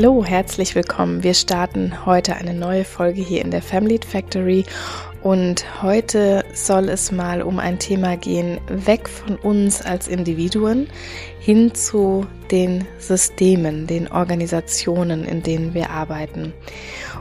Hallo, 0.00 0.24
herzlich 0.24 0.76
willkommen. 0.76 1.24
Wir 1.24 1.34
starten 1.34 2.06
heute 2.06 2.36
eine 2.36 2.54
neue 2.54 2.84
Folge 2.84 3.20
hier 3.20 3.42
in 3.42 3.50
der 3.50 3.62
Family 3.62 3.98
Factory 3.98 4.64
und 5.24 5.82
heute 5.82 6.44
soll 6.54 6.88
es 6.88 7.10
mal 7.10 7.42
um 7.42 7.58
ein 7.58 7.80
Thema 7.80 8.16
gehen, 8.16 8.60
weg 8.68 9.08
von 9.08 9.34
uns 9.34 9.82
als 9.82 10.06
Individuen 10.06 10.86
hin 11.40 11.74
zu 11.74 12.28
den 12.52 12.86
Systemen, 13.00 13.88
den 13.88 14.06
Organisationen, 14.06 15.24
in 15.24 15.42
denen 15.42 15.74
wir 15.74 15.90
arbeiten. 15.90 16.52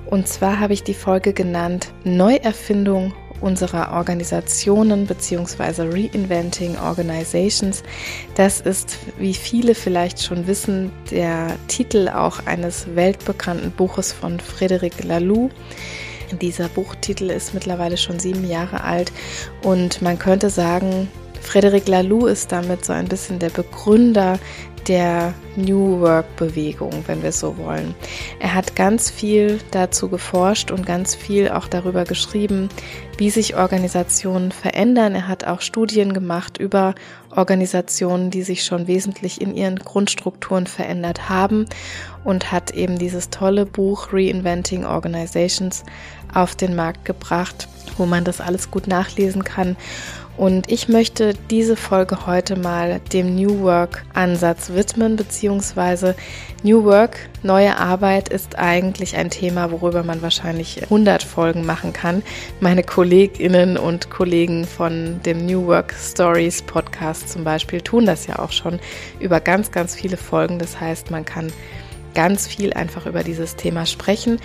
Und 0.05 0.27
zwar 0.27 0.59
habe 0.59 0.73
ich 0.73 0.83
die 0.83 0.94
Folge 0.94 1.33
genannt 1.33 1.91
Neuerfindung 2.03 3.11
unserer 3.41 3.93
Organisationen 3.93 5.05
beziehungsweise 5.05 5.91
Reinventing 5.91 6.77
Organizations. 6.77 7.83
Das 8.35 8.61
ist, 8.61 8.97
wie 9.17 9.33
viele 9.33 9.75
vielleicht 9.75 10.21
schon 10.21 10.47
wissen, 10.47 10.91
der 11.11 11.55
Titel 11.67 12.09
auch 12.09 12.45
eines 12.45 12.95
weltbekannten 12.95 13.71
Buches 13.71 14.13
von 14.13 14.39
Frédéric 14.39 15.05
Laloux. 15.05 15.49
Dieser 16.41 16.67
Buchtitel 16.67 17.29
ist 17.29 17.53
mittlerweile 17.53 17.97
schon 17.97 18.19
sieben 18.19 18.47
Jahre 18.47 18.83
alt 18.83 19.11
und 19.63 20.01
man 20.01 20.19
könnte 20.19 20.49
sagen, 20.49 21.07
Frédéric 21.41 21.89
Laloux 21.89 22.27
ist 22.27 22.51
damit 22.51 22.83
so 22.83 22.91
ein 22.91 23.07
bisschen 23.07 23.39
der 23.39 23.49
Begründer 23.49 24.38
der 24.88 25.33
New 25.56 26.00
Work-Bewegung, 26.00 26.92
wenn 27.08 27.23
wir 27.23 27.31
so 27.31 27.58
wollen. 27.58 27.95
Er 28.39 28.53
hat 28.53 28.75
ganz 28.75 29.09
viel 29.09 29.59
dazu 29.72 30.09
geforscht 30.09 30.72
und 30.72 30.86
ganz 30.86 31.16
viel 31.16 31.50
auch 31.50 31.67
darüber 31.67 32.03
geschrieben, 32.03 32.69
wie 33.17 33.30
sich 33.30 33.56
Organisationen 33.56 34.52
verändern. 34.52 35.16
Er 35.16 35.28
hat 35.28 35.45
auch 35.45 35.61
Studien 35.61 36.14
gemacht 36.14 36.58
über 36.58 36.95
Organisationen, 37.36 38.31
die 38.31 38.44
sich 38.44 38.64
schon 38.64 38.88
wesentlich 38.88 39.42
in 39.42 39.56
ihren 39.56 39.80
Grundstrukturen 39.80 40.67
verändert 40.67 41.30
haben 41.30 41.66
und 42.23 42.52
hat 42.52 42.72
eben 42.72 42.97
dieses 42.97 43.30
tolle 43.30 43.66
Buch 43.66 44.09
Reinventing 44.12 44.86
Organizations 44.86 45.84
auf 46.34 46.56
den 46.56 46.75
Markt 46.75 47.06
gebracht, 47.06 47.67
wo 47.97 48.06
man 48.06 48.23
das 48.23 48.41
alles 48.41 48.69
gut 48.69 48.88
nachlesen 48.88 49.44
kann 49.44 49.75
und 50.38 50.71
ich 50.71 50.88
möchte 50.88 51.33
diese 51.49 51.75
Folge 51.75 52.27
heute 52.27 52.55
mal 52.55 53.02
dem 53.11 53.35
New 53.35 53.61
Work 53.61 54.05
Ansatz 54.13 54.69
widmen, 54.69 55.16
beziehungsweise 55.16 56.16
New 56.63 56.83
Work, 56.83 57.17
neue 57.41 57.75
Arbeit 57.77 58.29
ist 58.29 58.57
eigentlich 58.57 59.16
ein 59.16 59.31
Thema, 59.31 59.71
worüber 59.71 60.03
man 60.03 60.21
wahrscheinlich 60.21 60.83
100 60.83 61.23
Folgen 61.23 61.66
machen 61.66 61.91
kann. 61.91 62.21
Meine 62.59 62.83
Kolleginnen 62.83 63.77
und 63.77 64.09
Kollegen 64.11 64.66
von 64.66 65.19
dem 65.23 65.45
New 65.45 65.66
Work 65.66 65.94
Stories 65.94 66.61
Podcast 66.61 67.29
zum 67.29 67.44
Beispiel 67.44 67.81
tun 67.81 68.05
das 68.05 68.27
ja 68.27 68.38
auch 68.38 68.51
schon 68.51 68.79
über 69.19 69.39
ganz, 69.39 69.72
ganz 69.72 69.95
viele 69.95 70.17
Folgen. 70.17 70.59
Das 70.59 70.79
heißt, 70.79 71.09
man 71.09 71.25
kann 71.25 71.51
ganz 72.13 72.47
viel 72.47 72.73
einfach 72.73 73.05
über 73.05 73.23
dieses 73.23 73.55
Thema 73.55 73.86
sprechen. 73.86 74.39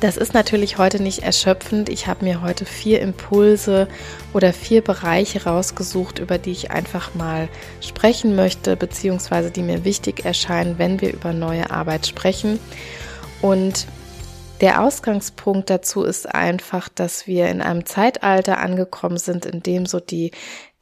Das 0.00 0.18
ist 0.18 0.34
natürlich 0.34 0.76
heute 0.76 1.02
nicht 1.02 1.22
erschöpfend. 1.22 1.88
Ich 1.88 2.06
habe 2.06 2.24
mir 2.24 2.42
heute 2.42 2.66
vier 2.66 3.00
Impulse 3.00 3.88
oder 4.34 4.52
vier 4.52 4.82
Bereiche 4.82 5.44
rausgesucht, 5.44 6.18
über 6.18 6.36
die 6.36 6.52
ich 6.52 6.70
einfach 6.70 7.14
mal 7.14 7.48
sprechen 7.80 8.36
möchte, 8.36 8.76
beziehungsweise 8.76 9.50
die 9.50 9.62
mir 9.62 9.84
wichtig 9.84 10.24
erscheinen, 10.24 10.78
wenn 10.78 11.00
wir 11.00 11.14
über 11.14 11.32
neue 11.32 11.70
Arbeit 11.70 12.06
sprechen. 12.06 12.58
Und 13.40 13.86
der 14.60 14.82
Ausgangspunkt 14.82 15.70
dazu 15.70 16.02
ist 16.02 16.34
einfach, 16.34 16.88
dass 16.88 17.26
wir 17.26 17.48
in 17.48 17.60
einem 17.60 17.86
Zeitalter 17.86 18.58
angekommen 18.58 19.18
sind, 19.18 19.46
in 19.46 19.62
dem 19.62 19.86
so 19.86 20.00
die 20.00 20.32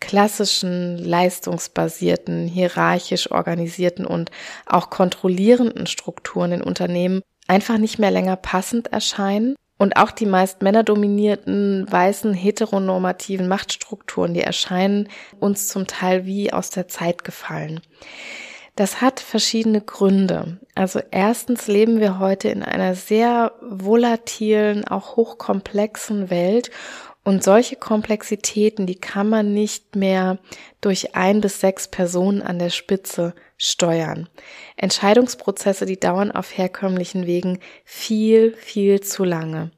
klassischen, 0.07 0.99
leistungsbasierten, 0.99 2.47
hierarchisch 2.47 3.31
organisierten 3.31 4.07
und 4.07 4.31
auch 4.67 4.91
kontrollierenden 4.91 5.87
Strukturen 5.87 6.53
in 6.53 6.63
Unternehmen 6.63 7.23
einfach 7.49 7.79
nicht 7.79 7.99
mehr 7.99 8.11
länger 8.11 8.37
passend 8.37 8.93
erscheinen. 8.93 9.57
Und 9.77 9.97
auch 9.97 10.13
die 10.13 10.27
meist 10.27 10.63
männerdominierten, 10.63 11.91
weißen, 11.91 12.33
heteronormativen 12.33 13.49
Machtstrukturen, 13.49 14.33
die 14.33 14.43
erscheinen 14.43 15.09
uns 15.41 15.67
zum 15.67 15.89
Teil 15.89 16.27
wie 16.27 16.53
aus 16.53 16.71
der 16.71 16.87
Zeit 16.87 17.25
gefallen. 17.25 17.81
Das 18.77 19.01
hat 19.01 19.21
verschiedene 19.21 19.81
Gründe. 19.81 20.59
Also 20.75 21.01
erstens 21.11 21.67
leben 21.67 22.01
wir 22.01 22.19
heute 22.19 22.49
in 22.49 22.63
einer 22.63 22.95
sehr 22.95 23.53
volatilen, 23.61 24.87
auch 24.87 25.17
hochkomplexen 25.17 26.31
Welt 26.31 26.71
und 27.25 27.43
solche 27.43 27.77
Komplexitäten, 27.77 28.87
die 28.87 28.97
kann 29.01 29.29
man 29.29 29.55
nicht 29.55 29.97
mehr 29.97 30.39
durch 30.81 31.15
ein 31.15 31.41
bis 31.41 31.61
sechs 31.61 31.89
Personen 31.89 32.43
an 32.43 32.59
der 32.59 32.71
Spitze 32.71 33.35
steuern. 33.57 34.29
Entscheidungsprozesse, 34.77 35.87
die 35.87 35.99
dauern 35.99 36.31
auf 36.31 36.57
herkömmlichen 36.57 37.27
Wegen 37.27 37.61
viel, 37.85 38.53
viel 38.53 39.01
zu 39.01 39.25
lange. 39.25 39.71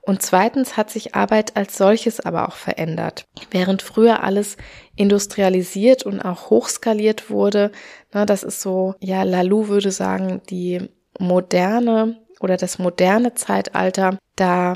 Und 0.00 0.22
zweitens 0.22 0.76
hat 0.76 0.90
sich 0.90 1.14
Arbeit 1.14 1.56
als 1.56 1.76
solches 1.76 2.18
aber 2.18 2.48
auch 2.48 2.56
verändert. 2.56 3.26
Während 3.50 3.82
früher 3.82 4.24
alles 4.24 4.56
industrialisiert 4.96 6.04
und 6.04 6.20
auch 6.20 6.50
hochskaliert 6.50 7.30
wurde, 7.30 7.70
na, 8.12 8.26
das 8.26 8.42
ist 8.42 8.60
so, 8.60 8.94
ja, 8.98 9.22
Lalou 9.22 9.68
würde 9.68 9.92
sagen, 9.92 10.40
die 10.50 10.88
moderne 11.20 12.18
oder 12.40 12.56
das 12.56 12.80
moderne 12.80 13.34
Zeitalter, 13.34 14.18
da 14.34 14.74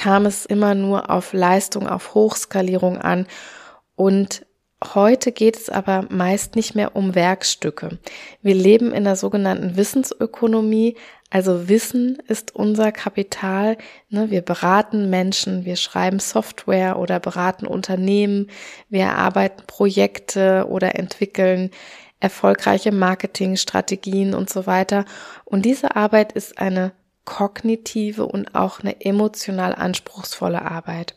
kam 0.00 0.24
es 0.24 0.46
immer 0.46 0.74
nur 0.74 1.10
auf 1.10 1.34
Leistung, 1.34 1.86
auf 1.86 2.14
Hochskalierung 2.14 2.98
an 2.98 3.26
und 3.96 4.46
Heute 4.94 5.30
geht 5.30 5.58
es 5.58 5.68
aber 5.68 6.06
meist 6.08 6.56
nicht 6.56 6.74
mehr 6.74 6.96
um 6.96 7.14
Werkstücke. 7.14 7.98
Wir 8.40 8.54
leben 8.54 8.92
in 8.92 9.04
der 9.04 9.14
sogenannten 9.14 9.76
Wissensökonomie, 9.76 10.96
also 11.28 11.68
Wissen 11.68 12.16
ist 12.28 12.54
unser 12.56 12.90
Kapital. 12.90 13.76
Ne? 14.08 14.30
Wir 14.30 14.40
beraten 14.40 15.10
Menschen, 15.10 15.66
wir 15.66 15.76
schreiben 15.76 16.18
Software 16.18 16.98
oder 16.98 17.20
beraten 17.20 17.66
Unternehmen, 17.66 18.46
wir 18.88 19.02
erarbeiten 19.02 19.64
Projekte 19.66 20.66
oder 20.70 20.98
entwickeln 20.98 21.70
erfolgreiche 22.18 22.90
Marketingstrategien 22.90 24.34
und 24.34 24.48
so 24.48 24.66
weiter. 24.66 25.04
Und 25.44 25.66
diese 25.66 25.94
Arbeit 25.94 26.32
ist 26.32 26.56
eine 26.56 26.92
kognitive 27.30 28.26
und 28.26 28.56
auch 28.56 28.80
eine 28.80 29.00
emotional 29.00 29.72
anspruchsvolle 29.72 30.62
Arbeit. 30.62 31.14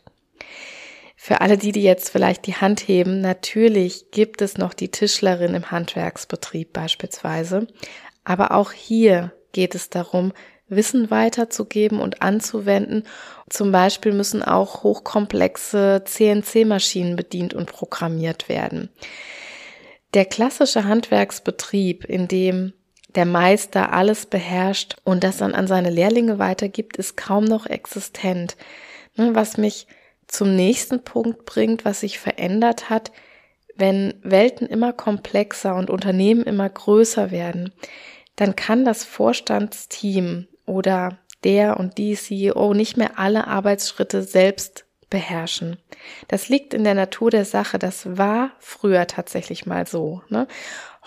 Für 1.16 1.40
alle 1.40 1.58
die, 1.58 1.72
die 1.72 1.82
jetzt 1.82 2.10
vielleicht 2.10 2.46
die 2.46 2.54
Hand 2.54 2.86
heben, 2.86 3.20
natürlich 3.20 4.12
gibt 4.12 4.40
es 4.40 4.56
noch 4.56 4.74
die 4.74 4.90
Tischlerin 4.90 5.54
im 5.54 5.72
Handwerksbetrieb 5.72 6.72
beispielsweise. 6.72 7.66
Aber 8.22 8.52
auch 8.52 8.70
hier 8.70 9.32
geht 9.52 9.74
es 9.74 9.90
darum, 9.90 10.32
Wissen 10.68 11.10
weiterzugeben 11.10 12.00
und 12.00 12.22
anzuwenden. 12.22 13.04
Zum 13.50 13.72
Beispiel 13.72 14.12
müssen 14.12 14.42
auch 14.42 14.84
hochkomplexe 14.84 16.02
CNC-Maschinen 16.04 17.16
bedient 17.16 17.54
und 17.54 17.66
programmiert 17.66 18.48
werden. 18.48 18.88
Der 20.14 20.26
klassische 20.26 20.84
Handwerksbetrieb, 20.84 22.04
in 22.04 22.28
dem 22.28 22.72
der 23.14 23.26
Meister 23.26 23.92
alles 23.92 24.26
beherrscht 24.26 24.96
und 25.04 25.24
das 25.24 25.38
dann 25.38 25.54
an 25.54 25.66
seine 25.66 25.90
Lehrlinge 25.90 26.38
weitergibt, 26.38 26.96
ist 26.96 27.16
kaum 27.16 27.44
noch 27.44 27.66
existent. 27.66 28.56
Ne, 29.16 29.34
was 29.34 29.56
mich 29.56 29.86
zum 30.26 30.56
nächsten 30.56 31.04
Punkt 31.04 31.44
bringt, 31.44 31.84
was 31.84 32.00
sich 32.00 32.18
verändert 32.18 32.90
hat, 32.90 33.12
wenn 33.76 34.14
Welten 34.22 34.66
immer 34.66 34.92
komplexer 34.92 35.74
und 35.74 35.90
Unternehmen 35.90 36.42
immer 36.42 36.68
größer 36.68 37.30
werden, 37.30 37.72
dann 38.36 38.56
kann 38.56 38.84
das 38.84 39.04
Vorstandsteam 39.04 40.48
oder 40.66 41.18
der 41.44 41.78
und 41.78 41.98
die 41.98 42.14
CEO 42.14 42.74
nicht 42.74 42.96
mehr 42.96 43.18
alle 43.18 43.46
Arbeitsschritte 43.46 44.22
selbst 44.22 44.86
beherrschen. 45.10 45.76
Das 46.28 46.48
liegt 46.48 46.74
in 46.74 46.84
der 46.84 46.94
Natur 46.94 47.30
der 47.30 47.44
Sache. 47.44 47.78
Das 47.78 48.16
war 48.16 48.50
früher 48.58 49.06
tatsächlich 49.06 49.66
mal 49.66 49.86
so. 49.86 50.22
Ne? 50.28 50.48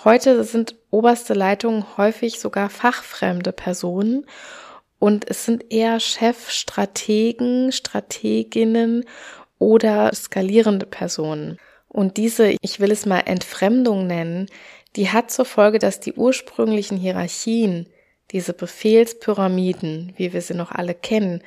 Heute 0.04 0.44
sind 0.44 0.76
oberste 0.92 1.34
Leitungen 1.34 1.98
häufig 1.98 2.40
sogar 2.40 2.70
fachfremde 2.70 3.52
Personen 3.52 4.26
und 5.00 5.28
es 5.28 5.46
sind 5.46 5.72
eher 5.72 6.00
Chefstrategen, 6.00 7.72
Strateginnen 7.72 9.06
oder 9.58 10.14
skalierende 10.14 10.86
Personen. 10.86 11.58
Und 11.88 12.18
diese, 12.18 12.56
ich 12.62 12.80
will 12.80 12.92
es 12.92 13.08
mal 13.08 13.22
Entfremdung 13.22 14.06
nennen, 14.06 14.48
die 14.96 15.10
hat 15.10 15.32
zur 15.32 15.46
Folge, 15.46 15.80
dass 15.80 16.00
die 16.00 16.14
ursprünglichen 16.14 16.98
Hierarchien, 16.98 17.88
diese 18.32 18.54
Befehlspyramiden, 18.54 20.14
wie 20.16 20.32
wir 20.32 20.42
sie 20.42 20.54
noch 20.54 20.72
alle 20.72 20.94
kennen, 20.94 21.42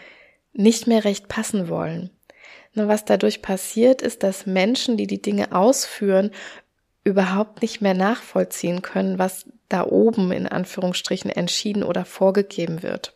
nicht 0.53 0.88
mehr 0.88 1.05
recht 1.05 1.29
passen 1.29 1.69
wollen. 1.69 2.11
Nur 2.73 2.88
was 2.88 3.05
dadurch 3.05 3.43
passiert, 3.43 4.03
ist, 4.03 4.23
dass 4.23 4.46
Menschen, 4.46 4.96
die 4.96 5.06
die 5.06 5.23
Dinge 5.23 5.53
ausführen, 5.53 6.31
überhaupt 7.10 7.62
nicht 7.62 7.80
mehr 7.80 7.94
nachvollziehen 7.94 8.82
können, 8.82 9.18
was 9.18 9.46
da 9.68 9.84
oben 9.84 10.32
in 10.32 10.46
Anführungsstrichen 10.46 11.30
entschieden 11.30 11.82
oder 11.82 12.04
vorgegeben 12.04 12.82
wird. 12.82 13.14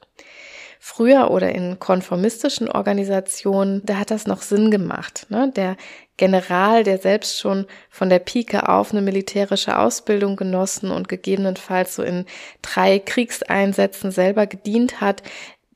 Früher 0.87 1.31
oder 1.31 1.50
in 1.50 1.79
konformistischen 1.79 2.69
Organisationen, 2.69 3.81
da 3.87 3.96
hat 3.96 4.11
das 4.11 4.26
noch 4.26 4.43
Sinn 4.43 4.70
gemacht. 4.70 5.26
Ne? 5.31 5.50
Der 5.56 5.79
General, 6.19 6.85
der 6.85 6.99
selbst 6.99 7.41
schon 7.41 7.67
von 7.88 8.11
der 8.11 8.19
Pike 8.19 8.69
auf 8.69 8.93
eine 8.93 9.00
militärische 9.00 9.79
Ausbildung 9.79 10.37
genossen 10.37 10.91
und 10.91 11.08
gegebenenfalls 11.08 11.94
so 11.94 12.02
in 12.02 12.26
drei 12.61 12.99
Kriegseinsätzen 12.99 14.11
selber 14.11 14.46
gedient 14.46 15.00
hat, 15.00 15.23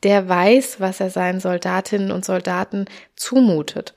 der 0.03 0.29
weiß, 0.29 0.81
was 0.81 1.01
er 1.01 1.11
seinen 1.11 1.41
Soldatinnen 1.41 2.11
und 2.11 2.25
Soldaten 2.25 2.87
zumutet. 3.17 3.95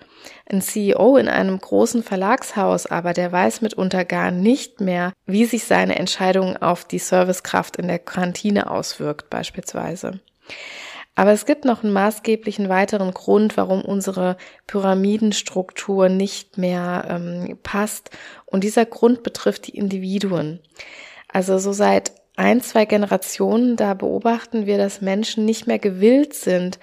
Ein 0.50 0.62
CEO 0.62 1.18
in 1.18 1.28
einem 1.28 1.60
großen 1.60 2.04
Verlagshaus 2.04 2.86
aber, 2.86 3.14
der 3.14 3.32
weiß 3.32 3.62
mitunter 3.62 4.06
gar 4.06 4.32
nicht 4.32 4.82
mehr, 4.82 5.14
wie 5.26 5.46
sich 5.46 5.64
seine 5.64 5.98
Entscheidung 5.98 6.58
auf 6.58 6.86
die 6.86 7.00
Servicekraft 7.00 7.78
in 7.78 7.88
der 7.88 8.00
Kantine 8.00 8.70
auswirkt 8.70 9.30
beispielsweise. 9.30 10.20
Aber 11.16 11.32
es 11.32 11.46
gibt 11.46 11.66
noch 11.66 11.84
einen 11.84 11.94
maßgeblichen 11.94 12.70
weiteren 12.70 13.12
Grund, 13.12 13.58
warum 13.58 13.84
unsere 13.84 14.38
Pyramidenstruktur 14.66 16.08
nicht 16.08 16.58
mehr 16.58 17.06
ähm, 17.10 17.60
passt. 17.64 18.12
Und 18.46 18.64
dieser 18.64 18.86
Grund 18.86 19.22
betrifft 19.22 19.68
die 19.68 19.76
Individuen. 19.76 20.62
Also 21.28 21.58
so 21.58 21.74
seit 21.74 22.14
ein, 22.36 22.62
zwei 22.62 22.86
Generationen, 22.86 23.76
da 23.76 23.94
beobachten 23.94 24.66
wir, 24.66 24.78
dass 24.78 25.02
Menschen 25.02 25.46
nicht 25.46 25.68
mehr 25.68 25.80
gewillt 25.80 26.34
sind, 26.34 26.80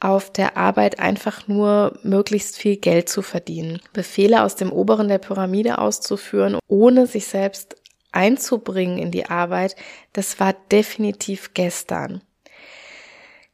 auf 0.00 0.32
der 0.32 0.56
Arbeit 0.56 0.98
einfach 0.98 1.46
nur 1.46 1.98
möglichst 2.02 2.56
viel 2.56 2.76
Geld 2.76 3.08
zu 3.08 3.22
verdienen, 3.22 3.80
Befehle 3.92 4.42
aus 4.42 4.56
dem 4.56 4.72
oberen 4.72 5.08
der 5.08 5.18
Pyramide 5.18 5.78
auszuführen, 5.78 6.58
ohne 6.66 7.06
sich 7.06 7.26
selbst 7.26 7.76
einzubringen 8.10 8.98
in 8.98 9.10
die 9.10 9.26
Arbeit, 9.26 9.76
das 10.12 10.40
war 10.40 10.54
definitiv 10.70 11.54
gestern. 11.54 12.20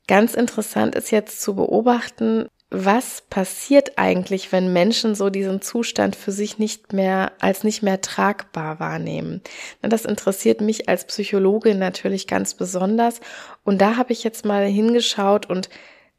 Ganz 0.07 0.35
interessant 0.35 0.95
ist 0.95 1.11
jetzt 1.11 1.43
zu 1.43 1.55
beobachten, 1.55 2.49
was 2.71 3.23
passiert 3.31 3.97
eigentlich, 3.97 4.53
wenn 4.53 4.73
Menschen 4.73 5.15
so 5.15 5.31
diesen 5.31 5.63
Zustand 5.63 6.15
für 6.15 6.33
sich 6.33 6.59
nicht 6.59 6.93
mehr 6.93 7.33
als 7.41 7.65
nicht 7.65 7.83
mehr 7.83 8.03
tragbar 8.03 8.79
wahrnehmen? 8.79 9.41
Das 9.81 10.05
interessiert 10.05 10.61
mich 10.61 10.87
als 10.87 11.07
Psychologin 11.07 11.79
natürlich 11.79 12.27
ganz 12.27 12.53
besonders. 12.55 13.21
Und 13.65 13.81
da 13.81 13.97
habe 13.97 14.13
ich 14.13 14.23
jetzt 14.23 14.45
mal 14.45 14.67
hingeschaut 14.67 15.49
und 15.49 15.71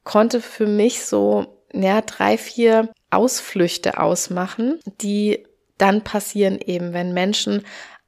konnte 0.03 0.41
für 0.41 0.65
mich 0.65 1.05
so 1.05 1.59
ja, 1.71 2.01
drei, 2.01 2.35
vier 2.35 2.89
Ausflüchte 3.11 3.99
ausmachen, 3.99 4.79
die 5.01 5.45
dann 5.77 6.03
passieren 6.03 6.57
eben, 6.59 6.93
wenn 6.93 7.13
Menschen 7.13 7.63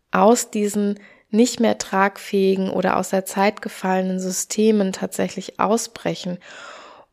aus 0.09 0.49
diesen 0.49 0.99
nicht 1.29 1.59
mehr 1.59 1.77
tragfähigen 1.77 2.71
oder 2.71 2.97
aus 2.97 3.09
der 3.09 3.25
Zeit 3.25 3.61
gefallenen 3.61 4.19
Systemen 4.19 4.93
tatsächlich 4.93 5.59
ausbrechen 5.59 6.39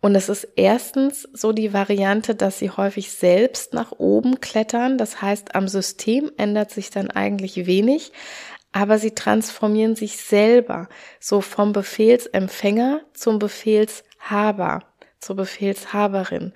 und 0.00 0.14
es 0.14 0.28
ist 0.28 0.46
erstens 0.54 1.28
so 1.32 1.52
die 1.52 1.72
Variante, 1.72 2.34
dass 2.34 2.58
sie 2.58 2.70
häufig 2.70 3.10
selbst 3.10 3.74
nach 3.74 3.92
oben 3.98 4.40
klettern. 4.40 4.96
Das 4.96 5.20
heißt, 5.20 5.56
am 5.56 5.66
System 5.66 6.30
ändert 6.36 6.70
sich 6.70 6.90
dann 6.90 7.10
eigentlich 7.10 7.66
wenig, 7.66 8.12
aber 8.70 8.98
sie 8.98 9.10
transformieren 9.10 9.96
sich 9.96 10.18
selber 10.18 10.88
so 11.18 11.40
vom 11.40 11.72
Befehlsempfänger 11.72 13.00
zum 13.12 13.40
Befehlshaber, 13.40 14.84
zur 15.18 15.34
Befehlshaberin. 15.34 16.52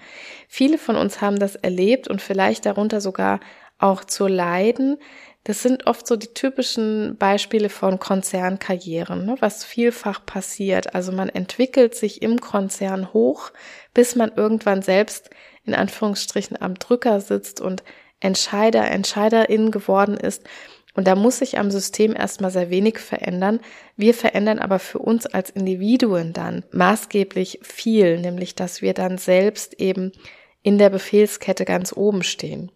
Viele 0.46 0.78
von 0.78 0.94
uns 0.94 1.20
haben 1.20 1.38
das 1.38 1.56
erlebt 1.56 2.06
und 2.06 2.22
vielleicht 2.22 2.64
darunter 2.64 3.00
sogar 3.00 3.40
auch 3.78 4.04
zu 4.04 4.28
leiden, 4.28 4.98
das 5.44 5.62
sind 5.62 5.86
oft 5.88 6.06
so 6.06 6.14
die 6.16 6.34
typischen 6.34 7.16
Beispiele 7.18 7.68
von 7.68 7.98
Konzernkarrieren, 7.98 9.26
ne, 9.26 9.36
was 9.40 9.64
vielfach 9.64 10.24
passiert. 10.24 10.94
Also 10.94 11.10
man 11.10 11.28
entwickelt 11.28 11.96
sich 11.96 12.22
im 12.22 12.40
Konzern 12.40 13.12
hoch, 13.12 13.50
bis 13.92 14.14
man 14.14 14.32
irgendwann 14.36 14.82
selbst 14.82 15.30
in 15.64 15.74
Anführungsstrichen 15.74 16.60
am 16.60 16.74
Drücker 16.74 17.20
sitzt 17.20 17.60
und 17.60 17.82
Entscheider, 18.20 18.88
Entscheiderin 18.88 19.72
geworden 19.72 20.16
ist. 20.16 20.44
Und 20.94 21.06
da 21.08 21.16
muss 21.16 21.38
sich 21.38 21.58
am 21.58 21.70
System 21.70 22.14
erstmal 22.14 22.50
sehr 22.50 22.70
wenig 22.70 22.98
verändern. 22.98 23.60
Wir 23.96 24.14
verändern 24.14 24.58
aber 24.58 24.78
für 24.78 24.98
uns 24.98 25.26
als 25.26 25.50
Individuen 25.50 26.32
dann 26.32 26.64
maßgeblich 26.70 27.60
viel, 27.62 28.20
nämlich 28.20 28.54
dass 28.54 28.82
wir 28.82 28.94
dann 28.94 29.18
selbst 29.18 29.80
eben 29.80 30.12
in 30.62 30.78
der 30.78 30.90
Befehlskette 30.90 31.64
ganz 31.64 31.92
oben 31.92 32.22
stehen. 32.22 32.70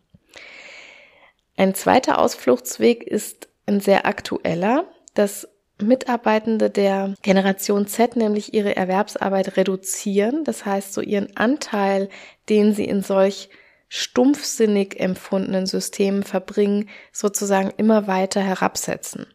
Ein 1.56 1.74
zweiter 1.74 2.18
Ausfluchtsweg 2.18 3.02
ist 3.02 3.48
ein 3.66 3.80
sehr 3.80 4.06
aktueller, 4.06 4.84
dass 5.14 5.48
Mitarbeitende 5.78 6.70
der 6.70 7.14
Generation 7.22 7.86
Z 7.86 8.16
nämlich 8.16 8.54
ihre 8.54 8.76
Erwerbsarbeit 8.76 9.56
reduzieren, 9.56 10.44
das 10.44 10.64
heißt 10.64 10.94
so 10.94 11.00
ihren 11.00 11.36
Anteil, 11.36 12.08
den 12.48 12.72
sie 12.72 12.84
in 12.84 13.02
solch 13.02 13.50
stumpfsinnig 13.88 14.98
empfundenen 14.98 15.66
Systemen 15.66 16.22
verbringen, 16.22 16.88
sozusagen 17.12 17.72
immer 17.76 18.06
weiter 18.06 18.40
herabsetzen. 18.40 19.26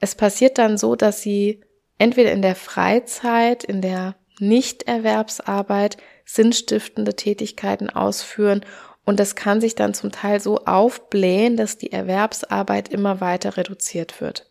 Es 0.00 0.14
passiert 0.14 0.58
dann 0.58 0.76
so, 0.78 0.96
dass 0.96 1.22
sie 1.22 1.60
entweder 1.98 2.32
in 2.32 2.42
der 2.42 2.56
Freizeit, 2.56 3.64
in 3.64 3.80
der 3.80 4.16
Nichterwerbsarbeit 4.40 5.98
sinnstiftende 6.24 7.14
Tätigkeiten 7.14 7.90
ausführen 7.90 8.64
und 9.04 9.20
das 9.20 9.34
kann 9.34 9.60
sich 9.60 9.74
dann 9.74 9.94
zum 9.94 10.12
Teil 10.12 10.40
so 10.40 10.64
aufblähen, 10.64 11.56
dass 11.56 11.76
die 11.76 11.92
Erwerbsarbeit 11.92 12.88
immer 12.88 13.20
weiter 13.20 13.56
reduziert 13.56 14.20
wird. 14.20 14.50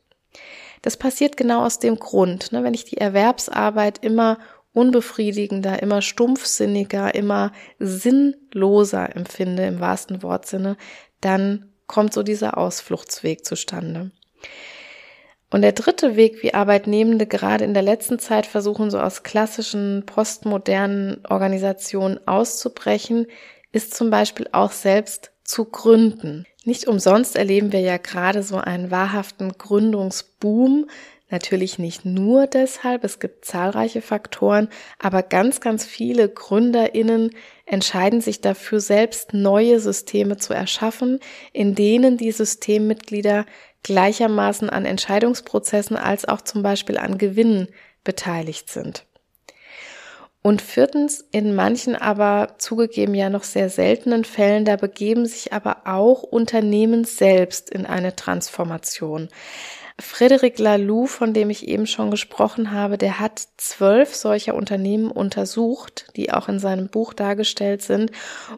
Das 0.82 0.98
passiert 0.98 1.38
genau 1.38 1.66
aus 1.66 1.80
dem 1.80 1.98
Grund, 1.98 2.52
ne, 2.52 2.64
wenn 2.64 2.74
ich 2.74 2.86
die 2.86 2.98
Erwerbsarbeit 2.98 4.00
immer 4.04 4.38
unbefriedigender, 4.74 5.82
immer 5.82 6.02
stumpfsinniger, 6.02 7.16
immer 7.16 7.52
sinnloser 7.80 9.16
empfinde 9.16 9.66
im 9.66 9.80
wahrsten 9.80 10.24
Wortsinne, 10.24 10.78
dann 11.22 11.70
kommt 11.88 12.14
so 12.14 12.24
dieser 12.24 12.58
Ausfluchtsweg 12.58 13.46
zustande. 13.46 14.12
Und 15.52 15.62
der 15.62 15.74
dritte 15.74 16.16
Weg, 16.16 16.42
wie 16.42 16.56
Arbeitnehmende 16.56 17.28
gerade 17.28 17.64
in 17.64 17.76
der 17.76 17.84
letzten 17.84 18.18
Zeit 18.18 18.48
versuchen, 18.48 18.90
so 18.90 19.00
aus 19.00 19.22
klassischen 19.22 20.04
postmodernen 20.08 21.24
Organisationen 21.30 22.20
auszubrechen, 22.28 23.28
ist 23.74 23.94
zum 23.94 24.10
Beispiel 24.10 24.48
auch 24.54 24.72
selbst 24.72 25.32
zu 25.44 25.66
gründen. 25.66 26.46
Nicht 26.64 26.88
umsonst 26.88 27.36
erleben 27.36 27.74
wir 27.74 27.82
ja 27.82 27.98
gerade 27.98 28.42
so 28.42 28.56
einen 28.56 28.90
wahrhaften 28.90 29.52
Gründungsboom. 29.58 30.90
Natürlich 31.30 31.80
nicht 31.80 32.06
nur 32.06 32.48
deshalb, 32.48 33.04
es 33.04 33.20
gibt 33.20 33.44
zahlreiche 33.44 34.02
Faktoren, 34.02 34.70
aber 35.00 35.24
ganz, 35.24 35.60
ganz 35.60 35.84
viele 35.84 36.30
Gründerinnen 36.30 37.32
entscheiden 37.66 38.22
sich 38.22 38.40
dafür, 38.40 38.80
selbst 38.80 39.34
neue 39.34 39.80
Systeme 39.80 40.38
zu 40.38 40.54
erschaffen, 40.54 41.20
in 41.52 41.76
denen 41.76 42.18
die 42.18 42.32
Systemmitglieder 42.32 43.46
gleichermaßen 43.82 44.70
an 44.70 44.86
Entscheidungsprozessen 44.86 45.98
als 45.98 46.26
auch 46.26 46.42
zum 46.42 46.62
Beispiel 46.64 46.98
an 46.98 47.18
Gewinnen 47.18 47.68
beteiligt 48.04 48.70
sind. 48.70 49.06
Und 50.46 50.62
viertens, 50.62 51.26
in 51.32 51.56
manchen 51.56 51.96
aber 51.96 52.56
zugegeben 52.58 53.16
ja 53.16 53.30
noch 53.30 53.44
sehr 53.44 53.70
seltenen 53.70 54.26
Fällen, 54.26 54.66
da 54.66 54.76
begeben 54.76 55.26
sich 55.26 55.54
aber 55.54 55.84
auch 55.86 56.22
Unternehmen 56.22 57.06
selbst 57.06 57.70
in 57.70 57.86
eine 57.86 58.16
Transformation. 58.18 59.30
Frederic 60.02 60.60
Laloux, 60.60 61.08
von 61.08 61.34
dem 61.34 61.50
ich 61.50 61.68
eben 61.70 61.88
schon 61.88 62.12
gesprochen 62.12 62.72
habe, 62.72 62.98
der 62.98 63.22
hat 63.22 63.42
zwölf 63.56 64.14
solcher 64.14 64.56
Unternehmen 64.56 65.12
untersucht, 65.12 66.08
die 66.18 66.34
auch 66.34 66.50
in 66.50 66.60
seinem 66.60 66.90
Buch 66.90 67.14
dargestellt 67.14 67.82
sind 67.82 68.12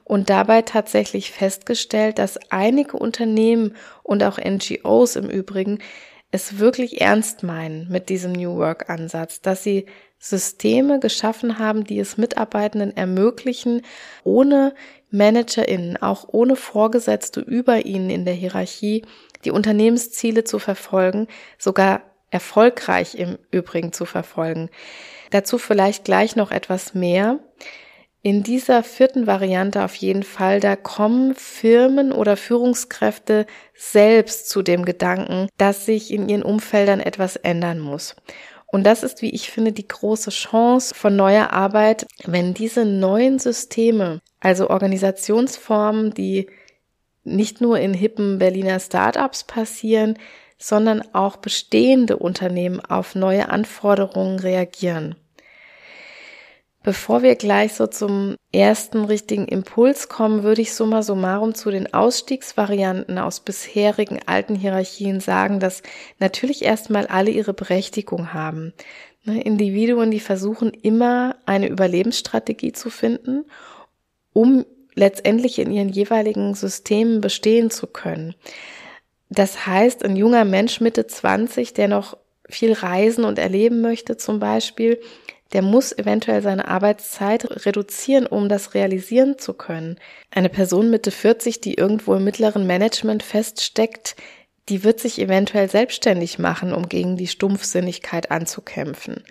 und 0.06 0.32
dabei 0.32 0.64
tatsächlich 0.64 1.32
festgestellt, 1.32 2.18
dass 2.18 2.40
einige 2.50 2.98
Unternehmen 2.98 3.76
und 4.02 4.24
auch 4.24 4.40
NGOs 4.40 5.18
im 5.18 5.30
Übrigen 5.30 5.80
es 6.32 6.58
wirklich 6.58 7.00
ernst 7.00 7.44
meinen 7.44 7.88
mit 7.90 8.10
diesem 8.10 8.32
New 8.32 8.58
Work 8.58 8.90
Ansatz, 8.90 9.42
dass 9.42 9.64
sie 9.64 9.86
Systeme 10.20 11.00
geschaffen 11.00 11.60
haben, 11.60 11.84
die 11.84 12.00
es 12.00 12.18
Mitarbeitenden 12.18 12.96
ermöglichen, 12.96 13.82
ohne 14.24 14.74
ManagerInnen, 15.12 15.98
auch 16.02 16.28
ohne 16.32 16.56
Vorgesetzte 16.56 17.42
über 17.42 17.86
ihnen 17.86 18.10
in 18.10 18.26
der 18.26 18.34
Hierarchie, 18.34 19.06
die 19.44 19.52
Unternehmensziele 19.52 20.44
zu 20.44 20.60
verfolgen, 20.60 21.28
sogar 21.58 22.02
erfolgreich 22.32 23.16
im 23.16 23.38
Übrigen 23.52 23.94
zu 23.94 24.06
verfolgen. 24.06 24.70
Dazu 25.32 25.58
vielleicht 25.58 26.06
gleich 26.06 26.36
noch 26.36 26.52
etwas 26.52 26.94
mehr. 26.94 27.40
In 28.22 28.42
dieser 28.42 28.82
vierten 28.82 29.28
Variante 29.28 29.84
auf 29.84 29.94
jeden 29.96 30.24
Fall, 30.24 30.60
da 30.60 30.76
kommen 30.76 31.36
Firmen 31.36 32.12
oder 32.12 32.36
Führungskräfte 32.36 33.46
selbst 33.76 34.50
zu 34.50 34.64
dem 34.64 34.84
Gedanken, 34.84 35.48
dass 35.60 35.86
sich 35.86 36.12
in 36.12 36.28
ihren 36.28 36.42
Umfeldern 36.42 37.00
etwas 37.00 37.36
ändern 37.36 37.80
muss. 37.80 38.16
Und 38.76 38.84
das 38.84 39.04
ist, 39.04 39.22
wie 39.22 39.30
ich 39.30 39.52
finde, 39.52 39.72
die 39.72 39.88
große 39.88 40.32
Chance 40.32 40.94
von 40.94 41.16
neuer 41.16 41.52
Arbeit, 41.52 42.06
wenn 42.26 42.54
diese 42.54 42.84
neuen 42.84 43.40
Systeme, 43.40 44.20
also 44.42 44.70
Organisationsformen, 44.70 46.14
die 46.14 46.50
nicht 47.24 47.62
nur 47.62 47.80
in 47.80 47.94
hippen 47.94 48.38
Berliner 48.38 48.82
Startups 48.82 49.46
passieren, 49.46 50.20
sondern 50.58 51.02
auch 51.14 51.38
bestehende 51.38 52.18
Unternehmen 52.18 52.82
auf 52.82 53.16
neue 53.16 53.48
Anforderungen 53.48 54.40
reagieren. 54.40 55.16
Bevor 56.86 57.24
wir 57.24 57.34
gleich 57.34 57.74
so 57.74 57.88
zum 57.88 58.36
ersten 58.54 59.06
richtigen 59.06 59.48
Impuls 59.48 60.08
kommen, 60.08 60.44
würde 60.44 60.62
ich 60.62 60.76
summa 60.76 61.02
summarum 61.02 61.56
zu 61.56 61.72
den 61.72 61.92
Ausstiegsvarianten 61.92 63.18
aus 63.18 63.40
bisherigen 63.40 64.20
alten 64.28 64.54
Hierarchien 64.54 65.20
sagen, 65.20 65.60
dass 65.60 65.82
natürlich 66.20 66.64
erstmal 66.64 67.08
alle 67.08 67.32
ihre 67.32 67.56
Berechtigung 67.56 68.34
haben. 68.34 68.72
Ne, 69.24 69.42
Individuen, 69.42 70.12
die 70.12 70.20
versuchen 70.20 70.70
immer 70.70 71.38
eine 71.48 71.70
Überlebensstrategie 71.70 72.74
zu 72.74 72.92
finden, 72.92 73.46
um 74.34 74.64
letztendlich 74.94 75.58
in 75.58 75.72
ihren 75.72 75.90
jeweiligen 75.90 76.54
Systemen 76.54 77.20
bestehen 77.20 77.72
zu 77.72 77.88
können. 77.88 78.36
Das 79.30 79.66
heißt, 79.66 80.06
ein 80.06 80.16
junger 80.16 80.46
Mensch 80.46 80.82
Mitte 80.82 81.08
20, 81.08 81.74
der 81.74 81.88
noch 81.88 82.16
viel 82.48 82.74
reisen 82.74 83.26
und 83.26 83.40
erleben 83.40 83.82
möchte 83.82 84.18
zum 84.18 84.40
Beispiel, 84.40 85.00
der 85.54 85.62
muss 85.62 85.98
eventuell 85.98 86.42
seine 86.42 86.68
Arbeitszeit 86.68 87.66
reduzieren, 87.66 88.26
um 88.26 88.50
das 88.50 88.74
realisieren 88.74 89.38
zu 89.38 89.54
können. 89.54 90.00
Eine 90.32 90.50
Person 90.50 90.90
Mitte 90.90 91.12
40, 91.12 91.62
die 91.62 91.76
irgendwo 91.76 92.16
im 92.16 92.24
mittleren 92.24 92.66
Management 92.68 93.24
feststeckt, 93.24 94.16
die 94.70 94.84
wird 94.84 95.00
sich 95.00 95.20
eventuell 95.20 95.70
selbstständig 95.70 96.40
machen, 96.40 96.74
um 96.74 96.90
gegen 96.90 97.18
die 97.18 97.28
Stumpfsinnigkeit 97.28 98.32
anzukämpfen. 98.32 99.24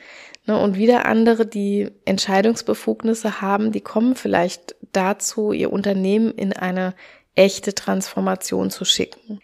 Ne, 0.47 0.59
und 0.59 0.77
wieder 0.77 1.07
andere, 1.07 1.47
die 1.47 1.91
Entscheidungsbefugnisse 2.05 3.41
haben, 3.41 3.73
die 3.73 3.81
kommen 3.81 4.15
vielleicht 4.15 4.77
dazu, 4.93 5.53
ihr 5.53 5.73
Unternehmen 5.73 6.31
in 6.31 6.53
eine 6.53 6.95
echte 7.35 7.75
Transformation 7.75 8.71
zu 8.71 8.85
schicken. 8.85 9.41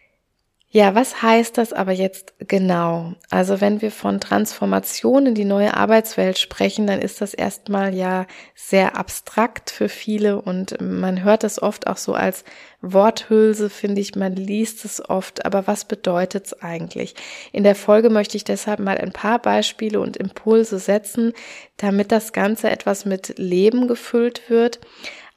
Ja, 0.73 0.95
was 0.95 1.21
heißt 1.21 1.59
das 1.59 1.73
aber 1.73 1.91
jetzt 1.91 2.33
genau? 2.39 3.15
Also 3.29 3.61
wenn 3.61 3.83
wir 3.83 3.91
von 3.91 4.21
Transformation 4.21 5.27
in 5.27 5.35
die 5.35 5.45
neue 5.45 5.77
Arbeitswelt 5.77 6.39
sprechen, 6.39 6.87
dann 6.87 7.00
ist 7.00 7.21
das 7.21 7.35
erstmal 7.35 7.93
ja 7.93 8.25
sehr 8.55 8.97
abstrakt 8.97 9.73
für 9.73 9.89
viele 9.89 10.41
und 10.41 10.81
man 10.81 11.25
hört 11.25 11.43
es 11.43 11.61
oft 11.61 11.89
auch 11.89 11.97
so 11.97 12.15
als 12.15 12.45
Worthülse, 12.83 13.69
finde 13.69 14.00
ich, 14.00 14.15
man 14.15 14.37
liest 14.37 14.85
es 14.85 15.07
oft, 15.07 15.45
aber 15.45 15.67
was 15.67 15.87
bedeutet 15.87 16.47
es 16.47 16.62
eigentlich? 16.62 17.17
In 17.50 17.65
der 17.65 17.75
Folge 17.75 18.09
möchte 18.09 18.37
ich 18.37 18.45
deshalb 18.45 18.79
mal 18.79 18.97
ein 18.97 19.11
paar 19.12 19.41
Beispiele 19.41 19.99
und 19.99 20.17
Impulse 20.17 20.79
setzen, 20.79 21.33
damit 21.79 22.12
das 22.12 22.33
Ganze 22.33 22.71
etwas 22.71 23.05
mit 23.05 23.35
Leben 23.39 23.89
gefüllt 23.89 24.49
wird. 24.49 24.79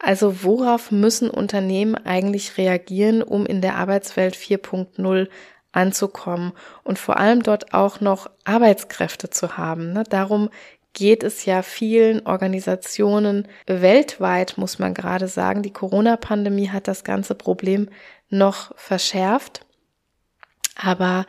Also 0.06 0.44
worauf 0.44 0.92
müssen 0.92 1.30
Unternehmen 1.30 1.96
eigentlich 1.96 2.58
reagieren, 2.58 3.24
um 3.24 3.46
in 3.46 3.62
der 3.62 3.78
Arbeitswelt 3.78 4.36
4.0 4.36 5.30
anzukommen 5.72 6.52
und 6.84 7.00
vor 7.00 7.16
allem 7.16 7.42
dort 7.42 7.74
auch 7.74 8.02
noch 8.02 8.30
Arbeitskräfte 8.44 9.30
zu 9.30 9.56
haben. 9.56 9.94
Ne? 9.94 10.04
Darum 10.04 10.50
geht 10.92 11.24
es 11.24 11.46
ja 11.46 11.62
vielen 11.62 12.26
Organisationen 12.28 13.48
weltweit, 13.66 14.58
muss 14.58 14.78
man 14.78 14.94
gerade 14.94 15.30
sagen. 15.30 15.64
Die 15.64 15.72
Corona-Pandemie 15.72 16.68
hat 16.68 16.90
das 16.90 17.06
ganze 17.06 17.34
Problem 17.34 17.88
noch 18.28 18.78
verschärft. 18.78 19.66
Aber 20.76 21.26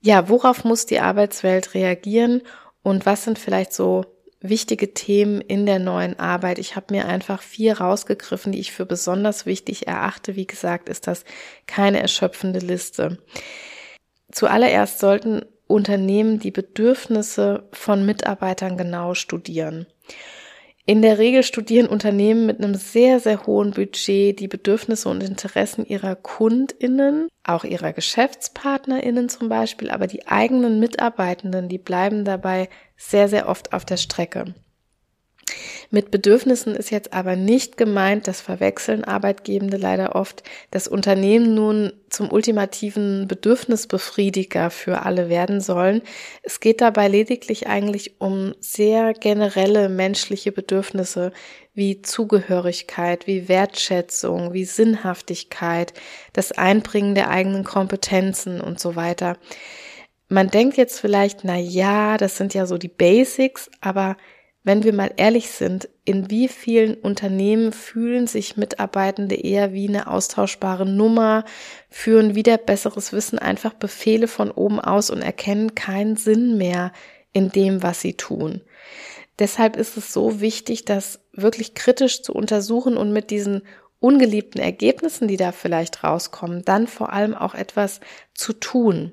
ja, 0.00 0.28
worauf 0.28 0.64
muss 0.64 0.84
die 0.84 0.98
Arbeitswelt 0.98 1.74
reagieren 1.74 2.42
und 2.82 3.06
was 3.06 3.22
sind 3.22 3.38
vielleicht 3.38 3.72
so 3.72 4.04
wichtige 4.40 4.94
Themen 4.94 5.40
in 5.40 5.66
der 5.66 5.78
neuen 5.78 6.18
Arbeit. 6.18 6.58
Ich 6.58 6.74
habe 6.76 6.94
mir 6.94 7.06
einfach 7.06 7.42
vier 7.42 7.78
rausgegriffen, 7.80 8.52
die 8.52 8.60
ich 8.60 8.72
für 8.72 8.86
besonders 8.86 9.46
wichtig 9.46 9.86
erachte. 9.86 10.36
Wie 10.36 10.46
gesagt, 10.46 10.88
ist 10.88 11.06
das 11.06 11.24
keine 11.66 12.00
erschöpfende 12.00 12.60
Liste. 12.60 13.18
Zuallererst 14.32 14.98
sollten 14.98 15.42
Unternehmen 15.66 16.40
die 16.40 16.50
Bedürfnisse 16.50 17.68
von 17.72 18.04
Mitarbeitern 18.04 18.76
genau 18.76 19.14
studieren. 19.14 19.86
In 20.86 21.02
der 21.02 21.18
Regel 21.18 21.44
studieren 21.44 21.86
Unternehmen 21.86 22.46
mit 22.46 22.58
einem 22.58 22.74
sehr, 22.74 23.20
sehr 23.20 23.46
hohen 23.46 23.70
Budget 23.72 24.40
die 24.40 24.48
Bedürfnisse 24.48 25.08
und 25.08 25.22
Interessen 25.22 25.86
ihrer 25.86 26.16
Kundinnen, 26.16 27.28
auch 27.44 27.62
ihrer 27.62 27.92
Geschäftspartnerinnen 27.92 29.28
zum 29.28 29.48
Beispiel, 29.48 29.90
aber 29.90 30.08
die 30.08 30.26
eigenen 30.26 30.80
Mitarbeitenden, 30.80 31.68
die 31.68 31.78
bleiben 31.78 32.24
dabei 32.24 32.68
sehr, 33.00 33.28
sehr 33.28 33.48
oft 33.48 33.72
auf 33.72 33.84
der 33.84 33.96
Strecke. 33.96 34.54
Mit 35.90 36.12
Bedürfnissen 36.12 36.76
ist 36.76 36.90
jetzt 36.90 37.12
aber 37.12 37.34
nicht 37.34 37.76
gemeint, 37.76 38.28
das 38.28 38.40
verwechseln 38.40 39.02
Arbeitgebende 39.02 39.76
leider 39.76 40.14
oft, 40.14 40.44
das 40.70 40.86
Unternehmen 40.86 41.54
nun 41.54 41.92
zum 42.08 42.30
ultimativen 42.30 43.26
Bedürfnisbefriediger 43.26 44.70
für 44.70 45.02
alle 45.02 45.28
werden 45.28 45.60
sollen. 45.60 46.02
Es 46.42 46.60
geht 46.60 46.80
dabei 46.80 47.08
lediglich 47.08 47.66
eigentlich 47.66 48.20
um 48.20 48.54
sehr 48.60 49.14
generelle 49.14 49.88
menschliche 49.88 50.52
Bedürfnisse 50.52 51.32
wie 51.74 52.02
Zugehörigkeit, 52.02 53.26
wie 53.26 53.48
Wertschätzung, 53.48 54.52
wie 54.52 54.64
Sinnhaftigkeit, 54.64 55.92
das 56.32 56.52
Einbringen 56.52 57.16
der 57.16 57.30
eigenen 57.30 57.64
Kompetenzen 57.64 58.60
und 58.60 58.78
so 58.78 58.94
weiter. 58.94 59.36
Man 60.32 60.48
denkt 60.48 60.76
jetzt 60.76 61.00
vielleicht, 61.00 61.42
na 61.42 61.56
ja, 61.56 62.16
das 62.16 62.36
sind 62.36 62.54
ja 62.54 62.64
so 62.64 62.78
die 62.78 62.86
Basics, 62.86 63.68
aber 63.80 64.16
wenn 64.62 64.84
wir 64.84 64.92
mal 64.92 65.10
ehrlich 65.16 65.50
sind, 65.50 65.88
in 66.04 66.30
wie 66.30 66.46
vielen 66.46 66.94
Unternehmen 66.94 67.72
fühlen 67.72 68.28
sich 68.28 68.56
Mitarbeitende 68.56 69.34
eher 69.34 69.72
wie 69.72 69.88
eine 69.88 70.06
austauschbare 70.06 70.86
Nummer, 70.86 71.44
führen 71.88 72.36
wieder 72.36 72.58
besseres 72.58 73.12
Wissen 73.12 73.40
einfach 73.40 73.74
Befehle 73.74 74.28
von 74.28 74.52
oben 74.52 74.78
aus 74.78 75.10
und 75.10 75.20
erkennen 75.20 75.74
keinen 75.74 76.14
Sinn 76.14 76.56
mehr 76.56 76.92
in 77.32 77.50
dem, 77.50 77.82
was 77.82 78.00
sie 78.00 78.14
tun. 78.14 78.60
Deshalb 79.40 79.74
ist 79.74 79.96
es 79.96 80.12
so 80.12 80.40
wichtig, 80.40 80.84
das 80.84 81.18
wirklich 81.32 81.74
kritisch 81.74 82.22
zu 82.22 82.34
untersuchen 82.34 82.96
und 82.96 83.12
mit 83.12 83.30
diesen 83.30 83.62
ungeliebten 83.98 84.60
Ergebnissen, 84.60 85.26
die 85.26 85.36
da 85.36 85.50
vielleicht 85.50 86.04
rauskommen, 86.04 86.64
dann 86.64 86.86
vor 86.86 87.12
allem 87.12 87.34
auch 87.34 87.56
etwas 87.56 87.98
zu 88.32 88.52
tun. 88.52 89.12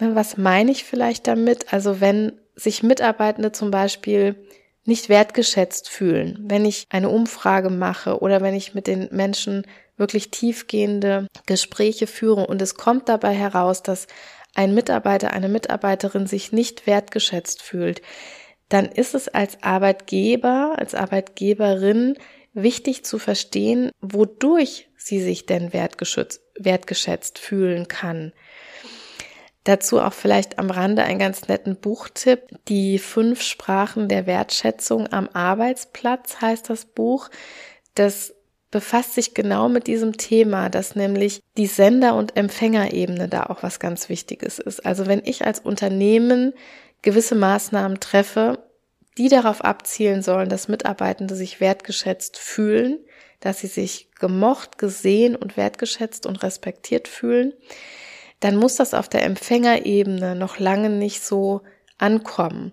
Ne, 0.00 0.14
was 0.14 0.36
meine 0.36 0.70
ich 0.70 0.84
vielleicht 0.84 1.26
damit? 1.26 1.72
Also 1.72 2.00
wenn 2.00 2.32
sich 2.56 2.82
Mitarbeitende 2.82 3.52
zum 3.52 3.70
Beispiel 3.70 4.36
nicht 4.84 5.08
wertgeschätzt 5.08 5.88
fühlen, 5.88 6.38
wenn 6.42 6.64
ich 6.64 6.86
eine 6.90 7.08
Umfrage 7.08 7.70
mache 7.70 8.20
oder 8.20 8.42
wenn 8.42 8.54
ich 8.54 8.74
mit 8.74 8.86
den 8.86 9.08
Menschen 9.12 9.66
wirklich 9.96 10.30
tiefgehende 10.30 11.26
Gespräche 11.46 12.06
führe 12.06 12.46
und 12.46 12.60
es 12.60 12.74
kommt 12.74 13.08
dabei 13.08 13.32
heraus, 13.32 13.82
dass 13.82 14.06
ein 14.54 14.74
Mitarbeiter, 14.74 15.32
eine 15.32 15.48
Mitarbeiterin 15.48 16.26
sich 16.26 16.52
nicht 16.52 16.86
wertgeschätzt 16.86 17.62
fühlt, 17.62 18.02
dann 18.68 18.86
ist 18.86 19.14
es 19.14 19.28
als 19.28 19.62
Arbeitgeber, 19.62 20.74
als 20.76 20.94
Arbeitgeberin 20.94 22.16
wichtig 22.52 23.04
zu 23.04 23.18
verstehen, 23.18 23.90
wodurch 24.00 24.88
sie 24.96 25.20
sich 25.20 25.46
denn 25.46 25.72
wertgeschätzt, 25.72 26.40
wertgeschätzt 26.58 27.38
fühlen 27.38 27.88
kann. 27.88 28.32
Dazu 29.64 29.98
auch 30.00 30.12
vielleicht 30.12 30.58
am 30.58 30.70
Rande 30.70 31.04
einen 31.04 31.18
ganz 31.18 31.48
netten 31.48 31.76
Buchtipp. 31.76 32.40
Die 32.68 32.98
fünf 32.98 33.40
Sprachen 33.40 34.08
der 34.08 34.26
Wertschätzung 34.26 35.10
am 35.10 35.28
Arbeitsplatz 35.32 36.40
heißt 36.42 36.68
das 36.68 36.84
Buch. 36.84 37.30
Das 37.94 38.34
befasst 38.70 39.14
sich 39.14 39.34
genau 39.34 39.68
mit 39.70 39.86
diesem 39.86 40.16
Thema, 40.16 40.68
dass 40.68 40.96
nämlich 40.96 41.40
die 41.56 41.66
Sender- 41.66 42.16
und 42.16 42.36
Empfängerebene 42.36 43.28
da 43.28 43.44
auch 43.44 43.62
was 43.62 43.78
ganz 43.78 44.08
Wichtiges 44.08 44.58
ist. 44.58 44.84
Also 44.84 45.06
wenn 45.06 45.22
ich 45.24 45.46
als 45.46 45.60
Unternehmen 45.60 46.52
gewisse 47.00 47.34
Maßnahmen 47.34 48.00
treffe, 48.00 48.58
die 49.16 49.28
darauf 49.28 49.62
abzielen 49.62 50.22
sollen, 50.22 50.48
dass 50.48 50.68
Mitarbeitende 50.68 51.36
sich 51.36 51.60
wertgeschätzt 51.60 52.36
fühlen, 52.36 52.98
dass 53.40 53.60
sie 53.60 53.68
sich 53.68 54.10
gemocht, 54.18 54.76
gesehen 54.76 55.36
und 55.36 55.56
wertgeschätzt 55.56 56.26
und 56.26 56.42
respektiert 56.42 57.08
fühlen, 57.08 57.52
dann 58.40 58.56
muss 58.56 58.76
das 58.76 58.94
auf 58.94 59.08
der 59.08 59.24
Empfängerebene 59.24 60.34
noch 60.34 60.58
lange 60.58 60.90
nicht 60.90 61.22
so 61.22 61.62
ankommen. 61.98 62.72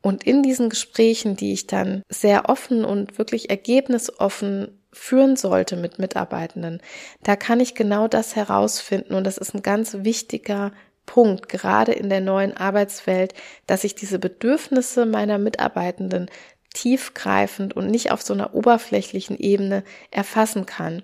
Und 0.00 0.24
in 0.24 0.42
diesen 0.42 0.70
Gesprächen, 0.70 1.36
die 1.36 1.52
ich 1.52 1.66
dann 1.66 2.02
sehr 2.08 2.48
offen 2.48 2.84
und 2.84 3.18
wirklich 3.18 3.50
ergebnisoffen 3.50 4.80
führen 4.92 5.36
sollte 5.36 5.76
mit 5.76 5.98
Mitarbeitenden, 5.98 6.80
da 7.22 7.36
kann 7.36 7.60
ich 7.60 7.74
genau 7.74 8.08
das 8.08 8.36
herausfinden. 8.36 9.14
Und 9.14 9.24
das 9.24 9.38
ist 9.38 9.54
ein 9.54 9.62
ganz 9.62 9.98
wichtiger 10.00 10.72
Punkt, 11.04 11.48
gerade 11.48 11.92
in 11.92 12.10
der 12.10 12.20
neuen 12.20 12.56
Arbeitswelt, 12.56 13.34
dass 13.66 13.84
ich 13.84 13.94
diese 13.94 14.18
Bedürfnisse 14.18 15.06
meiner 15.06 15.38
Mitarbeitenden 15.38 16.30
tiefgreifend 16.74 17.74
und 17.74 17.90
nicht 17.90 18.12
auf 18.12 18.22
so 18.22 18.34
einer 18.34 18.54
oberflächlichen 18.54 19.36
Ebene 19.38 19.84
erfassen 20.10 20.66
kann. 20.66 21.02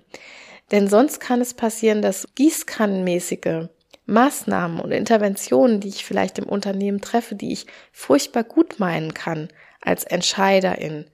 Denn 0.71 0.87
sonst 0.87 1.19
kann 1.19 1.41
es 1.41 1.53
passieren, 1.53 2.01
dass 2.01 2.27
gießkannenmäßige 2.35 3.67
Maßnahmen 4.05 4.79
und 4.79 4.91
Interventionen, 4.91 5.79
die 5.79 5.89
ich 5.89 6.05
vielleicht 6.05 6.37
im 6.37 6.45
Unternehmen 6.45 7.01
treffe, 7.01 7.35
die 7.35 7.51
ich 7.51 7.65
furchtbar 7.91 8.43
gut 8.43 8.79
meinen 8.79 9.13
kann 9.13 9.49
als 9.81 10.03
Entscheiderin, 10.03 11.05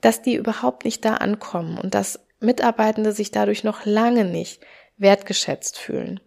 dass 0.00 0.22
die 0.22 0.34
überhaupt 0.34 0.84
nicht 0.84 1.04
da 1.04 1.14
ankommen 1.14 1.78
und 1.78 1.94
dass 1.94 2.20
Mitarbeitende 2.40 3.12
sich 3.12 3.30
dadurch 3.30 3.64
noch 3.64 3.86
lange 3.86 4.24
nicht 4.24 4.62
wertgeschätzt 4.98 5.78
fühlen. 5.78 6.20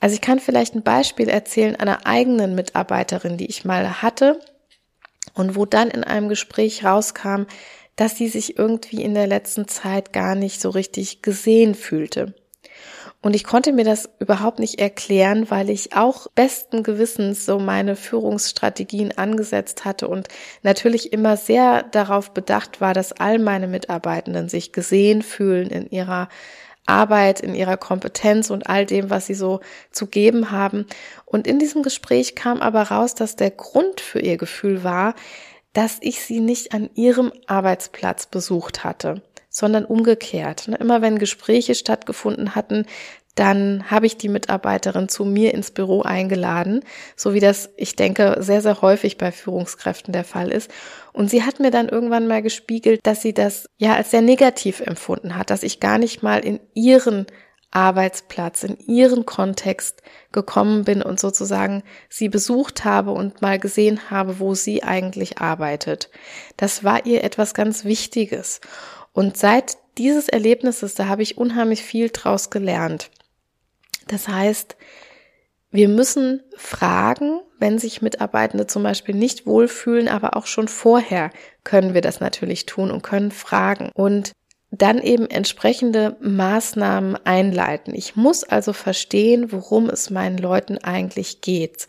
Also 0.00 0.14
ich 0.14 0.20
kann 0.20 0.40
vielleicht 0.40 0.74
ein 0.74 0.82
Beispiel 0.82 1.28
erzählen 1.28 1.76
einer 1.76 2.06
eigenen 2.06 2.56
Mitarbeiterin, 2.56 3.36
die 3.36 3.46
ich 3.46 3.64
mal 3.64 4.02
hatte 4.02 4.40
und 5.34 5.54
wo 5.54 5.64
dann 5.64 5.88
in 5.90 6.02
einem 6.02 6.28
Gespräch 6.28 6.84
rauskam, 6.84 7.44
dass 7.94 8.16
sie 8.16 8.28
sich 8.28 8.58
irgendwie 8.58 9.02
in 9.02 9.14
der 9.14 9.28
letzten 9.28 9.68
Zeit 9.68 10.12
gar 10.12 10.34
nicht 10.34 10.60
so 10.60 10.70
richtig 10.70 11.22
gesehen 11.22 11.76
fühlte. 11.76 12.34
Und 13.22 13.36
ich 13.36 13.44
konnte 13.44 13.72
mir 13.72 13.84
das 13.84 14.10
überhaupt 14.18 14.58
nicht 14.58 14.80
erklären, 14.80 15.48
weil 15.48 15.70
ich 15.70 15.94
auch 15.94 16.26
besten 16.34 16.82
Gewissens 16.82 17.46
so 17.46 17.60
meine 17.60 17.94
Führungsstrategien 17.94 19.16
angesetzt 19.16 19.84
hatte 19.84 20.08
und 20.08 20.26
natürlich 20.64 21.12
immer 21.12 21.36
sehr 21.36 21.84
darauf 21.84 22.32
bedacht 22.32 22.80
war, 22.80 22.94
dass 22.94 23.12
all 23.12 23.38
meine 23.38 23.68
Mitarbeitenden 23.68 24.48
sich 24.48 24.72
gesehen 24.72 25.22
fühlen 25.22 25.70
in 25.70 25.88
ihrer 25.88 26.28
Arbeit, 26.84 27.38
in 27.38 27.54
ihrer 27.54 27.76
Kompetenz 27.76 28.50
und 28.50 28.68
all 28.68 28.86
dem, 28.86 29.08
was 29.08 29.26
sie 29.26 29.34
so 29.34 29.60
zu 29.92 30.08
geben 30.08 30.50
haben. 30.50 30.86
Und 31.24 31.46
in 31.46 31.60
diesem 31.60 31.84
Gespräch 31.84 32.34
kam 32.34 32.60
aber 32.60 32.82
raus, 32.82 33.14
dass 33.14 33.36
der 33.36 33.52
Grund 33.52 34.00
für 34.00 34.18
ihr 34.18 34.36
Gefühl 34.36 34.82
war, 34.82 35.14
dass 35.74 35.98
ich 36.00 36.24
sie 36.24 36.40
nicht 36.40 36.74
an 36.74 36.90
ihrem 36.94 37.32
Arbeitsplatz 37.46 38.26
besucht 38.26 38.82
hatte 38.82 39.22
sondern 39.52 39.84
umgekehrt. 39.84 40.66
Ne, 40.66 40.76
immer 40.76 41.00
wenn 41.00 41.20
Gespräche 41.20 41.76
stattgefunden 41.76 42.56
hatten, 42.56 42.86
dann 43.34 43.90
habe 43.90 44.06
ich 44.06 44.18
die 44.18 44.28
Mitarbeiterin 44.28 45.08
zu 45.08 45.24
mir 45.24 45.54
ins 45.54 45.70
Büro 45.70 46.02
eingeladen, 46.02 46.84
so 47.16 47.32
wie 47.32 47.40
das, 47.40 47.70
ich 47.76 47.96
denke, 47.96 48.36
sehr, 48.40 48.60
sehr 48.60 48.82
häufig 48.82 49.16
bei 49.16 49.32
Führungskräften 49.32 50.12
der 50.12 50.24
Fall 50.24 50.50
ist. 50.50 50.70
Und 51.12 51.30
sie 51.30 51.42
hat 51.42 51.58
mir 51.58 51.70
dann 51.70 51.88
irgendwann 51.88 52.26
mal 52.26 52.42
gespiegelt, 52.42 53.00
dass 53.04 53.22
sie 53.22 53.32
das 53.32 53.66
ja 53.78 53.94
als 53.94 54.10
sehr 54.10 54.22
negativ 54.22 54.80
empfunden 54.80 55.36
hat, 55.36 55.48
dass 55.48 55.62
ich 55.62 55.80
gar 55.80 55.96
nicht 55.98 56.22
mal 56.22 56.44
in 56.44 56.60
ihren 56.74 57.26
Arbeitsplatz, 57.70 58.64
in 58.64 58.78
ihren 58.78 59.24
Kontext 59.24 60.02
gekommen 60.30 60.84
bin 60.84 61.02
und 61.02 61.18
sozusagen 61.18 61.82
sie 62.10 62.28
besucht 62.28 62.84
habe 62.84 63.12
und 63.12 63.40
mal 63.40 63.58
gesehen 63.58 64.10
habe, 64.10 64.40
wo 64.40 64.54
sie 64.54 64.82
eigentlich 64.82 65.38
arbeitet. 65.38 66.10
Das 66.58 66.84
war 66.84 67.06
ihr 67.06 67.24
etwas 67.24 67.54
ganz 67.54 67.86
Wichtiges. 67.86 68.60
Und 69.12 69.36
seit 69.36 69.76
dieses 69.98 70.28
Erlebnisses, 70.28 70.94
da 70.94 71.06
habe 71.06 71.22
ich 71.22 71.38
unheimlich 71.38 71.82
viel 71.82 72.10
draus 72.10 72.50
gelernt. 72.50 73.10
Das 74.08 74.28
heißt, 74.28 74.76
wir 75.70 75.88
müssen 75.88 76.42
fragen, 76.56 77.40
wenn 77.58 77.78
sich 77.78 78.02
Mitarbeitende 78.02 78.66
zum 78.66 78.82
Beispiel 78.82 79.14
nicht 79.14 79.46
wohlfühlen, 79.46 80.08
aber 80.08 80.36
auch 80.36 80.46
schon 80.46 80.68
vorher 80.68 81.30
können 81.64 81.94
wir 81.94 82.00
das 82.00 82.20
natürlich 82.20 82.66
tun 82.66 82.90
und 82.90 83.02
können 83.02 83.30
fragen 83.30 83.90
und 83.94 84.32
dann 84.70 84.98
eben 84.98 85.28
entsprechende 85.28 86.16
Maßnahmen 86.20 87.16
einleiten. 87.24 87.94
Ich 87.94 88.16
muss 88.16 88.42
also 88.42 88.72
verstehen, 88.72 89.52
worum 89.52 89.90
es 89.90 90.08
meinen 90.10 90.38
Leuten 90.38 90.78
eigentlich 90.78 91.42
geht. 91.42 91.86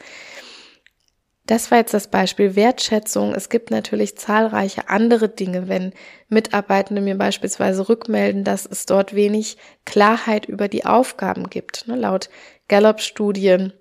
Das 1.45 1.71
war 1.71 1.79
jetzt 1.79 1.93
das 1.93 2.07
Beispiel 2.07 2.55
Wertschätzung. 2.55 3.35
Es 3.35 3.49
gibt 3.49 3.69
natürlich 3.69 4.17
zahlreiche 4.17 4.87
andere 4.89 5.27
Dinge, 5.27 5.67
wenn 5.67 5.91
Mitarbeitende 6.29 7.01
mir 7.01 7.17
beispielsweise 7.17 7.89
rückmelden, 7.89 8.45
dass 8.45 8.65
es 8.65 8.85
dort 8.85 9.13
wenig 9.13 9.57
Klarheit 9.85 10.45
über 10.45 10.69
die 10.69 10.85
Aufgaben 10.85 11.49
gibt. 11.49 11.87
Ne, 11.87 11.95
laut 11.95 12.29
Gallup-Studien 12.69 13.73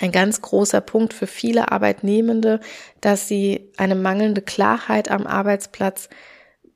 ein 0.00 0.12
ganz 0.12 0.42
großer 0.42 0.80
Punkt 0.80 1.14
für 1.14 1.26
viele 1.26 1.70
Arbeitnehmende, 1.70 2.60
dass 3.00 3.28
sie 3.28 3.72
eine 3.76 3.94
mangelnde 3.94 4.42
Klarheit 4.42 5.10
am 5.10 5.26
Arbeitsplatz 5.26 6.08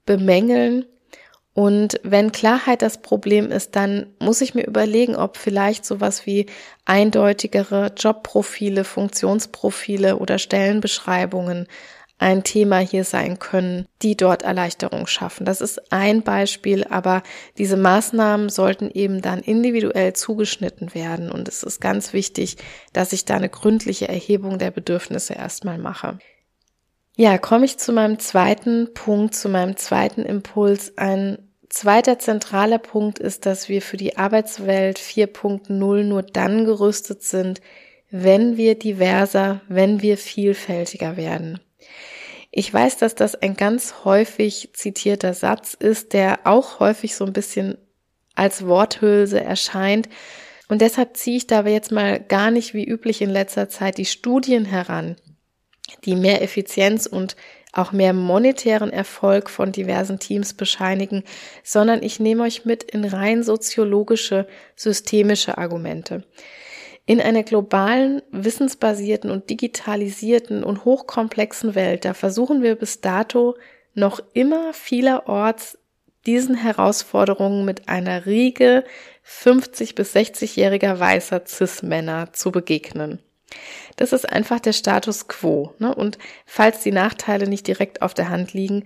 bemängeln 0.07 0.87
und 1.57 1.99
wenn 2.03 2.33
Klarheit 2.33 2.83
das 2.83 3.01
Problem 3.01 3.51
ist, 3.51 3.77
dann 3.77 4.09
muss 4.19 4.43
ich 4.43 4.55
mir 4.55 4.67
überlegen, 4.67 5.17
ob 5.17 5.39
vielleicht 5.39 5.87
sowas 5.87 6.27
wie 6.27 6.45
eindeutigere 6.85 7.93
Jobprofile, 7.97 8.85
Funktionsprofile 8.85 10.19
oder 10.19 10.39
Stellenbeschreibungen 10.39 11.67
ein 12.19 12.45
Thema 12.45 12.81
hier 12.81 13.05
sein 13.05 13.39
können, 13.39 13.87
die 14.03 14.19
dort 14.19 14.43
Erleichterung 14.43 15.07
schaffen. 15.07 15.47
Das 15.47 15.63
ist 15.63 15.91
ein 15.91 16.21
Beispiel, 16.21 16.85
aber 16.85 17.23
diese 17.57 17.79
Maßnahmen 17.79 18.51
sollten 18.51 18.91
eben 18.91 19.23
dann 19.23 19.41
individuell 19.41 20.13
zugeschnitten 20.13 20.95
werden 20.95 21.31
und 21.31 21.49
es 21.49 21.63
ist 21.63 21.81
ganz 21.81 22.13
wichtig, 22.13 22.59
dass 22.93 23.15
ich 23.15 23.25
da 23.25 23.37
eine 23.37 23.49
gründliche 23.49 24.09
Erhebung 24.09 24.59
der 24.59 24.73
Bedürfnisse 24.73 25.33
erstmal 25.33 25.79
mache. 25.79 26.19
Ja, 27.19 27.39
komme 27.39 27.65
ich 27.65 27.79
zu 27.79 27.95
meinem 27.95 28.19
zweiten 28.19 28.93
Punkt, 28.93 29.35
zu 29.35 29.49
meinem 29.49 29.79
zweiten 29.79 30.21
Impuls. 30.27 30.99
Ein 30.99 31.46
zweiter 31.69 32.19
zentraler 32.19 32.79
Punkt 32.79 33.19
ist, 33.19 33.47
dass 33.47 33.69
wir 33.69 33.83
für 33.83 33.97
die 33.97 34.17
Arbeitswelt 34.17 34.99
4.0 34.99 36.03
nur 36.03 36.23
dann 36.23 36.65
gerüstet 36.65 37.23
sind, 37.23 37.61
wenn 38.11 38.57
wir 38.57 38.79
diverser, 38.79 39.61
wenn 39.69 40.03
wir 40.03 40.17
vielfältiger 40.17 41.17
werden. 41.17 41.61
Ich 42.51 42.73
weiß, 42.73 42.97
dass 42.99 43.15
das 43.15 43.35
ein 43.35 43.55
ganz 43.55 44.05
häufig 44.05 44.71
zitierter 44.73 45.35
Satz 45.35 45.75
ist, 45.75 46.13
der 46.13 46.41
auch 46.45 46.81
häufig 46.81 47.15
so 47.15 47.25
ein 47.25 47.33
bisschen 47.33 47.77
als 48.35 48.67
Worthülse 48.67 49.43
erscheint. 49.43 50.09
Und 50.69 50.81
deshalb 50.81 51.17
ziehe 51.17 51.37
ich 51.37 51.47
da 51.47 51.67
jetzt 51.67 51.93
mal 51.93 52.21
gar 52.21 52.51
nicht 52.51 52.75
wie 52.75 52.85
üblich 52.85 53.21
in 53.21 53.31
letzter 53.31 53.69
Zeit 53.69 53.99
die 53.99 54.05
Studien 54.05 54.65
heran, 54.65 55.17
die 56.05 56.17
mehr 56.17 56.43
Effizienz 56.43 57.07
und 57.07 57.37
auch 57.79 57.93
mehr 57.93 58.13
monetären 58.13 58.91
Erfolg 58.91 59.51
von 59.51 59.73
diversen 59.73 60.19
Teams 60.19 60.55
bescheinigen, 60.55 61.23
sondern 61.63 62.03
ich 62.03 62.21
nehme 62.21 62.43
euch 62.43 62.65
mit 62.65 62.83
in 62.83 63.05
rein 63.05 63.43
soziologische, 63.43 64.47
systemische 64.75 65.59
Argumente. 65.59 66.25
In 67.05 67.21
einer 67.21 67.45
globalen, 67.45 68.21
wissensbasierten 68.33 69.31
und 69.31 69.49
digitalisierten 69.49 70.65
und 70.65 70.85
hochkomplexen 70.85 71.75
Welt, 71.75 72.05
da 72.05 72.15
versuchen 72.15 72.63
wir 72.63 72.75
bis 72.75 73.01
dato 73.01 73.57
noch 73.95 74.21
immer 74.33 74.73
vielerorts 74.73 75.79
diesen 76.27 76.57
Herausforderungen 76.57 77.65
mit 77.65 77.89
einer 77.89 78.27
Riege 78.27 78.85
50 79.23 79.95
bis 79.95 80.15
60-jähriger 80.15 80.99
weißer 80.99 81.43
Cis-Männer 81.47 82.33
zu 82.33 82.51
begegnen. 82.51 83.21
Das 83.97 84.13
ist 84.13 84.31
einfach 84.31 84.61
der 84.61 84.73
Status 84.73 85.29
quo. 85.29 85.73
Ne? 85.79 85.95
Und 85.95 86.19
falls 86.45 86.83
die 86.83 86.93
Nachteile 86.93 87.49
nicht 87.49 87.67
direkt 87.67 88.03
auf 88.03 88.15
der 88.15 88.29
Hand 88.29 88.53
liegen, 88.53 88.85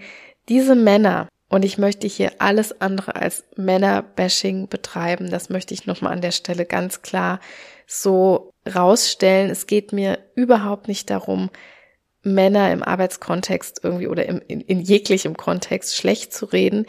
diese 0.49 0.75
Männer, 0.75 1.29
und 1.49 1.65
ich 1.65 1.79
möchte 1.79 2.07
hier 2.07 2.33
alles 2.39 2.81
andere 2.81 3.17
als 3.17 3.45
Männerbashing 3.57 4.69
betreiben, 4.69 5.31
das 5.31 5.51
möchte 5.51 5.75
ich 5.75 5.85
nochmal 5.85 6.13
an 6.13 6.21
der 6.21 6.31
Stelle 6.31 6.65
ganz 6.65 7.03
klar 7.03 7.41
so 7.89 8.53
rausstellen. 8.73 9.51
Es 9.51 9.67
geht 9.67 9.93
mir 9.93 10.19
überhaupt 10.37 10.87
nicht 10.87 11.11
darum, 11.11 11.51
Männer 12.23 12.73
im 12.73 12.83
Arbeitskontext 12.83 13.81
irgendwie 13.83 14.07
oder 14.07 14.27
im, 14.27 14.41
in, 14.47 14.61
in 14.61 14.81
jeglichem 14.81 15.37
Kontext 15.37 15.97
schlecht 15.97 16.33
zu 16.33 16.47
reden. 16.47 16.87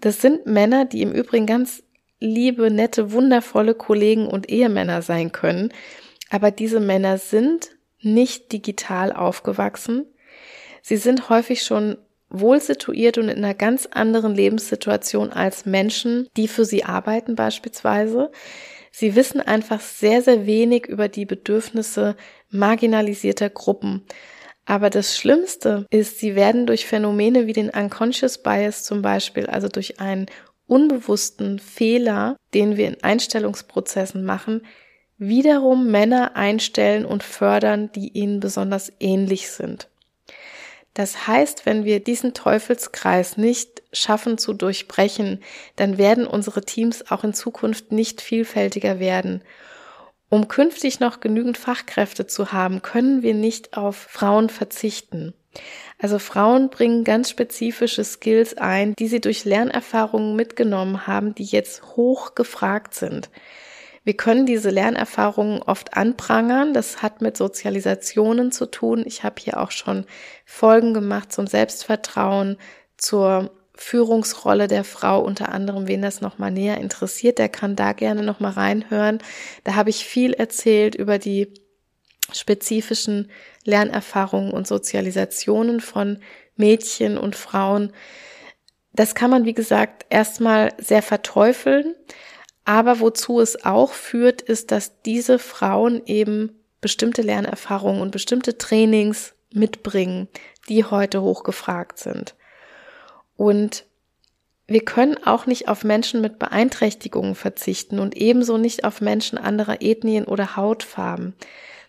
Das 0.00 0.20
sind 0.20 0.46
Männer, 0.46 0.84
die 0.84 1.02
im 1.02 1.12
Übrigen 1.12 1.46
ganz 1.46 1.82
liebe, 2.20 2.70
nette, 2.70 3.12
wundervolle 3.12 3.74
Kollegen 3.74 4.28
und 4.28 4.48
Ehemänner 4.50 5.02
sein 5.02 5.32
können 5.32 5.72
aber 6.34 6.50
diese 6.50 6.80
Männer 6.80 7.16
sind 7.16 7.70
nicht 8.00 8.50
digital 8.50 9.12
aufgewachsen. 9.12 10.04
Sie 10.82 10.96
sind 10.96 11.28
häufig 11.28 11.62
schon 11.62 11.96
wohl 12.28 12.60
situiert 12.60 13.18
und 13.18 13.28
in 13.28 13.36
einer 13.36 13.54
ganz 13.54 13.86
anderen 13.86 14.34
Lebenssituation 14.34 15.32
als 15.32 15.64
Menschen, 15.64 16.28
die 16.36 16.48
für 16.48 16.64
sie 16.64 16.82
arbeiten 16.82 17.36
beispielsweise. 17.36 18.32
Sie 18.90 19.14
wissen 19.14 19.40
einfach 19.40 19.78
sehr, 19.78 20.22
sehr 20.22 20.44
wenig 20.44 20.86
über 20.86 21.06
die 21.06 21.24
Bedürfnisse 21.24 22.16
marginalisierter 22.50 23.48
Gruppen. 23.48 24.02
Aber 24.66 24.90
das 24.90 25.16
Schlimmste 25.16 25.86
ist, 25.90 26.18
sie 26.18 26.34
werden 26.34 26.66
durch 26.66 26.84
Phänomene 26.84 27.46
wie 27.46 27.52
den 27.52 27.70
Unconscious 27.70 28.38
Bias 28.38 28.82
zum 28.82 29.02
Beispiel, 29.02 29.46
also 29.46 29.68
durch 29.68 30.00
einen 30.00 30.26
unbewussten 30.66 31.60
Fehler, 31.60 32.36
den 32.54 32.76
wir 32.76 32.88
in 32.88 33.04
Einstellungsprozessen 33.04 34.24
machen, 34.24 34.62
wiederum 35.28 35.90
Männer 35.90 36.36
einstellen 36.36 37.04
und 37.04 37.22
fördern, 37.22 37.90
die 37.92 38.08
ihnen 38.08 38.40
besonders 38.40 38.92
ähnlich 39.00 39.50
sind. 39.50 39.88
Das 40.94 41.26
heißt, 41.26 41.66
wenn 41.66 41.84
wir 41.84 41.98
diesen 41.98 42.34
Teufelskreis 42.34 43.36
nicht 43.36 43.82
schaffen 43.92 44.38
zu 44.38 44.52
durchbrechen, 44.52 45.42
dann 45.74 45.98
werden 45.98 46.26
unsere 46.26 46.62
Teams 46.62 47.10
auch 47.10 47.24
in 47.24 47.34
Zukunft 47.34 47.90
nicht 47.90 48.20
vielfältiger 48.20 49.00
werden. 49.00 49.42
Um 50.30 50.48
künftig 50.48 51.00
noch 51.00 51.20
genügend 51.20 51.58
Fachkräfte 51.58 52.26
zu 52.26 52.52
haben, 52.52 52.80
können 52.82 53.22
wir 53.22 53.34
nicht 53.34 53.76
auf 53.76 53.96
Frauen 53.96 54.48
verzichten. 54.48 55.34
Also 55.98 56.18
Frauen 56.18 56.70
bringen 56.70 57.04
ganz 57.04 57.30
spezifische 57.30 58.04
Skills 58.04 58.56
ein, 58.56 58.94
die 58.98 59.06
sie 59.06 59.20
durch 59.20 59.44
Lernerfahrungen 59.44 60.34
mitgenommen 60.34 61.06
haben, 61.06 61.34
die 61.34 61.44
jetzt 61.44 61.96
hoch 61.96 62.34
gefragt 62.34 62.94
sind. 62.94 63.30
Wir 64.04 64.16
können 64.16 64.44
diese 64.44 64.70
Lernerfahrungen 64.70 65.62
oft 65.62 65.96
anprangern. 65.96 66.74
Das 66.74 67.02
hat 67.02 67.22
mit 67.22 67.36
Sozialisationen 67.36 68.52
zu 68.52 68.66
tun. 68.66 69.02
Ich 69.06 69.24
habe 69.24 69.36
hier 69.40 69.60
auch 69.60 69.70
schon 69.70 70.04
Folgen 70.44 70.92
gemacht 70.92 71.32
zum 71.32 71.46
Selbstvertrauen, 71.46 72.58
zur 72.98 73.50
Führungsrolle 73.76 74.68
der 74.68 74.84
Frau, 74.84 75.20
unter 75.20 75.48
anderem, 75.48 75.88
wen 75.88 76.02
das 76.02 76.20
nochmal 76.20 76.52
näher 76.52 76.78
interessiert, 76.78 77.38
der 77.38 77.48
kann 77.48 77.74
da 77.74 77.92
gerne 77.92 78.22
nochmal 78.22 78.52
reinhören. 78.52 79.18
Da 79.64 79.74
habe 79.74 79.90
ich 79.90 80.04
viel 80.04 80.32
erzählt 80.32 80.94
über 80.94 81.18
die 81.18 81.52
spezifischen 82.32 83.30
Lernerfahrungen 83.64 84.52
und 84.52 84.66
Sozialisationen 84.66 85.80
von 85.80 86.20
Mädchen 86.56 87.18
und 87.18 87.34
Frauen. 87.36 87.92
Das 88.92 89.16
kann 89.16 89.30
man, 89.30 89.44
wie 89.44 89.54
gesagt, 89.54 90.06
erstmal 90.08 90.72
sehr 90.78 91.02
verteufeln. 91.02 91.94
Aber 92.64 93.00
wozu 93.00 93.40
es 93.40 93.64
auch 93.64 93.92
führt, 93.92 94.40
ist, 94.40 94.70
dass 94.70 95.02
diese 95.02 95.38
Frauen 95.38 96.02
eben 96.06 96.58
bestimmte 96.80 97.22
Lernerfahrungen 97.22 98.00
und 98.00 98.10
bestimmte 98.10 98.58
Trainings 98.58 99.34
mitbringen, 99.52 100.28
die 100.68 100.84
heute 100.84 101.22
hochgefragt 101.22 101.98
sind. 101.98 102.34
Und 103.36 103.84
wir 104.66 104.84
können 104.84 105.22
auch 105.24 105.46
nicht 105.46 105.68
auf 105.68 105.84
Menschen 105.84 106.20
mit 106.20 106.38
Beeinträchtigungen 106.38 107.34
verzichten 107.34 107.98
und 107.98 108.16
ebenso 108.16 108.56
nicht 108.56 108.84
auf 108.84 109.00
Menschen 109.00 109.36
anderer 109.36 109.82
Ethnien 109.82 110.24
oder 110.24 110.56
Hautfarben. 110.56 111.34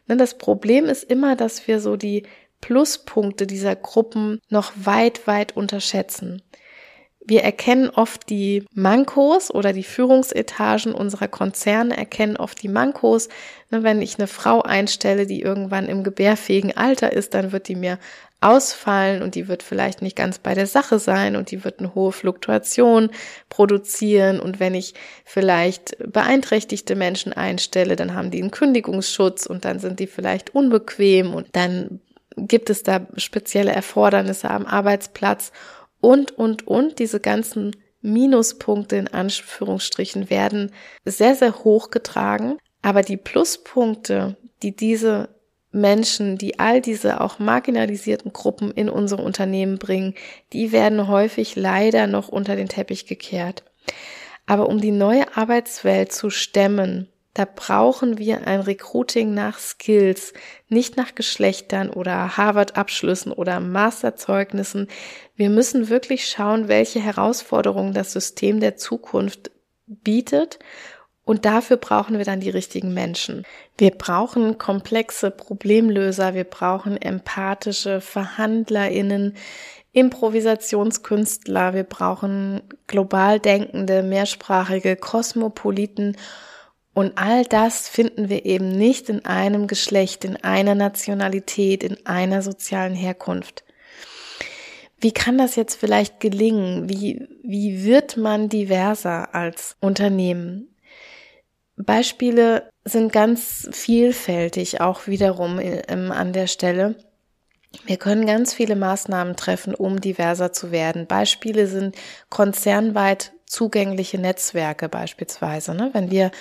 Denn 0.10 0.18
das 0.18 0.38
Problem 0.38 0.86
ist 0.86 1.04
immer, 1.04 1.36
dass 1.36 1.68
wir 1.68 1.80
so 1.80 1.96
die 1.96 2.24
Pluspunkte 2.62 3.48
dieser 3.48 3.76
Gruppen 3.76 4.42
noch 4.50 4.74
weit, 4.76 5.26
weit 5.28 5.56
unterschätzen. 5.56 6.42
Wir 7.28 7.42
erkennen 7.42 7.90
oft 7.90 8.30
die 8.30 8.66
Mankos 8.74 9.50
oder 9.50 9.74
die 9.74 9.84
Führungsetagen 9.84 10.94
unserer 10.94 11.28
Konzerne 11.28 11.98
erkennen 11.98 12.38
oft 12.38 12.62
die 12.62 12.68
Mankos. 12.68 13.30
Ne, 13.72 13.82
wenn 13.82 14.02
ich 14.02 14.20
eine 14.20 14.28
Frau 14.28 14.62
einstelle, 14.62 15.26
die 15.26 15.42
irgendwann 15.42 15.88
im 15.88 16.04
gebärfähigen 16.04 16.78
Alter 16.78 17.12
ist, 17.14 17.34
dann 17.34 17.52
wird 17.52 17.68
die 17.68 17.76
mir 17.76 17.98
ausfallen 18.42 19.24
und 19.24 19.34
die 19.34 19.48
wird 19.48 19.64
vielleicht 19.64 20.04
nicht 20.04 20.16
ganz 20.16 20.38
bei 20.38 20.54
der 20.54 20.68
Sache 20.68 21.00
sein 21.00 21.36
und 21.36 21.50
die 21.50 21.64
wird 21.64 21.80
eine 21.80 21.96
hohe 21.96 22.12
Fluktuation 22.12 23.10
produzieren 23.50 24.40
und 24.40 24.60
wenn 24.60 24.76
ich 24.76 24.94
vielleicht 25.24 25.98
beeinträchtigte 26.12 26.96
Menschen 26.96 27.34
einstelle, 27.34 27.96
dann 27.96 28.14
haben 28.14 28.30
die 28.30 28.42
einen 28.42 28.52
Kündigungsschutz 28.52 29.48
und 29.48 29.66
dann 29.66 29.80
sind 29.80 30.00
die 30.00 30.06
vielleicht 30.06 30.54
unbequem 30.54 31.34
und 31.34 31.48
dann 31.54 32.02
gibt 32.38 32.70
es 32.70 32.84
da 32.84 33.08
spezielle 33.18 33.72
Erfordernisse 33.72 34.50
am 34.50 34.66
Arbeitsplatz 34.66 35.52
und, 36.06 36.38
und, 36.38 36.68
und. 36.68 37.00
Diese 37.00 37.20
ganzen 37.20 37.76
Minuspunkte 38.02 38.96
in 38.96 39.08
Anführungsstrichen 39.08 40.30
werden 40.30 40.72
sehr, 41.04 41.34
sehr 41.36 41.64
hoch 41.64 41.90
getragen. 41.90 42.60
Aber 42.84 43.02
die 43.02 43.18
Pluspunkte, 43.18 44.38
die 44.62 44.76
diese 44.76 45.30
Menschen, 45.72 46.38
die 46.38 46.60
all 46.60 46.80
diese 46.80 47.22
auch 47.22 47.40
marginalisierten 47.40 48.32
Gruppen 48.34 48.72
in 48.72 48.88
unsere 48.88 49.24
Unternehmen 49.24 49.80
bringen, 49.80 50.14
die 50.54 50.72
werden 50.72 51.08
häufig 51.08 51.56
leider 51.56 52.06
noch 52.06 52.30
unter 52.30 52.56
den 52.56 52.70
Teppich 52.70 53.08
gekehrt. 53.08 53.64
Aber 54.46 54.70
um 54.70 54.80
die 54.80 54.92
neue 54.92 55.36
Arbeitswelt 55.36 56.12
zu 56.12 56.30
stemmen, 56.30 57.10
da 57.36 57.44
brauchen 57.44 58.18
wir 58.18 58.48
ein 58.48 58.62
Recruiting 58.62 59.34
nach 59.34 59.60
Skills, 59.60 60.32
nicht 60.70 60.96
nach 60.96 61.16
Geschlechtern 61.16 61.90
oder 61.90 62.38
Harvard-Abschlüssen 62.38 63.34
oder 63.34 63.60
Masterzeugnissen. 63.60 64.88
Wir 65.36 65.50
müssen 65.50 65.90
wirklich 65.90 66.30
schauen, 66.30 66.70
welche 66.70 67.02
Herausforderungen 67.02 67.94
das 67.94 68.14
System 68.14 68.62
der 68.62 68.78
Zukunft 68.78 69.52
bietet. 69.86 70.60
Und 71.26 71.44
dafür 71.44 71.76
brauchen 71.76 72.18
wir 72.18 72.24
dann 72.24 72.40
die 72.40 72.50
richtigen 72.50 72.94
Menschen. 72.94 73.44
Wir 73.78 73.92
brauchen 73.92 74.58
komplexe 74.58 75.30
Problemlöser, 75.30 76.36
wir 76.36 76.46
brauchen 76.46 76.96
empathische 77.02 78.00
Verhandlerinnen, 78.00 79.36
Improvisationskünstler, 79.92 81.74
wir 81.74 81.84
brauchen 81.84 82.62
global 82.88 83.42
denkende, 83.42 84.04
mehrsprachige 84.04 84.96
Kosmopoliten 84.96 86.16
und 86.96 87.18
all 87.18 87.44
das 87.44 87.90
finden 87.90 88.30
wir 88.30 88.46
eben 88.46 88.70
nicht 88.70 89.10
in 89.10 89.26
einem 89.26 89.68
Geschlecht, 89.68 90.24
in 90.24 90.38
einer 90.38 90.76
Nationalität, 90.76 91.84
in 91.84 91.98
einer 92.06 92.42
sozialen 92.42 92.96
Herkunft. 92.96 93.66
Wie 94.98 95.12
kann 95.12 95.38
das 95.38 95.58
jetzt 95.58 95.76
vielleicht 95.76 96.22
gelingen? 96.22 96.88
Wie, 96.88 97.28
wie 97.44 97.84
wird 97.84 98.16
man 98.16 98.48
diverser 98.48 99.36
als 99.36 99.76
Unternehmen? 99.82 100.74
Beispiele 101.76 102.70
sind 102.86 103.12
ganz 103.12 103.68
vielfältig, 103.74 104.80
auch 104.80 105.06
wiederum 105.06 105.60
ähm, 105.62 106.14
an 106.14 106.32
der 106.32 106.48
Stelle. 106.48 106.96
Wir 107.86 107.98
können 107.98 108.26
ganz 108.26 108.54
viele 108.54 108.78
Maßnahmen 108.78 109.36
treffen, 109.36 109.76
um 109.76 110.00
diverser 110.00 110.54
zu 110.54 110.72
werden. 110.72 111.08
Beispiele 111.08 111.68
sind 111.68 111.98
konzernweit 112.30 113.34
zugängliche 113.46 114.18
Netzwerke 114.18 114.90
beispielsweise. 114.90 115.76
Ne? 115.76 115.90
Wenn 115.94 116.10
wir 116.10 116.32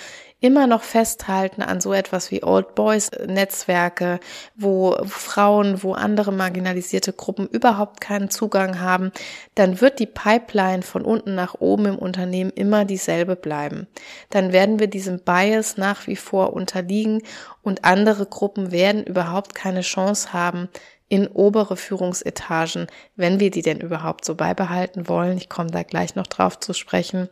immer 0.45 0.67
noch 0.67 0.83
festhalten 0.83 1.63
an 1.63 1.81
so 1.81 1.91
etwas 1.91 2.29
wie 2.29 2.43
Old 2.43 2.75
Boys 2.75 3.09
Netzwerke, 3.25 4.19
wo 4.55 4.95
Frauen, 5.07 5.81
wo 5.81 5.93
andere 5.93 6.31
marginalisierte 6.31 7.13
Gruppen 7.13 7.47
überhaupt 7.47 7.99
keinen 7.99 8.29
Zugang 8.29 8.79
haben, 8.79 9.11
dann 9.55 9.81
wird 9.81 9.97
die 9.97 10.05
Pipeline 10.05 10.83
von 10.83 11.01
unten 11.01 11.33
nach 11.33 11.55
oben 11.55 11.87
im 11.87 11.97
Unternehmen 11.97 12.51
immer 12.51 12.85
dieselbe 12.85 13.35
bleiben. 13.35 13.87
Dann 14.29 14.53
werden 14.53 14.77
wir 14.77 14.85
diesem 14.85 15.19
Bias 15.19 15.77
nach 15.77 16.05
wie 16.05 16.15
vor 16.15 16.53
unterliegen 16.53 17.23
und 17.63 17.83
andere 17.83 18.27
Gruppen 18.27 18.71
werden 18.71 19.03
überhaupt 19.03 19.55
keine 19.55 19.81
Chance 19.81 20.31
haben, 20.31 20.69
in 21.07 21.27
obere 21.27 21.75
Führungsetagen, 21.75 22.85
wenn 23.15 23.39
wir 23.39 23.49
die 23.49 23.63
denn 23.63 23.79
überhaupt 23.79 24.25
so 24.25 24.35
beibehalten 24.35 25.07
wollen, 25.07 25.37
ich 25.37 25.49
komme 25.49 25.71
da 25.71 25.81
gleich 25.81 26.13
noch 26.13 26.27
drauf 26.27 26.59
zu 26.59 26.73
sprechen, 26.73 27.29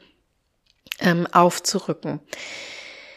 ähm, 0.99 1.27
aufzurücken. 1.31 2.19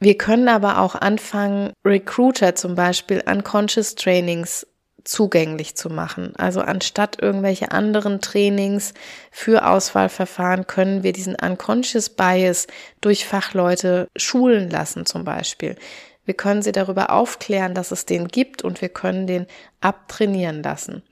Wir 0.00 0.18
können 0.18 0.48
aber 0.48 0.78
auch 0.78 0.94
anfangen, 0.94 1.72
Recruiter 1.84 2.54
zum 2.54 2.74
Beispiel 2.74 3.22
Unconscious 3.26 3.94
Trainings 3.94 4.66
zugänglich 5.04 5.76
zu 5.76 5.88
machen. 5.88 6.34
Also 6.36 6.60
anstatt 6.60 7.22
irgendwelche 7.22 7.70
anderen 7.70 8.20
Trainings 8.20 8.92
für 9.30 9.66
Auswahlverfahren 9.66 10.66
können 10.66 11.02
wir 11.02 11.12
diesen 11.12 11.36
Unconscious 11.36 12.10
Bias 12.10 12.66
durch 13.00 13.24
Fachleute 13.24 14.08
schulen 14.16 14.68
lassen 14.68 15.06
zum 15.06 15.24
Beispiel. 15.24 15.76
Wir 16.24 16.34
können 16.34 16.62
sie 16.62 16.72
darüber 16.72 17.10
aufklären, 17.10 17.74
dass 17.74 17.92
es 17.92 18.04
den 18.04 18.26
gibt 18.26 18.62
und 18.62 18.80
wir 18.80 18.88
können 18.88 19.28
den 19.28 19.46
abtrainieren 19.80 20.62
lassen. 20.62 21.02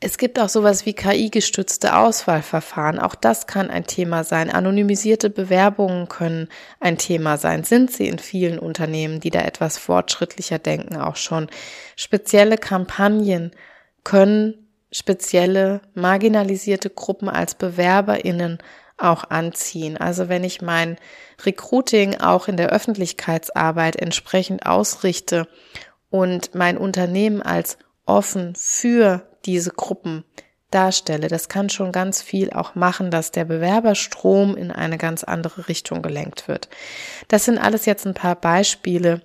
Es 0.00 0.16
gibt 0.16 0.38
auch 0.38 0.48
sowas 0.48 0.86
wie 0.86 0.94
KI-gestützte 0.94 1.96
Auswahlverfahren. 1.96 3.00
Auch 3.00 3.16
das 3.16 3.48
kann 3.48 3.68
ein 3.68 3.84
Thema 3.84 4.22
sein. 4.22 4.48
Anonymisierte 4.48 5.28
Bewerbungen 5.28 6.08
können 6.08 6.48
ein 6.78 6.98
Thema 6.98 7.36
sein. 7.36 7.64
Sind 7.64 7.90
sie 7.90 8.06
in 8.06 8.20
vielen 8.20 8.60
Unternehmen, 8.60 9.18
die 9.18 9.30
da 9.30 9.40
etwas 9.40 9.76
fortschrittlicher 9.76 10.60
denken, 10.60 10.96
auch 10.96 11.16
schon. 11.16 11.48
Spezielle 11.96 12.58
Kampagnen 12.58 13.50
können 14.04 14.68
spezielle 14.92 15.80
marginalisierte 15.94 16.90
Gruppen 16.90 17.28
als 17.28 17.56
BewerberInnen 17.56 18.58
auch 18.98 19.24
anziehen. 19.30 19.96
Also 19.96 20.28
wenn 20.28 20.44
ich 20.44 20.62
mein 20.62 20.96
Recruiting 21.44 22.20
auch 22.20 22.46
in 22.46 22.56
der 22.56 22.70
Öffentlichkeitsarbeit 22.70 23.96
entsprechend 23.96 24.64
ausrichte 24.64 25.48
und 26.08 26.54
mein 26.54 26.78
Unternehmen 26.78 27.42
als 27.42 27.78
offen 28.08 28.54
für 28.56 29.28
diese 29.44 29.70
Gruppen 29.70 30.24
darstelle. 30.70 31.28
Das 31.28 31.48
kann 31.48 31.70
schon 31.70 31.92
ganz 31.92 32.20
viel 32.22 32.50
auch 32.50 32.74
machen, 32.74 33.10
dass 33.10 33.30
der 33.30 33.44
Bewerberstrom 33.44 34.56
in 34.56 34.70
eine 34.70 34.98
ganz 34.98 35.24
andere 35.24 35.68
Richtung 35.68 36.02
gelenkt 36.02 36.48
wird. 36.48 36.68
Das 37.28 37.44
sind 37.44 37.58
alles 37.58 37.86
jetzt 37.86 38.06
ein 38.06 38.14
paar 38.14 38.36
Beispiele, 38.36 39.22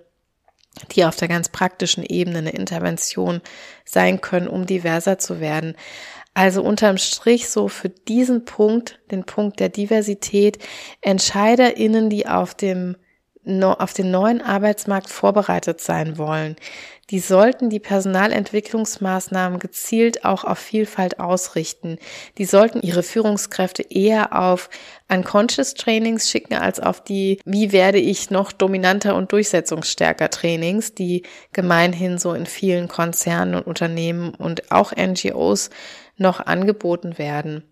die 0.92 1.06
auf 1.06 1.16
der 1.16 1.28
ganz 1.28 1.50
praktischen 1.50 2.04
Ebene 2.04 2.40
eine 2.40 2.52
Intervention 2.52 3.42
sein 3.86 4.22
können, 4.22 4.48
um 4.48 4.66
diverser 4.66 5.20
zu 5.20 5.40
werden. 5.40 5.76
Also 6.34 6.64
unterm 6.64 6.98
Strich 6.98 7.50
so 7.50 7.68
für 7.68 7.90
diesen 7.90 8.46
Punkt, 8.46 9.00
den 9.12 9.24
Punkt 9.24 9.60
der 9.60 9.70
Diversität, 9.70 10.58
EntscheiderInnen, 11.02 12.10
die 12.10 12.28
auf 12.28 12.56
dem 12.56 12.96
auf 13.62 13.94
den 13.94 14.10
neuen 14.10 14.42
Arbeitsmarkt 14.42 15.10
vorbereitet 15.10 15.82
sein 15.82 16.18
wollen, 16.18 16.56
die 17.10 17.20
sollten 17.20 17.70
die 17.70 17.80
Personalentwicklungsmaßnahmen 17.80 19.60
gezielt 19.60 20.24
auch 20.24 20.44
auf 20.44 20.58
Vielfalt 20.58 21.20
ausrichten. 21.20 21.98
Die 22.38 22.46
sollten 22.46 22.82
ihre 22.82 23.04
Führungskräfte 23.04 23.84
eher 23.84 24.40
auf 24.40 24.70
Unconscious 25.12 25.74
Trainings 25.74 26.30
schicken 26.30 26.56
als 26.56 26.80
auf 26.80 27.04
die, 27.04 27.40
wie 27.46 27.72
werde 27.72 28.00
ich 28.00 28.30
noch 28.30 28.52
dominanter 28.52 29.16
und 29.16 29.32
durchsetzungsstärker 29.32 30.30
Trainings, 30.30 30.94
die 30.94 31.24
gemeinhin 31.52 32.18
so 32.18 32.34
in 32.34 32.46
vielen 32.46 32.88
Konzernen 32.88 33.56
und 33.56 33.68
Unternehmen 33.68 34.34
und 34.34 34.72
auch 34.72 34.94
NGOs 34.96 35.70
noch 36.18 36.40
angeboten 36.40 37.18
werden. 37.18 37.64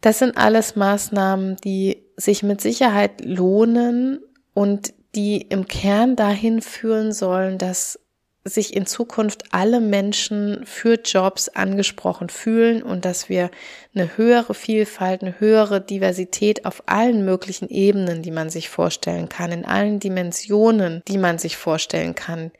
Das 0.00 0.18
sind 0.18 0.36
alles 0.36 0.76
Maßnahmen, 0.76 1.56
die 1.64 2.04
sich 2.16 2.42
mit 2.42 2.60
Sicherheit 2.60 3.24
lohnen, 3.24 4.20
und 4.54 4.94
die 5.14 5.42
im 5.42 5.66
Kern 5.68 6.16
dahin 6.16 6.62
führen 6.62 7.12
sollen, 7.12 7.58
dass 7.58 7.98
sich 8.44 8.74
in 8.74 8.86
Zukunft 8.86 9.44
alle 9.52 9.80
Menschen 9.80 10.66
für 10.66 10.94
Jobs 11.00 11.48
angesprochen 11.48 12.28
fühlen 12.28 12.82
und 12.82 13.04
dass 13.04 13.28
wir 13.28 13.50
eine 13.94 14.16
höhere 14.16 14.54
Vielfalt, 14.54 15.22
eine 15.22 15.38
höhere 15.38 15.80
Diversität 15.80 16.64
auf 16.64 16.82
allen 16.86 17.24
möglichen 17.24 17.68
Ebenen, 17.68 18.22
die 18.22 18.32
man 18.32 18.50
sich 18.50 18.68
vorstellen 18.68 19.28
kann, 19.28 19.52
in 19.52 19.64
allen 19.64 20.00
Dimensionen, 20.00 21.02
die 21.06 21.18
man 21.18 21.38
sich 21.38 21.56
vorstellen 21.56 22.16
kann, 22.16 22.50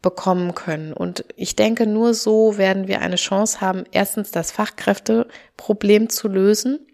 bekommen 0.00 0.54
können. 0.54 0.94
Und 0.94 1.24
ich 1.36 1.56
denke, 1.56 1.86
nur 1.86 2.14
so 2.14 2.56
werden 2.56 2.88
wir 2.88 3.00
eine 3.00 3.16
Chance 3.16 3.60
haben, 3.60 3.84
erstens 3.92 4.30
das 4.30 4.50
Fachkräfteproblem 4.50 6.08
zu 6.08 6.28
lösen. 6.28 6.86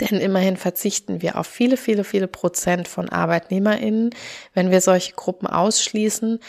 Denn 0.00 0.18
immerhin 0.18 0.56
verzichten 0.56 1.22
wir 1.22 1.38
auf 1.38 1.46
viele, 1.46 1.76
viele, 1.76 2.04
viele 2.04 2.28
Prozent 2.28 2.88
von 2.88 3.08
ArbeitnehmerInnen, 3.08 4.10
wenn 4.54 4.70
wir 4.70 4.80
solche 4.80 5.12
Gruppen 5.12 5.46
ausschließen. 5.46 6.40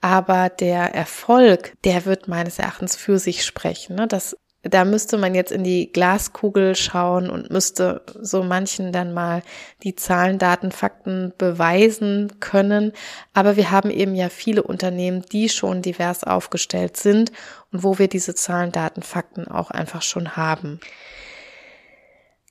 Aber 0.00 0.48
der 0.48 0.94
Erfolg, 0.94 1.74
der 1.84 2.04
wird 2.04 2.28
meines 2.28 2.58
Erachtens 2.58 2.96
für 2.96 3.18
sich 3.18 3.44
sprechen. 3.44 3.96
Ne? 3.96 4.06
Das, 4.06 4.36
da 4.62 4.84
müsste 4.84 5.18
man 5.18 5.34
jetzt 5.34 5.50
in 5.50 5.64
die 5.64 5.92
Glaskugel 5.92 6.76
schauen 6.76 7.30
und 7.30 7.50
müsste 7.50 8.02
so 8.20 8.42
manchen 8.42 8.92
dann 8.92 9.12
mal 9.12 9.42
die 9.82 9.96
Zahlen, 9.96 10.38
Daten, 10.38 10.70
Fakten 10.70 11.32
beweisen 11.38 12.38
können. 12.40 12.92
Aber 13.32 13.56
wir 13.56 13.70
haben 13.70 13.90
eben 13.90 14.14
ja 14.14 14.28
viele 14.28 14.62
Unternehmen, 14.62 15.24
die 15.32 15.48
schon 15.48 15.82
divers 15.82 16.22
aufgestellt 16.24 16.96
sind 16.96 17.32
und 17.72 17.82
wo 17.82 17.98
wir 17.98 18.08
diese 18.08 18.34
Zahlen, 18.34 18.70
Daten, 18.70 19.02
Fakten 19.02 19.48
auch 19.48 19.70
einfach 19.70 20.02
schon 20.02 20.36
haben 20.36 20.80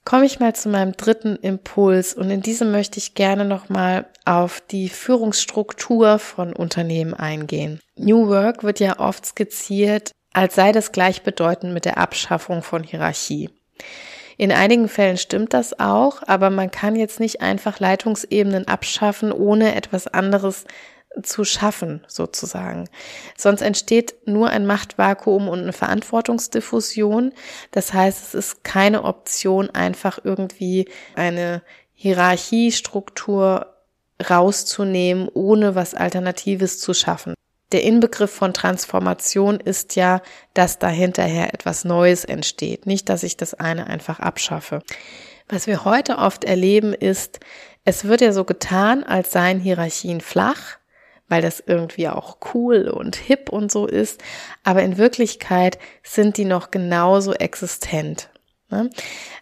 komme 0.08 0.26
ich 0.26 0.39
mal 0.39 0.56
zu 0.56 0.70
meinem 0.70 0.93
dritten 0.93 1.36
Impuls 1.36 2.13
und 2.13 2.32
in 2.32 2.39
diesem 2.39 2.72
möchte 2.72 2.98
ich 2.98 3.13
gerne 3.13 3.43
nochmal 3.43 4.06
auf 4.24 4.62
die 4.62 4.88
Führungsstruktur 4.88 6.17
von 6.17 6.54
Unternehmen 6.54 7.13
eingehen. 7.13 7.82
New 7.98 8.30
Work 8.30 8.63
wird 8.63 8.80
ja 8.80 9.02
oft 9.02 9.26
skizziert, 9.26 10.12
als 10.32 10.56
sei 10.56 10.72
das 10.72 10.93
gleichbedeutend 10.93 11.74
mit 11.74 11.84
der 11.84 11.98
Abschaffung 11.98 12.63
von 12.63 12.84
Hierarchie. 12.84 13.50
In 14.38 14.54
einigen 14.54 14.88
Fällen 14.88 15.17
stimmt 15.17 15.54
das 15.54 15.78
auch, 15.78 16.22
aber 16.26 16.52
man 16.52 16.72
kann 16.72 16.96
jetzt 16.96 17.20
nicht 17.20 17.41
einfach 17.41 17.82
Leitungsebenen 17.82 18.65
abschaffen, 18.65 19.34
ohne 19.34 19.76
etwas 19.76 20.08
anderes 20.08 20.63
zu 21.23 21.43
schaffen, 21.43 22.06
sozusagen. 22.08 22.89
Sonst 23.38 23.62
entsteht 23.62 24.15
nur 24.25 24.49
ein 24.49 24.65
Machtvakuum 24.65 25.47
und 25.47 25.60
eine 25.60 25.73
Verantwortungsdiffusion. 25.73 27.34
Das 27.71 27.93
heißt, 27.93 28.27
es 28.27 28.34
ist 28.34 28.63
keine 28.63 29.03
Option, 29.03 29.69
einfach 29.69 30.19
irgendwie 30.23 30.88
eine 31.15 31.62
Hierarchiestruktur 31.93 33.73
rauszunehmen, 34.30 35.30
ohne 35.34 35.75
was 35.75 35.93
Alternatives 35.93 36.80
zu 36.80 36.93
schaffen. 36.93 37.34
Der 37.73 37.84
Inbegriff 37.84 38.32
von 38.32 38.53
Transformation 38.53 39.60
ist 39.60 39.95
ja, 39.95 40.21
dass 40.53 40.80
dahinterher 40.80 41.53
etwas 41.53 41.84
Neues 41.84 42.23
entsteht, 42.23 42.86
nicht, 42.86 43.10
dass 43.10 43.23
ich 43.23 43.36
das 43.36 43.53
eine 43.53 43.88
einfach 43.88 44.19
abschaffe. 44.19 44.82
Was 45.49 45.67
wir 45.67 45.84
heute 45.84 46.17
oft 46.17 46.45
erleben 46.45 46.93
ist, 46.93 47.39
es 47.84 48.06
wird 48.06 48.21
ja 48.21 48.32
so 48.32 48.43
getan, 48.43 49.03
als 49.03 49.32
seien 49.32 49.60
Hierarchien 49.60 50.21
flach 50.21 50.77
weil 51.28 51.42
das 51.42 51.63
irgendwie 51.66 52.08
auch 52.08 52.38
cool 52.54 52.88
und 52.88 53.16
hip 53.16 53.50
und 53.50 53.72
so 53.72 53.86
ist. 53.86 54.24
Aber 54.63 54.84
in 54.84 54.98
Wirklichkeit 54.98 55.78
sind 56.04 56.38
die 56.38 56.46
noch 56.46 56.72
genauso 56.72 57.34
existent. 57.34 58.30
Ne? 58.70 58.90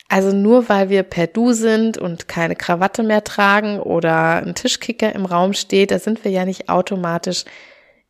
Also 0.07 0.31
nur 0.31 0.69
weil 0.69 0.89
wir 0.89 1.03
per 1.03 1.27
Du 1.27 1.53
sind 1.53 1.97
und 1.97 2.27
keine 2.27 2.55
Krawatte 2.55 3.03
mehr 3.03 3.23
tragen 3.23 3.79
oder 3.79 4.37
ein 4.37 4.55
Tischkicker 4.55 5.13
im 5.13 5.25
Raum 5.25 5.53
steht, 5.53 5.91
da 5.91 5.99
sind 5.99 6.23
wir 6.23 6.31
ja 6.31 6.45
nicht 6.45 6.69
automatisch 6.69 7.45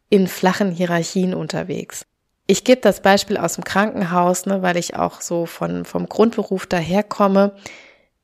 in 0.10 0.28
flachen 0.28 0.72
Hierarchien 0.72 1.34
unterwegs. 1.34 2.06
Ich 2.48 2.64
gebe 2.64 2.82
das 2.82 3.02
Beispiel 3.02 3.38
aus 3.38 3.56
dem 3.56 3.64
Krankenhaus, 3.64 4.46
ne, 4.46 4.62
weil 4.62 4.78
ich 4.78 4.96
auch 4.96 5.22
so 5.22 5.46
von, 5.46 5.84
vom 5.84 6.08
Grundberuf 6.08 6.68
daherkomme. 6.68 7.56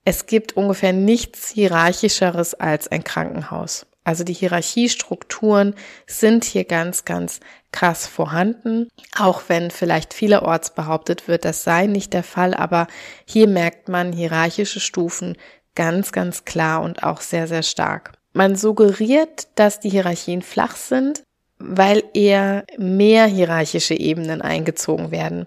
Es 0.06 0.28
gibt 0.28 0.56
ungefähr 0.58 0.94
nichts 0.94 1.50
hierarchischeres 1.50 2.54
als 2.54 2.88
ein 2.88 3.04
Krankenhaus. 3.04 3.88
Also 4.04 4.24
die 4.24 4.34
Hierarchiestrukturen 4.34 5.76
sind 6.08 6.44
hier 6.44 6.64
ganz, 6.64 7.06
ganz 7.06 7.40
krass 7.72 8.08
vorhanden, 8.08 8.90
auch 9.18 9.44
wenn 9.48 9.70
vielleicht 9.70 10.14
vielerorts 10.14 10.74
behauptet 10.74 11.28
wird, 11.28 11.46
das 11.46 11.64
sei 11.64 11.86
nicht 11.86 12.14
der 12.14 12.24
Fall, 12.24 12.54
aber 12.54 12.88
hier 13.26 13.48
merkt 13.48 13.90
man 13.90 14.12
hierarchische 14.12 14.80
Stufen 14.80 15.38
ganz, 15.76 16.12
ganz 16.12 16.46
klar 16.46 16.82
und 16.82 17.04
auch 17.04 17.22
sehr, 17.22 17.48
sehr 17.48 17.64
stark. 17.64 18.14
Man 18.34 18.56
suggeriert, 18.56 19.48
dass 19.56 19.80
die 19.80 19.90
Hierarchien 19.90 20.42
flach 20.42 20.76
sind, 20.76 21.24
weil 21.64 22.04
eher 22.14 22.66
mehr 22.78 23.26
hierarchische 23.26 23.94
Ebenen 23.94 24.42
eingezogen 24.42 25.12
werden. 25.12 25.46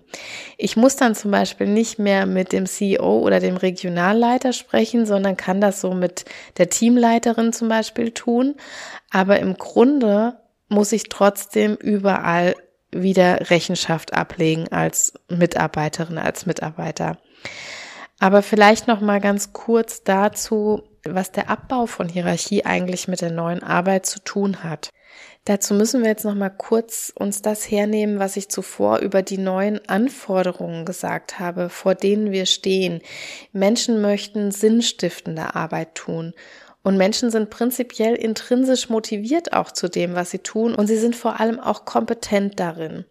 Ich 0.56 0.76
muss 0.76 0.96
dann 0.96 1.14
zum 1.14 1.30
Beispiel 1.30 1.66
nicht 1.66 1.98
mehr 1.98 2.26
mit 2.26 2.52
dem 2.52 2.66
CEO 2.66 3.18
oder 3.20 3.40
dem 3.40 3.56
Regionalleiter 3.56 4.52
sprechen, 4.52 5.06
sondern 5.06 5.36
kann 5.36 5.60
das 5.60 5.80
so 5.80 5.94
mit 5.94 6.24
der 6.58 6.70
Teamleiterin 6.70 7.52
zum 7.52 7.68
Beispiel 7.68 8.12
tun. 8.12 8.54
Aber 9.10 9.38
im 9.40 9.54
Grunde 9.54 10.38
muss 10.68 10.92
ich 10.92 11.08
trotzdem 11.08 11.74
überall 11.74 12.54
wieder 12.90 13.50
Rechenschaft 13.50 14.14
ablegen 14.14 14.68
als 14.70 15.14
Mitarbeiterin, 15.28 16.18
als 16.18 16.46
Mitarbeiter. 16.46 17.18
Aber 18.20 18.42
vielleicht 18.42 18.86
noch 18.86 19.00
mal 19.00 19.20
ganz 19.20 19.52
kurz 19.52 20.04
dazu, 20.04 20.82
was 21.04 21.32
der 21.32 21.50
Abbau 21.50 21.86
von 21.86 22.08
Hierarchie 22.08 22.64
eigentlich 22.64 23.08
mit 23.08 23.20
der 23.20 23.30
neuen 23.30 23.62
Arbeit 23.62 24.06
zu 24.06 24.20
tun 24.20 24.62
hat. 24.62 24.90
Dazu 25.46 25.74
müssen 25.74 26.02
wir 26.02 26.08
jetzt 26.08 26.24
noch 26.24 26.34
mal 26.34 26.48
kurz 26.48 27.12
uns 27.14 27.42
das 27.42 27.70
hernehmen, 27.70 28.18
was 28.18 28.36
ich 28.36 28.48
zuvor 28.48 29.00
über 29.00 29.20
die 29.20 29.36
neuen 29.36 29.86
Anforderungen 29.88 30.86
gesagt 30.86 31.38
habe, 31.38 31.68
vor 31.68 31.94
denen 31.94 32.32
wir 32.32 32.46
stehen. 32.46 33.02
Menschen 33.52 34.00
möchten 34.00 34.52
sinnstiftende 34.52 35.54
Arbeit 35.54 35.94
tun. 35.94 36.32
Und 36.82 36.96
Menschen 36.96 37.30
sind 37.30 37.48
prinzipiell 37.50 38.14
intrinsisch 38.14 38.88
motiviert 38.88 39.54
auch 39.54 39.70
zu 39.70 39.88
dem, 39.88 40.14
was 40.14 40.30
sie 40.30 40.38
tun. 40.38 40.74
Und 40.74 40.86
sie 40.86 40.98
sind 40.98 41.16
vor 41.16 41.40
allem 41.40 41.58
auch 41.58 41.84
kompetent 41.84 42.58
darin. 42.60 43.04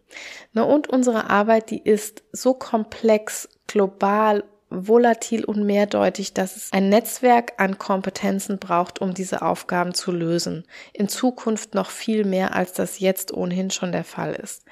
Und 0.54 0.90
unsere 0.90 1.30
Arbeit, 1.30 1.70
die 1.70 1.82
ist 1.82 2.24
so 2.32 2.54
komplex, 2.54 3.50
global 3.68 4.44
volatil 4.74 5.46
und 5.46 5.64
mehrdeutig, 5.64 6.34
dass 6.34 6.56
es 6.56 6.74
ein 6.74 6.90
Netzwerk 6.90 7.54
an 7.58 7.78
Kompetenzen 7.78 8.60
braucht, 8.60 9.00
um 9.00 9.14
diese 9.14 9.42
Aufgaben 9.42 9.94
zu 9.94 10.12
lösen. 10.12 10.66
In 10.94 11.08
Zukunft 11.08 11.76
noch 11.76 11.90
viel 11.90 12.26
mehr, 12.26 12.56
als 12.56 12.74
das 12.74 13.00
jetzt 13.00 13.34
ohnehin 13.34 13.72
schon 13.72 13.92
der 13.92 14.04
Fall 14.04 14.34
ist. 14.34 14.66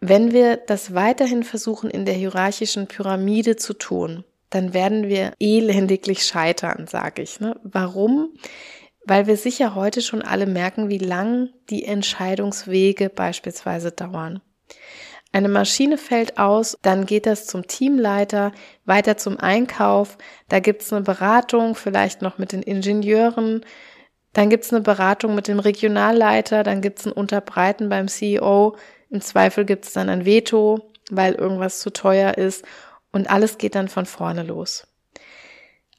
Wenn 0.00 0.32
wir 0.32 0.56
das 0.56 0.94
weiterhin 0.94 1.44
versuchen, 1.44 1.88
in 1.88 2.04
der 2.04 2.14
hierarchischen 2.14 2.88
Pyramide 2.88 3.56
zu 3.56 3.74
tun, 3.74 4.24
dann 4.50 4.74
werden 4.74 5.08
wir 5.08 5.32
elendiglich 5.38 6.24
scheitern, 6.24 6.86
sage 6.86 7.22
ich. 7.22 7.40
Ne? 7.40 7.58
Warum? 7.62 8.34
Weil 9.04 9.26
wir 9.26 9.36
sicher 9.36 9.74
heute 9.74 10.02
schon 10.02 10.22
alle 10.22 10.46
merken, 10.46 10.88
wie 10.88 10.98
lang 10.98 11.50
die 11.70 11.84
Entscheidungswege 11.84 13.10
beispielsweise 13.10 13.92
dauern. 13.92 14.40
Eine 15.34 15.48
Maschine 15.48 15.96
fällt 15.96 16.38
aus, 16.38 16.76
dann 16.82 17.06
geht 17.06 17.24
das 17.24 17.46
zum 17.46 17.66
Teamleiter, 17.66 18.52
weiter 18.84 19.16
zum 19.16 19.38
Einkauf, 19.38 20.18
da 20.48 20.60
gibt's 20.60 20.92
eine 20.92 21.02
Beratung, 21.02 21.74
vielleicht 21.74 22.20
noch 22.20 22.36
mit 22.36 22.52
den 22.52 22.62
Ingenieuren, 22.62 23.64
dann 24.34 24.50
gibt's 24.50 24.72
eine 24.72 24.82
Beratung 24.82 25.34
mit 25.34 25.48
dem 25.48 25.58
Regionalleiter, 25.58 26.62
dann 26.62 26.82
gibt's 26.82 27.06
ein 27.06 27.12
Unterbreiten 27.12 27.88
beim 27.88 28.08
CEO, 28.08 28.76
im 29.08 29.20
Zweifel 29.22 29.64
gibt's 29.64 29.94
dann 29.94 30.10
ein 30.10 30.26
Veto, 30.26 30.92
weil 31.10 31.34
irgendwas 31.34 31.80
zu 31.80 31.90
teuer 31.90 32.36
ist 32.36 32.64
und 33.10 33.30
alles 33.30 33.56
geht 33.56 33.74
dann 33.74 33.88
von 33.88 34.04
vorne 34.04 34.42
los. 34.42 34.86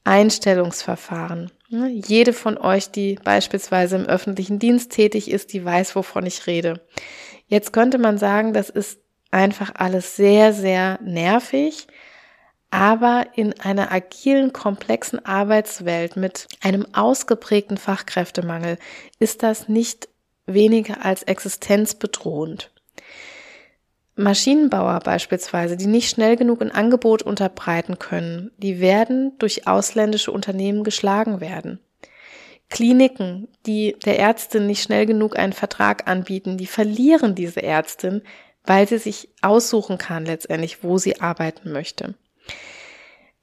Einstellungsverfahren. 0.04 1.50
Jede 1.68 2.32
von 2.32 2.58
euch, 2.58 2.90
die 2.90 3.18
beispielsweise 3.24 3.96
im 3.96 4.06
öffentlichen 4.06 4.58
Dienst 4.58 4.92
tätig 4.92 5.30
ist, 5.30 5.52
die 5.52 5.64
weiß, 5.64 5.96
wovon 5.96 6.26
ich 6.26 6.46
rede. 6.46 6.86
Jetzt 7.46 7.72
könnte 7.72 7.98
man 7.98 8.18
sagen, 8.18 8.52
das 8.52 8.70
ist 8.70 9.00
einfach 9.34 9.72
alles 9.74 10.16
sehr, 10.16 10.52
sehr 10.52 10.98
nervig. 11.02 11.86
Aber 12.70 13.26
in 13.34 13.58
einer 13.60 13.92
agilen, 13.92 14.52
komplexen 14.52 15.24
Arbeitswelt 15.24 16.16
mit 16.16 16.48
einem 16.62 16.86
ausgeprägten 16.92 17.76
Fachkräftemangel 17.76 18.78
ist 19.18 19.42
das 19.42 19.68
nicht 19.68 20.08
weniger 20.46 21.04
als 21.04 21.22
existenzbedrohend. 21.22 22.70
Maschinenbauer 24.16 25.00
beispielsweise, 25.00 25.76
die 25.76 25.86
nicht 25.86 26.10
schnell 26.10 26.36
genug 26.36 26.62
ein 26.62 26.70
Angebot 26.70 27.22
unterbreiten 27.22 27.98
können, 27.98 28.52
die 28.58 28.80
werden 28.80 29.32
durch 29.38 29.66
ausländische 29.66 30.30
Unternehmen 30.30 30.84
geschlagen 30.84 31.40
werden. 31.40 31.80
Kliniken, 32.70 33.48
die 33.66 33.96
der 34.04 34.18
Ärztin 34.18 34.66
nicht 34.66 34.82
schnell 34.82 35.06
genug 35.06 35.38
einen 35.38 35.52
Vertrag 35.52 36.08
anbieten, 36.08 36.56
die 36.56 36.66
verlieren 36.66 37.34
diese 37.34 37.62
Ärztin, 37.62 38.22
weil 38.64 38.88
sie 38.88 38.98
sich 38.98 39.28
aussuchen 39.42 39.98
kann 39.98 40.24
letztendlich, 40.24 40.82
wo 40.82 40.98
sie 40.98 41.20
arbeiten 41.20 41.72
möchte. 41.72 42.14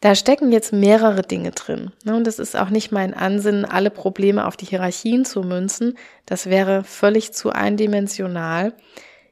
Da 0.01 0.15
stecken 0.15 0.51
jetzt 0.51 0.73
mehrere 0.73 1.21
Dinge 1.21 1.51
drin. 1.51 1.91
Ne? 2.03 2.15
Und 2.15 2.25
es 2.25 2.39
ist 2.39 2.57
auch 2.57 2.69
nicht 2.69 2.91
mein 2.91 3.13
Ansinnen, 3.13 3.65
alle 3.65 3.91
Probleme 3.91 4.47
auf 4.47 4.57
die 4.57 4.65
Hierarchien 4.65 5.25
zu 5.25 5.43
münzen. 5.43 5.95
Das 6.25 6.47
wäre 6.47 6.83
völlig 6.83 7.33
zu 7.33 7.51
eindimensional. 7.51 8.73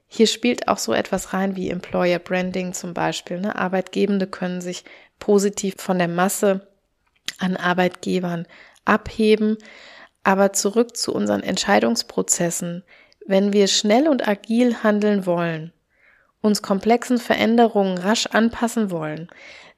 Hier 0.08 0.28
spielt 0.28 0.68
auch 0.68 0.78
so 0.78 0.94
etwas 0.94 1.34
rein 1.34 1.56
wie 1.56 1.72
Employer 1.72 2.20
Branding 2.20 2.74
zum 2.74 2.94
Beispiel. 2.94 3.40
Ne? 3.42 3.56
Arbeitgebende 3.56 4.28
können 4.28 4.62
sich 4.62 4.86
positiv 5.18 5.76
von 5.80 5.98
der 5.98 6.08
Masse 6.08 6.68
an 7.40 7.58
Arbeitgebern 7.58 8.46
abheben. 8.86 9.58
Aber 10.24 10.54
zurück 10.54 10.96
zu 10.96 11.16
unseren 11.16 11.42
Entscheidungsprozessen. 11.42 12.84
Wenn 13.26 13.54
wir 13.54 13.68
schnell 13.68 14.08
und 14.08 14.28
agil 14.28 14.84
handeln 14.84 15.26
wollen, 15.26 15.74
uns 16.42 16.62
komplexen 16.62 17.18
Veränderungen 17.18 17.98
rasch 17.98 18.28
anpassen 18.28 18.92
wollen, 18.92 19.30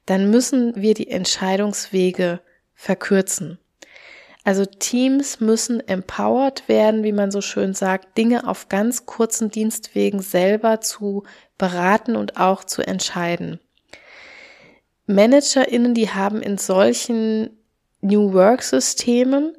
dann 0.06 0.30
müssen 0.30 0.74
wir 0.76 0.94
die 0.94 1.10
Entscheidungswege 1.10 2.40
verkürzen. 2.74 3.58
Also 4.44 4.64
Teams 4.64 5.38
müssen 5.38 5.86
empowered 5.86 6.68
werden, 6.68 7.04
wie 7.04 7.12
man 7.12 7.30
so 7.30 7.40
schön 7.40 7.74
sagt, 7.74 8.18
Dinge 8.18 8.48
auf 8.48 8.68
ganz 8.68 9.06
kurzen 9.06 9.50
Dienstwegen 9.50 10.20
selber 10.20 10.80
zu 10.80 11.22
beraten 11.58 12.16
und 12.16 12.38
auch 12.38 12.64
zu 12.64 12.82
entscheiden. 12.82 13.60
ManagerInnen, 15.06 15.94
die 15.94 16.10
haben 16.10 16.42
in 16.42 16.58
solchen 16.58 17.50
New 18.00 18.32
Work 18.32 18.62
Systemen 18.62 19.56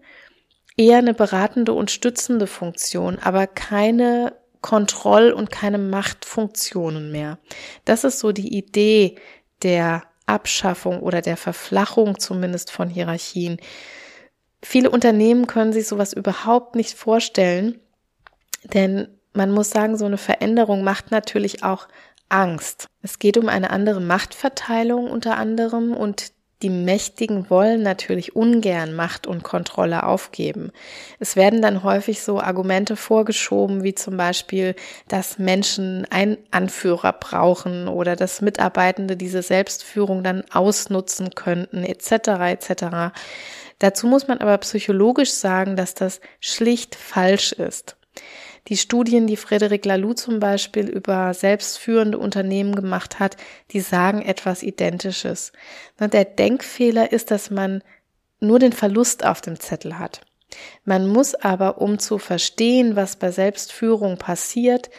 eher 0.76 0.98
eine 0.98 1.14
beratende 1.14 1.72
und 1.74 1.92
stützende 1.92 2.48
Funktion, 2.48 3.20
aber 3.20 3.48
keine 3.48 4.34
Kontroll- 4.64 5.34
und 5.34 5.52
keine 5.52 5.78
Machtfunktionen 5.78 7.12
mehr. 7.12 7.38
Das 7.86 8.04
ist 8.04 8.18
so 8.18 8.32
die 8.32 8.58
Idee 8.58 9.18
der 9.62 10.04
Abschaffung 10.26 11.02
oder 11.02 11.22
der 11.22 11.38
Verflachung 11.38 12.18
zumindest 12.18 12.72
von 12.72 12.90
Hierarchien. 12.90 13.58
Viele 14.64 14.90
Unternehmen 14.90 15.46
können 15.46 15.74
sich 15.74 15.88
sowas 15.88 16.14
überhaupt 16.14 16.76
nicht 16.76 16.98
vorstellen, 16.98 17.80
denn 18.64 19.10
man 19.34 19.52
muss 19.52 19.70
sagen, 19.70 19.98
so 19.98 20.06
eine 20.06 20.18
Veränderung 20.18 20.84
macht 20.84 21.12
natürlich 21.12 21.64
auch 21.64 21.88
Angst. 22.30 22.88
Es 23.02 23.20
geht 23.20 23.38
um 23.38 23.50
eine 23.50 23.70
andere 23.70 24.00
Machtverteilung 24.00 25.10
unter 25.10 25.38
anderem 25.38 25.94
und 25.94 26.33
die 26.64 26.70
Mächtigen 26.70 27.50
wollen 27.50 27.84
natürlich 27.84 28.36
ungern 28.36 28.96
Macht 28.96 29.28
und 29.28 29.44
Kontrolle 29.44 30.04
aufgeben. 30.04 30.72
Es 31.20 31.36
werden 31.36 31.62
dann 31.62 31.84
häufig 31.84 32.22
so 32.22 32.40
Argumente 32.40 32.96
vorgeschoben, 32.96 33.84
wie 33.84 33.94
zum 33.94 34.16
Beispiel, 34.16 34.76
dass 35.10 35.38
Menschen 35.38 36.08
einen 36.10 36.38
Anführer 36.52 37.12
brauchen 37.12 37.90
oder 37.90 38.16
dass 38.16 38.42
Mitarbeitende 38.42 39.18
diese 39.18 39.42
Selbstführung 39.42 40.24
dann 40.24 40.44
ausnutzen 40.52 41.36
könnten, 41.36 41.84
etc. 41.84 42.12
etc. 42.12 43.14
Dazu 43.80 44.08
muss 44.08 44.30
man 44.30 44.38
aber 44.38 44.58
psychologisch 44.60 45.32
sagen, 45.32 45.76
dass 45.76 45.94
das 45.94 46.22
schlicht 46.40 46.96
falsch 46.96 47.52
ist. 47.52 47.98
Die 48.70 48.78
Studien, 48.78 49.28
die 49.28 49.36
Frederic 49.36 49.86
Laloux 49.86 50.14
zum 50.14 50.40
Beispiel 50.40 50.88
über 50.88 51.34
selbstführende 51.34 52.18
Unternehmen 52.18 52.76
gemacht 52.76 53.20
hat, 53.20 53.36
die 53.72 53.82
sagen 53.82 54.22
etwas 54.22 54.64
Identisches. 54.64 55.52
Der 56.00 56.26
Denkfehler 56.26 57.12
ist, 57.12 57.30
dass 57.32 57.52
man 57.52 57.84
nur 58.40 58.60
den 58.60 58.72
Verlust 58.74 59.26
auf 59.26 59.42
dem 59.42 59.60
Zettel 59.60 60.00
hat. 60.00 60.22
Man 60.86 61.08
muss 61.08 61.36
aber, 61.36 61.82
um 61.82 62.00
zu 62.00 62.20
verstehen, 62.20 62.96
was 62.96 63.16
bei 63.16 63.32
Selbstführung 63.32 64.18
passiert, 64.18 64.90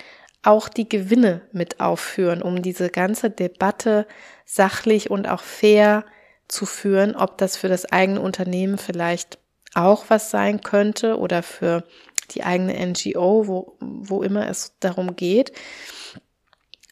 auch 0.42 0.68
die 0.68 0.88
Gewinne 0.88 1.42
mit 1.52 1.80
aufführen, 1.80 2.42
um 2.42 2.62
diese 2.62 2.90
ganze 2.90 3.30
Debatte 3.30 4.06
sachlich 4.44 5.10
und 5.10 5.26
auch 5.26 5.40
fair 5.40 6.04
zu 6.48 6.66
führen, 6.66 7.16
ob 7.16 7.38
das 7.38 7.56
für 7.56 7.68
das 7.68 7.86
eigene 7.86 8.20
Unternehmen 8.20 8.76
vielleicht 8.76 9.38
auch 9.74 10.04
was 10.08 10.30
sein 10.30 10.60
könnte 10.60 11.18
oder 11.18 11.42
für 11.42 11.84
die 12.26 12.44
eigene 12.44 12.74
NGO, 12.86 13.46
wo, 13.46 13.76
wo 13.80 14.22
immer 14.22 14.48
es 14.48 14.76
darum 14.80 15.16
geht. 15.16 15.52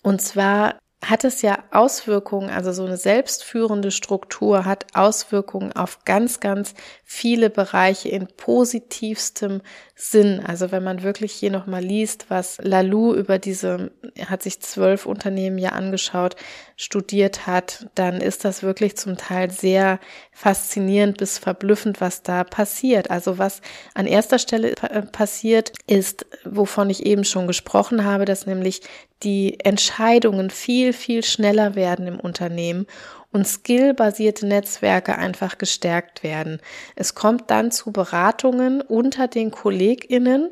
Und 0.03 0.21
zwar 0.21 0.79
hat 1.05 1.25
es 1.25 1.43
ja 1.43 1.65
Auswirkungen, 1.73 2.51
also 2.51 2.73
so 2.73 2.85
eine 2.85 2.97
selbstführende 2.97 3.91
Struktur 3.91 4.65
hat 4.65 4.87
Auswirkungen 4.95 5.73
auf 5.73 6.05
ganz, 6.05 6.39
ganz 6.39 6.75
viele 7.15 7.51
Bereiche 7.51 8.09
in 8.09 8.27
positivstem 8.27 9.61
Sinn. 9.95 10.43
Also 10.45 10.73
wenn 10.73 10.83
man 10.83 11.03
wirklich 11.03 11.33
hier 11.33 11.51
nochmal 11.51 11.85
liest, 11.85 12.31
was 12.31 12.57
Lalou 12.63 13.13
über 13.13 13.39
diese, 13.39 13.93
er 14.15 14.31
hat 14.31 14.43
sich 14.43 14.61
zwölf 14.61 15.05
Unternehmen 15.05 15.59
ja 15.59 15.71
angeschaut, 15.71 16.37
studiert 16.75 17.47
hat, 17.47 17.87
dann 17.95 18.23
ist 18.23 18.47
das 18.47 18.63
wirklich 18.63 18.97
zum 18.97 19.19
Teil 19.19 19.51
sehr 19.51 20.01
faszinierend 20.33 21.19
bis 21.19 21.37
verblüffend, 21.37 22.01
was 22.01 22.23
da 22.23 22.45
passiert. 22.45 23.11
Also 23.11 23.37
was 23.37 23.61
an 23.93 24.07
erster 24.07 24.39
Stelle 24.39 24.75
passiert, 25.13 25.73
ist, 25.87 26.25
wovon 26.47 26.89
ich 26.89 27.05
eben 27.05 27.25
schon 27.25 27.47
gesprochen 27.47 28.05
habe, 28.05 28.25
dass 28.25 28.47
nämlich 28.47 28.81
die 29.23 29.61
Entscheidungen 29.61 30.49
viel, 30.49 30.95
viel 30.95 31.23
schneller 31.23 31.75
werden 31.75 32.07
im 32.07 32.19
Unternehmen 32.19 32.87
und 33.33 33.47
skillbasierte 33.47 34.47
Netzwerke 34.47 35.17
einfach 35.17 35.59
gestärkt 35.59 36.23
werden. 36.23 36.61
Es 36.97 37.15
kommt 37.15 37.51
dann 37.51 37.71
zu 37.71 37.91
Beratungen 37.91 38.83
unter 38.83 39.27
den 39.27 39.51
KollegInnen, 39.51 40.51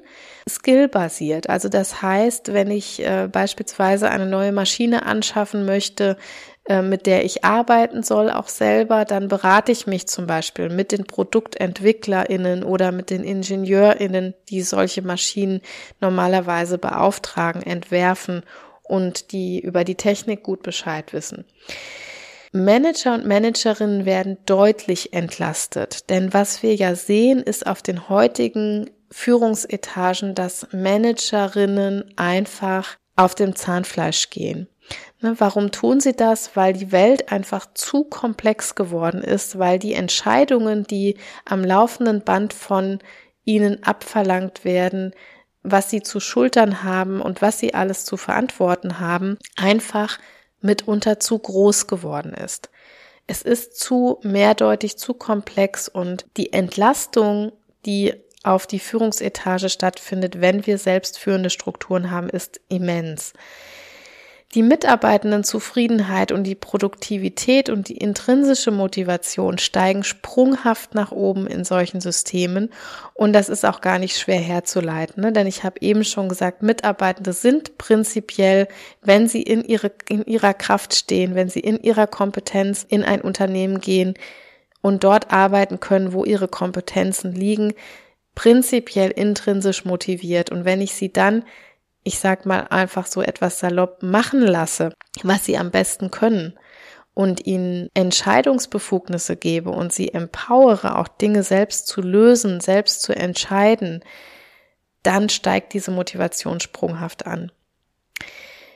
skillbasiert. 0.49 1.49
Also 1.49 1.69
das 1.69 2.03
heißt, 2.03 2.53
wenn 2.55 2.71
ich 2.71 3.05
äh, 3.05 3.29
beispielsweise 3.31 4.11
eine 4.11 4.27
neue 4.27 4.53
Maschine 4.53 5.05
anschaffen 5.05 5.66
möchte, 5.66 6.16
äh, 6.71 6.83
mit 6.83 7.07
der 7.07 7.25
ich 7.25 7.45
arbeiten 7.45 8.03
soll, 8.03 8.31
auch 8.31 8.49
selber, 8.49 9.05
dann 9.05 9.29
berate 9.29 9.73
ich 9.73 9.87
mich 9.87 10.07
zum 10.09 10.27
Beispiel 10.27 10.69
mit 10.71 10.93
den 10.93 11.05
ProduktentwicklerInnen 11.05 12.62
oder 12.64 12.93
mit 12.93 13.11
den 13.11 13.25
IngenieurInnen, 13.25 14.35
die 14.49 14.62
solche 14.62 15.03
Maschinen 15.03 15.61
normalerweise 16.01 16.79
beauftragen, 16.79 17.62
entwerfen 17.62 18.43
und 18.83 19.33
die 19.33 19.61
über 19.61 19.85
die 19.85 19.95
Technik 19.95 20.43
gut 20.43 20.62
Bescheid 20.62 21.12
wissen. 21.12 21.45
Manager 22.52 23.14
und 23.14 23.26
Managerinnen 23.26 24.04
werden 24.04 24.38
deutlich 24.44 25.12
entlastet, 25.12 26.10
denn 26.10 26.34
was 26.34 26.62
wir 26.62 26.74
ja 26.74 26.96
sehen, 26.96 27.40
ist 27.40 27.66
auf 27.66 27.80
den 27.80 28.08
heutigen 28.08 28.90
Führungsetagen, 29.12 30.34
dass 30.34 30.66
Managerinnen 30.72 32.12
einfach 32.16 32.96
auf 33.14 33.34
dem 33.34 33.54
Zahnfleisch 33.54 34.30
gehen. 34.30 34.68
Ne, 35.20 35.34
warum 35.38 35.70
tun 35.70 36.00
sie 36.00 36.14
das? 36.14 36.56
Weil 36.56 36.72
die 36.72 36.90
Welt 36.90 37.30
einfach 37.30 37.66
zu 37.74 38.04
komplex 38.04 38.74
geworden 38.74 39.22
ist, 39.22 39.58
weil 39.58 39.78
die 39.78 39.94
Entscheidungen, 39.94 40.84
die 40.84 41.18
am 41.44 41.62
laufenden 41.62 42.22
Band 42.22 42.52
von 42.52 42.98
ihnen 43.44 43.82
abverlangt 43.84 44.64
werden, 44.64 45.12
was 45.62 45.90
sie 45.90 46.02
zu 46.02 46.18
schultern 46.20 46.82
haben 46.82 47.20
und 47.20 47.42
was 47.42 47.58
sie 47.58 47.74
alles 47.74 48.04
zu 48.04 48.16
verantworten 48.16 48.98
haben, 48.98 49.36
einfach 49.56 50.18
mitunter 50.61 51.20
zu 51.20 51.38
groß 51.38 51.87
geworden 51.87 52.35
ist. 52.35 52.70
Es 53.27 53.42
ist 53.42 53.79
zu 53.79 54.18
mehrdeutig, 54.23 54.99
zu 54.99 55.14
komplex 55.14 55.88
und 55.88 56.27
die 56.37 56.53
Entlastung, 56.53 57.53
die 57.87 58.14
auf 58.42 58.66
die 58.66 58.79
Führungsetage 58.79 59.68
stattfindet, 59.68 60.40
wenn 60.40 60.66
wir 60.66 60.79
selbstführende 60.79 61.51
Strukturen 61.51 62.11
haben, 62.11 62.29
ist 62.29 62.61
immens. 62.68 63.33
Die 64.56 64.64
Mitarbeitenden 64.64 65.44
Zufriedenheit 65.44 66.32
und 66.32 66.42
die 66.42 66.56
Produktivität 66.56 67.70
und 67.70 67.88
die 67.88 67.96
intrinsische 67.96 68.72
Motivation 68.72 69.58
steigen 69.58 70.02
sprunghaft 70.02 70.92
nach 70.92 71.12
oben 71.12 71.46
in 71.46 71.64
solchen 71.64 72.00
Systemen 72.00 72.70
und 73.14 73.32
das 73.32 73.48
ist 73.48 73.64
auch 73.64 73.80
gar 73.80 74.00
nicht 74.00 74.18
schwer 74.18 74.40
herzuleiten, 74.40 75.22
ne? 75.22 75.30
denn 75.30 75.46
ich 75.46 75.62
habe 75.62 75.76
eben 75.80 76.02
schon 76.02 76.28
gesagt, 76.28 76.64
Mitarbeitende 76.64 77.32
sind 77.32 77.78
prinzipiell, 77.78 78.66
wenn 79.02 79.28
sie 79.28 79.42
in, 79.42 79.62
ihre, 79.62 79.92
in 80.08 80.24
ihrer 80.24 80.54
Kraft 80.54 80.96
stehen, 80.96 81.36
wenn 81.36 81.48
sie 81.48 81.60
in 81.60 81.80
ihrer 81.80 82.08
Kompetenz 82.08 82.84
in 82.88 83.04
ein 83.04 83.20
Unternehmen 83.20 83.80
gehen 83.80 84.14
und 84.82 85.04
dort 85.04 85.32
arbeiten 85.32 85.78
können, 85.78 86.12
wo 86.12 86.24
ihre 86.24 86.48
Kompetenzen 86.48 87.36
liegen, 87.36 87.72
prinzipiell 88.34 89.12
intrinsisch 89.12 89.84
motiviert 89.84 90.51
und 90.51 90.64
wenn 90.64 90.80
ich 90.80 90.94
sie 90.94 91.12
dann 91.12 91.44
ich 92.03 92.18
sag 92.18 92.46
mal 92.46 92.66
einfach 92.70 93.07
so 93.07 93.22
etwas 93.22 93.59
salopp 93.59 94.03
machen 94.03 94.40
lasse, 94.40 94.94
was 95.22 95.44
sie 95.44 95.59
am 95.59 95.70
besten 95.70 96.11
können 96.11 96.59
und 97.14 97.46
ihnen 97.46 97.88
Entscheidungsbefugnisse 97.94 99.36
gebe 99.36 99.70
und 99.70 99.92
sie 99.92 100.12
empowere, 100.14 100.98
auch 100.98 101.09
Dinge 101.09 101.42
selbst 101.42 101.86
zu 101.86 102.01
lösen, 102.01 102.61
selbst 102.61 103.03
zu 103.03 103.14
entscheiden, 103.14 104.03
dann 105.03 105.28
steigt 105.28 105.72
diese 105.72 105.90
Motivation 105.90 106.61
sprunghaft 106.61 107.26
an. 107.26 107.53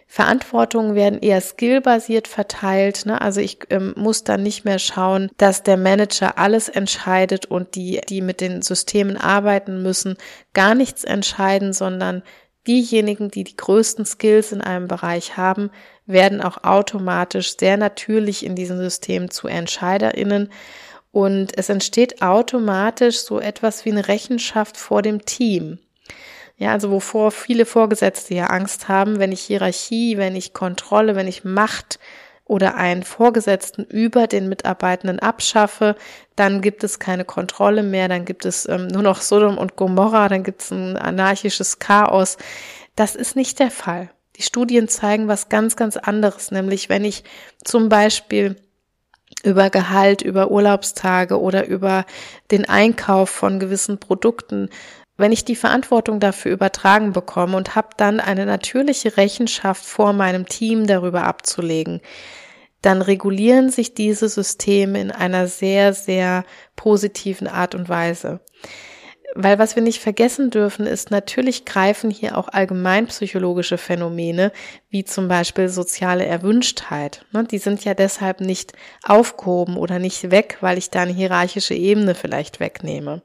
Verantwortungen 0.07 0.95
werden 0.95 1.18
eher 1.18 1.41
skillbasiert 1.41 2.29
verteilt. 2.29 3.05
Ne? 3.05 3.20
Also 3.20 3.41
ich 3.41 3.59
ähm, 3.70 3.95
muss 3.97 4.22
dann 4.22 4.45
nicht 4.45 4.64
mehr 4.64 4.79
schauen, 4.79 5.29
dass 5.39 5.64
der 5.64 5.77
Manager 5.77 6.39
alles 6.39 6.68
entscheidet 6.68 7.47
und 7.47 7.75
die, 7.75 8.01
die 8.09 8.20
mit 8.20 8.41
den 8.41 8.62
Systemen 8.62 9.16
arbeiten 9.16 9.83
müssen, 9.83 10.16
gar 10.53 10.77
nichts 10.77 11.03
entscheiden, 11.03 11.72
sondern 11.72 12.22
diejenigen, 12.67 13.31
die 13.31 13.45
die 13.45 13.57
größten 13.57 14.05
Skills 14.05 14.53
in 14.53 14.61
einem 14.61 14.89
Bereich 14.89 15.37
haben, 15.37 15.71
werden 16.07 16.41
auch 16.41 16.65
automatisch 16.65 17.57
sehr 17.57 17.77
natürlich 17.77 18.45
in 18.45 18.55
diesem 18.55 18.79
System 18.79 19.31
zu 19.31 19.49
EntscheiderInnen 19.49 20.51
und 21.12 21.57
es 21.57 21.69
entsteht 21.69 22.23
automatisch 22.23 23.21
so 23.21 23.39
etwas 23.39 23.85
wie 23.85 23.93
eine 23.93 24.09
Rechenschaft 24.09 24.77
vor 24.77 25.01
dem 25.01 25.25
Team. 25.25 25.79
Ja, 26.57 26.73
also 26.73 26.91
wovor 26.91 27.31
viele 27.31 27.67
Vorgesetzte 27.67 28.35
ja 28.35 28.47
Angst 28.47 28.89
haben, 28.89 29.19
wenn 29.19 29.33
ich 29.33 29.43
Hierarchie, 29.43 30.17
wenn 30.19 30.37
ich 30.37 30.53
Kontrolle, 30.53 31.15
wenn 31.15 31.29
ich 31.29 31.45
Macht 31.45 31.99
oder 32.47 32.75
einen 32.77 33.03
Vorgesetzten 33.03 33.85
über 33.85 34.27
den 34.27 34.49
Mitarbeitenden 34.49 35.19
abschaffe, 35.19 35.97
dann 36.37 36.61
gibt 36.61 36.85
es 36.85 36.99
keine 36.99 37.25
Kontrolle 37.25 37.83
mehr, 37.83 38.09
dann 38.09 38.25
gibt 38.25 38.45
es 38.45 38.69
ähm, 38.69 38.89
nur 38.89 39.03
noch 39.03 39.21
Sodom 39.21 39.57
und 39.57 39.77
Gomorra, 39.77 40.29
dann 40.29 40.43
gibt 40.43 40.63
es 40.63 40.71
ein 40.71 40.97
anarchisches 40.97 41.79
Chaos. 41.79 42.37
Das 42.97 43.15
ist 43.15 43.35
nicht 43.37 43.59
der 43.61 43.71
Fall. 43.71 44.11
Die 44.37 44.43
Studien 44.43 44.89
zeigen 44.89 45.29
was 45.29 45.49
ganz, 45.49 45.77
ganz 45.77 45.97
anderes, 45.97 46.51
nämlich 46.51 46.89
wenn 46.89 47.05
ich 47.05 47.25
zum 47.63 47.89
Beispiel 47.89 48.57
über 49.43 49.71
Gehalt, 49.71 50.23
über 50.23 50.51
Urlaubstage 50.51 51.41
oder 51.41 51.67
über 51.67 52.05
den 52.51 52.69
Einkauf 52.69 53.31
von 53.31 53.61
gewissen 53.61 53.99
Produkten 53.99 54.71
wenn 55.17 55.33
ich 55.33 55.45
die 55.45 55.57
Verantwortung 55.57 56.21
dafür 56.21 56.53
übertragen 56.53 57.12
bekomme 57.12 57.57
und 57.57 57.75
habe 57.75 57.91
dann 57.97 58.21
eine 58.21 58.47
natürliche 58.47 59.17
Rechenschaft 59.17 59.85
vor 59.85 60.12
meinem 60.12 60.47
Team 60.47 60.87
darüber 60.87 61.25
abzulegen, 61.25 62.01
dann 62.83 63.01
regulieren 63.01 63.71
sich 63.71 63.95
diese 63.95 64.29
Systeme 64.29 65.01
in 65.01 65.11
einer 65.11 65.47
sehr, 65.47 65.95
sehr 65.95 66.45
positiven 66.77 67.47
Art 67.47 67.75
und 67.75 67.89
Weise. 67.89 68.41
Weil 69.37 69.59
was 69.59 69.75
wir 69.75 69.83
nicht 69.83 70.01
vergessen 70.01 70.51
dürfen, 70.51 70.87
ist, 70.87 71.11
natürlich 71.11 71.65
greifen 71.65 72.11
hier 72.11 72.39
auch 72.39 72.49
allgemeinpsychologische 72.49 73.79
Phänomene, 73.79 74.53
wie 74.91 75.05
zum 75.05 75.27
Beispiel 75.27 75.69
soziale 75.69 76.25
Erwünschtheit. 76.25 77.25
Ne, 77.33 77.43
die 77.43 77.59
sind 77.59 77.85
ja 77.85 77.95
deshalb 77.95 78.41
nicht 78.41 78.75
aufgehoben 79.03 79.77
oder 79.77 79.99
nicht 79.99 80.31
weg, 80.31 80.59
weil 80.61 80.79
ich 80.79 80.91
da 80.91 81.03
eine 81.03 81.12
hierarchische 81.12 81.75
Ebene 81.75 82.15
vielleicht 82.15 82.61
wegnehme. 82.61 83.23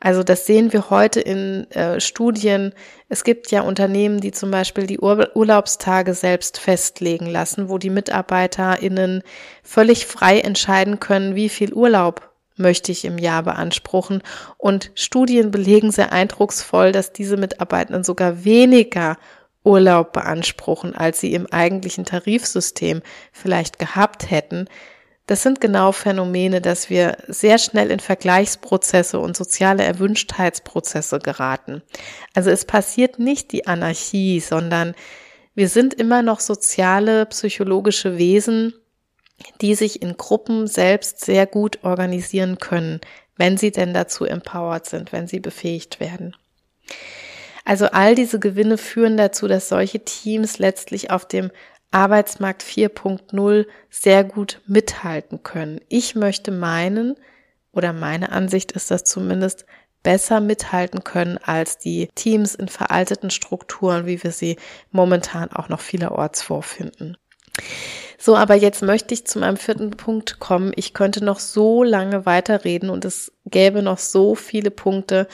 Also 0.00 0.22
das 0.22 0.46
sehen 0.46 0.72
wir 0.72 0.90
heute 0.90 1.20
in 1.20 1.68
äh, 1.72 2.00
Studien. 2.00 2.72
Es 3.08 3.24
gibt 3.24 3.50
ja 3.50 3.62
Unternehmen, 3.62 4.20
die 4.20 4.30
zum 4.30 4.50
Beispiel 4.50 4.86
die 4.86 5.00
Ur 5.00 5.34
Urlaubstage 5.34 6.14
selbst 6.14 6.58
festlegen 6.58 7.26
lassen, 7.26 7.68
wo 7.68 7.78
die 7.78 7.90
MitarbeiterInnen 7.90 9.22
völlig 9.64 10.06
frei 10.06 10.40
entscheiden 10.40 11.00
können, 11.00 11.34
wie 11.34 11.48
viel 11.48 11.72
Urlaub 11.72 12.30
möchte 12.56 12.92
ich 12.92 13.04
im 13.04 13.18
Jahr 13.18 13.42
beanspruchen. 13.42 14.22
Und 14.56 14.92
Studien 14.94 15.50
belegen 15.50 15.90
sehr 15.90 16.12
eindrucksvoll, 16.12 16.92
dass 16.92 17.12
diese 17.12 17.36
Mitarbeitenden 17.36 18.04
sogar 18.04 18.44
weniger 18.44 19.16
Urlaub 19.64 20.12
beanspruchen, 20.12 20.94
als 20.94 21.20
sie 21.20 21.34
im 21.34 21.46
eigentlichen 21.46 22.04
Tarifsystem 22.04 23.02
vielleicht 23.32 23.78
gehabt 23.78 24.30
hätten, 24.30 24.68
das 25.28 25.42
sind 25.42 25.60
genau 25.60 25.92
Phänomene, 25.92 26.62
dass 26.62 26.88
wir 26.88 27.18
sehr 27.28 27.58
schnell 27.58 27.90
in 27.90 28.00
Vergleichsprozesse 28.00 29.20
und 29.20 29.36
soziale 29.36 29.84
Erwünschtheitsprozesse 29.84 31.18
geraten. 31.18 31.82
Also 32.34 32.48
es 32.48 32.64
passiert 32.64 33.18
nicht 33.18 33.52
die 33.52 33.66
Anarchie, 33.66 34.40
sondern 34.40 34.94
wir 35.54 35.68
sind 35.68 35.92
immer 35.92 36.22
noch 36.22 36.40
soziale, 36.40 37.26
psychologische 37.26 38.16
Wesen, 38.16 38.72
die 39.60 39.74
sich 39.74 40.00
in 40.00 40.16
Gruppen 40.16 40.66
selbst 40.66 41.22
sehr 41.22 41.46
gut 41.46 41.84
organisieren 41.84 42.56
können, 42.58 43.02
wenn 43.36 43.58
sie 43.58 43.70
denn 43.70 43.92
dazu 43.92 44.24
empowered 44.24 44.86
sind, 44.86 45.12
wenn 45.12 45.28
sie 45.28 45.40
befähigt 45.40 46.00
werden. 46.00 46.34
Also 47.66 47.88
all 47.88 48.14
diese 48.14 48.38
Gewinne 48.38 48.78
führen 48.78 49.18
dazu, 49.18 49.46
dass 49.46 49.68
solche 49.68 50.02
Teams 50.02 50.58
letztlich 50.58 51.10
auf 51.10 51.28
dem 51.28 51.50
Arbeitsmarkt 51.90 52.62
4.0 52.62 53.66
sehr 53.90 54.24
gut 54.24 54.60
mithalten 54.66 55.42
können. 55.42 55.80
Ich 55.88 56.14
möchte 56.14 56.50
meinen, 56.50 57.16
oder 57.72 57.92
meine 57.92 58.30
Ansicht 58.32 58.72
ist 58.72 58.90
das 58.90 59.04
zumindest, 59.04 59.64
besser 60.02 60.40
mithalten 60.40 61.02
können 61.02 61.38
als 61.38 61.78
die 61.78 62.08
Teams 62.14 62.54
in 62.54 62.68
veralteten 62.68 63.30
Strukturen, 63.30 64.06
wie 64.06 64.22
wir 64.22 64.32
sie 64.32 64.56
momentan 64.90 65.50
auch 65.52 65.68
noch 65.68 65.80
vielerorts 65.80 66.42
vorfinden. 66.42 67.16
So, 68.20 68.36
aber 68.36 68.54
jetzt 68.54 68.82
möchte 68.82 69.14
ich 69.14 69.26
zu 69.26 69.38
meinem 69.38 69.56
vierten 69.56 69.90
Punkt 69.90 70.40
kommen. 70.40 70.72
Ich 70.74 70.92
könnte 70.92 71.24
noch 71.24 71.38
so 71.38 71.84
lange 71.84 72.26
weiterreden 72.26 72.90
und 72.90 73.04
es 73.04 73.32
gäbe 73.46 73.80
noch 73.80 73.98
so 73.98 74.34
viele 74.34 74.70
Punkte, 74.70 75.28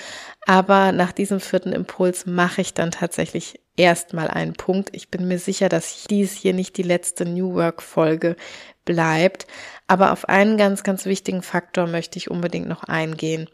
aber 0.46 0.92
nach 0.92 1.12
diesem 1.12 1.40
vierten 1.40 1.72
Impuls 1.72 2.26
mache 2.26 2.61
ich 2.61 2.74
dann 2.74 2.90
tatsächlich 2.90 3.61
erstmal 3.77 4.29
einen 4.29 4.55
Punkt. 4.55 4.91
Ich 4.93 5.11
bin 5.11 5.27
mir 5.29 5.39
sicher, 5.39 5.68
dass 5.68 6.05
dies 6.05 6.33
hier 6.33 6.55
nicht 6.55 6.77
die 6.77 6.83
letzte 6.83 7.25
New 7.25 7.55
Work 7.55 7.83
Folge 7.83 8.37
bleibt. 8.85 9.47
Aber 9.87 10.12
auf 10.12 10.29
einen 10.29 10.57
ganz, 10.57 10.83
ganz 10.83 11.07
wichtigen 11.07 11.43
Faktor 11.43 11.87
möchte 11.87 12.18
ich 12.18 12.31
unbedingt 12.31 12.68
noch 12.68 12.85
eingehen. 12.85 13.49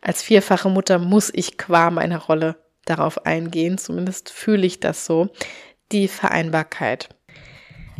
Als 0.00 0.22
vierfache 0.22 0.68
Mutter 0.68 0.98
muss 0.98 1.30
ich 1.32 1.58
qua 1.58 1.90
meiner 1.90 2.18
Rolle 2.18 2.56
darauf 2.84 3.26
eingehen. 3.26 3.78
Zumindest 3.78 4.30
fühle 4.30 4.66
ich 4.66 4.80
das 4.80 5.06
so. 5.06 5.28
Die 5.92 6.08
Vereinbarkeit. 6.08 7.08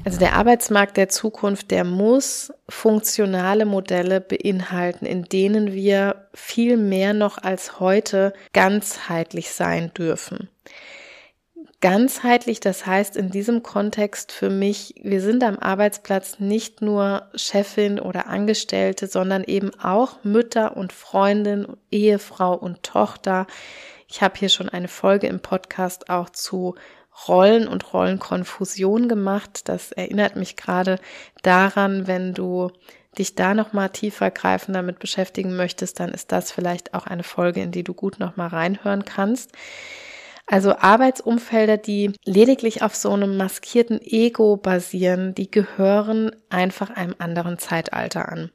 Also 0.04 0.18
der 0.18 0.34
Arbeitsmarkt 0.34 0.96
der 0.96 1.08
Zukunft, 1.08 1.70
der 1.70 1.84
muss 1.84 2.52
funktionale 2.68 3.64
Modelle 3.64 4.20
beinhalten, 4.20 5.06
in 5.06 5.24
denen 5.24 5.72
wir 5.72 6.28
viel 6.34 6.76
mehr 6.76 7.14
noch 7.14 7.38
als 7.38 7.80
heute 7.80 8.32
ganzheitlich 8.52 9.50
sein 9.50 9.92
dürfen 9.94 10.48
ganzheitlich, 11.86 12.58
das 12.58 12.84
heißt 12.84 13.16
in 13.16 13.30
diesem 13.30 13.62
Kontext 13.62 14.32
für 14.32 14.50
mich, 14.50 14.96
wir 15.04 15.20
sind 15.20 15.44
am 15.44 15.56
Arbeitsplatz 15.56 16.40
nicht 16.40 16.82
nur 16.82 17.30
Chefin 17.36 18.00
oder 18.00 18.26
Angestellte, 18.26 19.06
sondern 19.06 19.44
eben 19.44 19.70
auch 19.78 20.24
Mütter 20.24 20.76
und 20.76 20.92
Freundin, 20.92 21.68
Ehefrau 21.92 22.54
und 22.54 22.82
Tochter. 22.82 23.46
Ich 24.08 24.20
habe 24.20 24.36
hier 24.36 24.48
schon 24.48 24.68
eine 24.68 24.88
Folge 24.88 25.28
im 25.28 25.38
Podcast 25.38 26.10
auch 26.10 26.28
zu 26.28 26.74
Rollen 27.28 27.68
und 27.68 27.92
Rollenkonfusion 27.92 29.08
gemacht. 29.08 29.68
Das 29.68 29.92
erinnert 29.92 30.34
mich 30.34 30.56
gerade 30.56 30.98
daran, 31.44 32.08
wenn 32.08 32.34
du 32.34 32.72
dich 33.16 33.36
da 33.36 33.54
noch 33.54 33.72
mal 33.72 33.90
tiefer 33.90 34.32
greifen 34.32 34.74
damit 34.74 34.98
beschäftigen 34.98 35.54
möchtest, 35.54 36.00
dann 36.00 36.10
ist 36.10 36.32
das 36.32 36.50
vielleicht 36.50 36.94
auch 36.94 37.06
eine 37.06 37.22
Folge, 37.22 37.62
in 37.62 37.70
die 37.70 37.84
du 37.84 37.94
gut 37.94 38.18
noch 38.18 38.36
mal 38.36 38.48
reinhören 38.48 39.04
kannst. 39.04 39.52
Also 40.48 40.76
Arbeitsumfelder, 40.76 41.76
die 41.76 42.12
lediglich 42.24 42.82
auf 42.82 42.94
so 42.94 43.10
einem 43.12 43.36
maskierten 43.36 44.00
Ego 44.00 44.56
basieren, 44.56 45.34
die 45.34 45.50
gehören 45.50 46.30
einfach 46.50 46.90
einem 46.90 47.16
anderen 47.18 47.58
Zeitalter 47.58 48.28
an. 48.28 48.50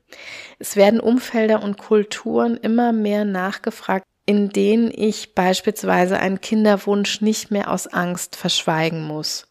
Es 0.57 0.77
werden 0.77 1.01
Umfelder 1.01 1.61
und 1.61 1.77
Kulturen 1.77 2.55
immer 2.55 2.93
mehr 2.93 3.25
nachgefragt, 3.25 4.05
in 4.25 4.49
denen 4.49 4.89
ich 4.89 5.35
beispielsweise 5.35 6.17
einen 6.17 6.39
Kinderwunsch 6.39 7.19
nicht 7.19 7.51
mehr 7.51 7.69
aus 7.69 7.87
Angst 7.87 8.37
verschweigen 8.37 9.03
muss. 9.03 9.47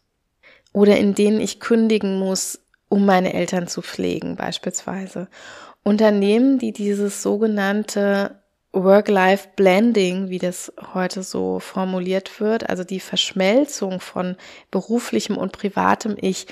Oder 0.73 0.97
in 0.97 1.15
denen 1.15 1.41
ich 1.41 1.61
kündigen 1.61 2.19
muss, 2.19 2.61
um 2.89 3.05
meine 3.05 3.35
Eltern 3.35 3.67
zu 3.67 3.83
pflegen, 3.83 4.37
beispielsweise. 4.37 5.29
Unternehmen, 5.83 6.59
die 6.59 6.73
dieses 6.73 7.23
sogenannte 7.23 8.40
Work-Life-Blending, 8.73 10.29
wie 10.31 10.39
das 10.39 10.73
heute 10.95 11.23
so 11.23 11.59
formuliert 11.59 12.41
wird, 12.41 12.69
also 12.69 12.85
die 12.85 13.01
Verschmelzung 13.01 14.01
von 14.01 14.37
beruflichem 14.71 15.37
und 15.37 15.53
privatem 15.53 16.17
Ich, 16.21 16.47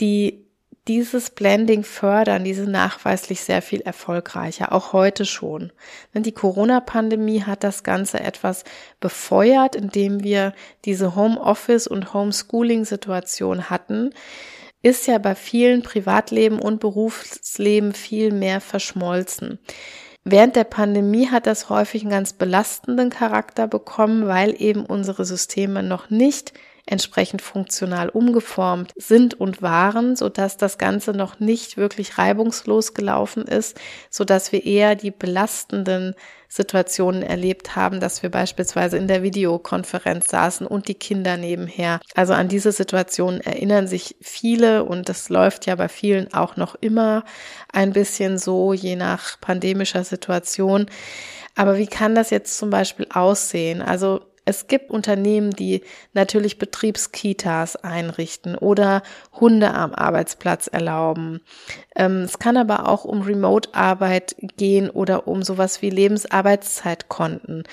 die 0.00 0.44
dieses 0.88 1.30
Blending 1.30 1.84
fördern, 1.84 2.42
diese 2.42 2.64
nachweislich 2.64 3.42
sehr 3.42 3.62
viel 3.62 3.80
erfolgreicher, 3.82 4.72
auch 4.72 4.92
heute 4.92 5.24
schon. 5.24 5.72
Die 6.14 6.32
Corona-Pandemie 6.32 7.42
hat 7.42 7.64
das 7.64 7.84
Ganze 7.84 8.20
etwas 8.20 8.64
befeuert, 8.98 9.76
indem 9.76 10.24
wir 10.24 10.54
diese 10.84 11.14
Homeoffice- 11.14 11.86
und 11.86 12.12
Homeschooling-Situation 12.12 13.70
hatten, 13.70 14.12
ist 14.82 15.06
ja 15.06 15.18
bei 15.18 15.34
vielen 15.34 15.82
Privatleben 15.82 16.58
und 16.58 16.80
Berufsleben 16.80 17.92
viel 17.92 18.32
mehr 18.32 18.60
verschmolzen. 18.60 19.58
Während 20.24 20.54
der 20.54 20.64
Pandemie 20.64 21.28
hat 21.28 21.46
das 21.46 21.70
häufig 21.70 22.02
einen 22.02 22.10
ganz 22.10 22.34
belastenden 22.34 23.08
Charakter 23.10 23.66
bekommen, 23.66 24.26
weil 24.26 24.54
eben 24.60 24.84
unsere 24.84 25.24
Systeme 25.24 25.82
noch 25.82 26.10
nicht 26.10 26.52
entsprechend 26.90 27.40
funktional 27.40 28.08
umgeformt 28.08 28.92
sind 28.96 29.34
und 29.34 29.62
waren, 29.62 30.16
so 30.16 30.28
dass 30.28 30.56
das 30.56 30.76
Ganze 30.76 31.12
noch 31.12 31.38
nicht 31.38 31.76
wirklich 31.76 32.18
reibungslos 32.18 32.94
gelaufen 32.94 33.44
ist, 33.44 33.78
so 34.10 34.24
dass 34.24 34.52
wir 34.52 34.66
eher 34.66 34.96
die 34.96 35.10
belastenden 35.10 36.14
Situationen 36.48 37.22
erlebt 37.22 37.76
haben, 37.76 38.00
dass 38.00 38.24
wir 38.24 38.30
beispielsweise 38.30 38.96
in 38.98 39.06
der 39.06 39.22
Videokonferenz 39.22 40.28
saßen 40.28 40.66
und 40.66 40.88
die 40.88 40.94
Kinder 40.94 41.36
nebenher. 41.36 42.00
Also 42.16 42.32
an 42.32 42.48
diese 42.48 42.72
Situationen 42.72 43.40
erinnern 43.40 43.86
sich 43.86 44.16
viele 44.20 44.82
und 44.82 45.08
das 45.08 45.28
läuft 45.28 45.66
ja 45.66 45.76
bei 45.76 45.88
vielen 45.88 46.34
auch 46.34 46.56
noch 46.56 46.74
immer 46.74 47.24
ein 47.72 47.92
bisschen 47.92 48.36
so, 48.36 48.72
je 48.72 48.96
nach 48.96 49.40
pandemischer 49.40 50.02
Situation. 50.02 50.86
Aber 51.54 51.78
wie 51.78 51.86
kann 51.86 52.16
das 52.16 52.30
jetzt 52.30 52.58
zum 52.58 52.70
Beispiel 52.70 53.06
aussehen? 53.12 53.80
Also 53.80 54.20
es 54.44 54.66
gibt 54.66 54.90
Unternehmen, 54.90 55.50
die 55.50 55.82
natürlich 56.12 56.58
Betriebskitas 56.58 57.76
einrichten 57.76 58.56
oder 58.56 59.02
Hunde 59.38 59.72
am 59.72 59.94
Arbeitsplatz 59.94 60.66
erlauben. 60.66 61.40
Ähm, 61.94 62.22
es 62.22 62.38
kann 62.38 62.56
aber 62.56 62.88
auch 62.88 63.04
um 63.04 63.22
Remote-Arbeit 63.22 64.36
gehen 64.56 64.90
oder 64.90 65.28
um 65.28 65.42
sowas 65.42 65.82
wie 65.82 65.90
Lebensarbeitszeitkonten, 65.90 67.64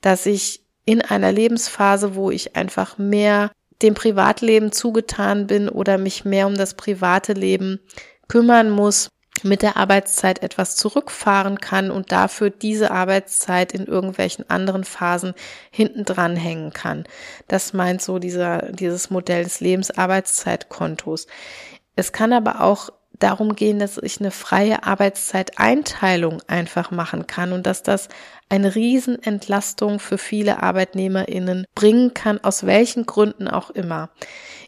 dass 0.00 0.26
ich 0.26 0.62
in 0.84 1.02
einer 1.02 1.32
Lebensphase, 1.32 2.14
wo 2.14 2.30
ich 2.30 2.56
einfach 2.56 2.98
mehr 2.98 3.50
dem 3.82 3.94
Privatleben 3.94 4.72
zugetan 4.72 5.46
bin 5.46 5.68
oder 5.68 5.98
mich 5.98 6.24
mehr 6.24 6.46
um 6.46 6.54
das 6.54 6.74
private 6.74 7.32
Leben 7.32 7.80
kümmern 8.28 8.70
muss, 8.70 9.10
mit 9.42 9.62
der 9.62 9.76
Arbeitszeit 9.76 10.42
etwas 10.42 10.76
zurückfahren 10.76 11.58
kann 11.58 11.90
und 11.90 12.12
dafür 12.12 12.50
diese 12.50 12.90
Arbeitszeit 12.90 13.72
in 13.72 13.86
irgendwelchen 13.86 14.48
anderen 14.48 14.84
Phasen 14.84 15.34
hinten 15.70 16.04
dran 16.04 16.36
hängen 16.36 16.72
kann. 16.72 17.04
Das 17.48 17.72
meint 17.72 18.02
so 18.02 18.18
dieser, 18.18 18.72
dieses 18.72 19.10
Modell 19.10 19.44
des 19.44 19.60
Lebensarbeitszeitkontos. 19.60 21.26
Es 21.94 22.12
kann 22.12 22.32
aber 22.32 22.62
auch 22.62 22.90
darum 23.18 23.56
gehen, 23.56 23.78
dass 23.78 23.98
ich 23.98 24.20
eine 24.20 24.30
freie 24.30 24.84
Arbeitszeiteinteilung 24.84 26.42
einfach 26.46 26.90
machen 26.90 27.26
kann 27.26 27.52
und 27.52 27.66
dass 27.66 27.82
das 27.82 28.08
eine 28.48 28.74
Riesenentlastung 28.74 29.98
für 29.98 30.18
viele 30.18 30.62
ArbeitnehmerInnen 30.62 31.66
bringen 31.74 32.14
kann, 32.14 32.42
aus 32.42 32.66
welchen 32.66 33.06
Gründen 33.06 33.48
auch 33.48 33.70
immer. 33.70 34.10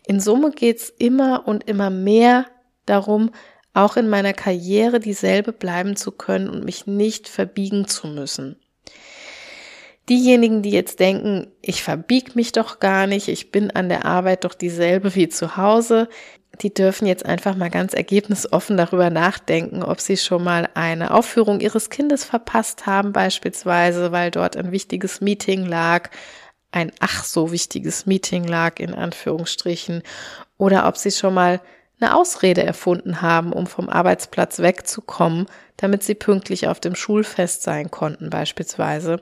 In 0.07 0.21
Summe 0.21 0.51
geht's 0.51 0.89
immer 0.89 1.47
und 1.47 1.69
immer 1.69 1.91
mehr 1.91 2.47
darum, 2.87 3.31
auch 3.79 3.97
in 3.97 4.09
meiner 4.09 4.33
Karriere 4.33 5.01
dieselbe 5.01 5.53
bleiben 5.53 5.97
zu 5.97 6.13
können 6.13 6.49
und 6.49 6.65
mich 6.65 6.87
nicht 6.87 7.29
verbiegen 7.29 7.87
zu 7.87 8.09
müssen. 8.09 8.57
Diejenigen, 10.09 10.63
die 10.63 10.71
jetzt 10.71 11.01
denken, 11.01 11.53
ich 11.61 11.83
verbieg 11.83 12.35
mich 12.35 12.53
doch 12.53 12.81
gar 12.81 13.07
nicht, 13.07 13.29
ich 13.29 13.51
bin 13.51 13.71
an 13.71 13.89
der 13.89 14.07
Arbeit 14.07 14.45
doch 14.45 14.55
dieselbe 14.55 15.15
wie 15.15 15.29
zu 15.29 15.57
Hause, 15.57 16.09
die 16.63 16.73
dürfen 16.73 17.07
jetzt 17.07 17.27
einfach 17.27 17.55
mal 17.55 17.71
ganz 17.71 17.93
ergebnisoffen 17.93 18.77
darüber 18.77 19.11
nachdenken, 19.11 19.83
ob 19.83 20.01
sie 20.01 20.17
schon 20.17 20.43
mal 20.43 20.69
eine 20.75 21.13
Aufführung 21.13 21.61
ihres 21.61 21.91
Kindes 21.91 22.25
verpasst 22.25 22.87
haben, 22.87 23.13
beispielsweise, 23.13 24.11
weil 24.11 24.31
dort 24.31 24.57
ein 24.57 24.73
wichtiges 24.73 25.21
Meeting 25.21 25.67
lag, 25.67 26.11
ein 26.73 26.91
ach 27.01 27.25
so 27.25 27.53
wichtiges 27.53 28.07
Meeting 28.07 28.45
lag 28.45 28.81
in 28.81 28.95
Anführungsstrichen, 28.95 30.03
oder 30.57 30.89
ob 30.89 30.97
sie 30.97 31.13
schon 31.13 31.35
mal 31.35 31.61
eine 32.01 32.15
Ausrede 32.17 32.63
erfunden 32.63 33.23
haben, 33.23 33.53
um 33.53 33.67
vom 33.67 33.89
Arbeitsplatz 33.89 34.61
wegzukommen, 34.61 35.47
damit 35.77 36.03
sie 36.03 36.15
pünktlich 36.15 36.69
auf 36.69 36.81
dem 36.81 36.95
Schulfest 36.95 37.63
sein 37.63 37.91
konnten 37.91 38.31
beispielsweise. 38.31 39.21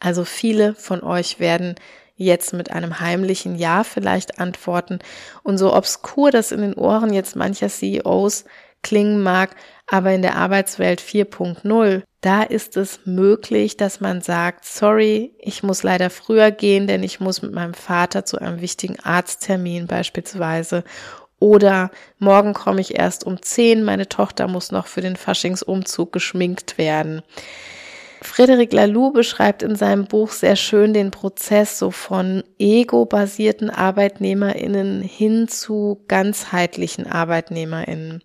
Also 0.00 0.24
viele 0.24 0.74
von 0.74 1.02
euch 1.02 1.40
werden 1.40 1.74
jetzt 2.16 2.52
mit 2.52 2.70
einem 2.72 3.00
heimlichen 3.00 3.56
Ja 3.56 3.84
vielleicht 3.84 4.40
antworten 4.40 4.98
und 5.42 5.56
so 5.58 5.74
obskur 5.74 6.30
das 6.30 6.52
in 6.52 6.60
den 6.60 6.74
Ohren 6.74 7.12
jetzt 7.12 7.36
mancher 7.36 7.68
CEOs 7.68 8.44
klingen 8.82 9.22
mag, 9.22 9.56
aber 9.86 10.12
in 10.12 10.22
der 10.22 10.36
Arbeitswelt 10.36 11.00
4.0, 11.00 12.02
da 12.20 12.42
ist 12.42 12.76
es 12.76 13.00
möglich, 13.04 13.76
dass 13.76 14.00
man 14.00 14.20
sagt, 14.20 14.64
sorry, 14.64 15.34
ich 15.38 15.62
muss 15.62 15.82
leider 15.82 16.10
früher 16.10 16.50
gehen, 16.50 16.86
denn 16.86 17.02
ich 17.02 17.20
muss 17.20 17.42
mit 17.42 17.52
meinem 17.52 17.74
Vater 17.74 18.24
zu 18.24 18.38
einem 18.38 18.60
wichtigen 18.60 18.98
Arzttermin 19.00 19.86
beispielsweise 19.86 20.84
oder 21.40 21.90
morgen 22.18 22.52
komme 22.52 22.80
ich 22.80 22.98
erst 22.98 23.24
um 23.24 23.40
zehn, 23.42 23.84
meine 23.84 24.08
Tochter 24.08 24.48
muss 24.48 24.72
noch 24.72 24.86
für 24.86 25.00
den 25.00 25.16
Faschingsumzug 25.16 26.12
geschminkt 26.12 26.78
werden. 26.78 27.22
Frederic 28.20 28.72
Laloux 28.72 29.12
beschreibt 29.12 29.62
in 29.62 29.76
seinem 29.76 30.06
Buch 30.06 30.32
sehr 30.32 30.56
schön 30.56 30.92
den 30.92 31.10
Prozess 31.12 31.78
so 31.78 31.90
von 31.90 32.42
ego-basierten 32.58 33.70
ArbeitnehmerInnen 33.70 35.02
hin 35.02 35.46
zu 35.46 36.02
ganzheitlichen 36.08 37.06
ArbeitnehmerInnen. 37.06 38.24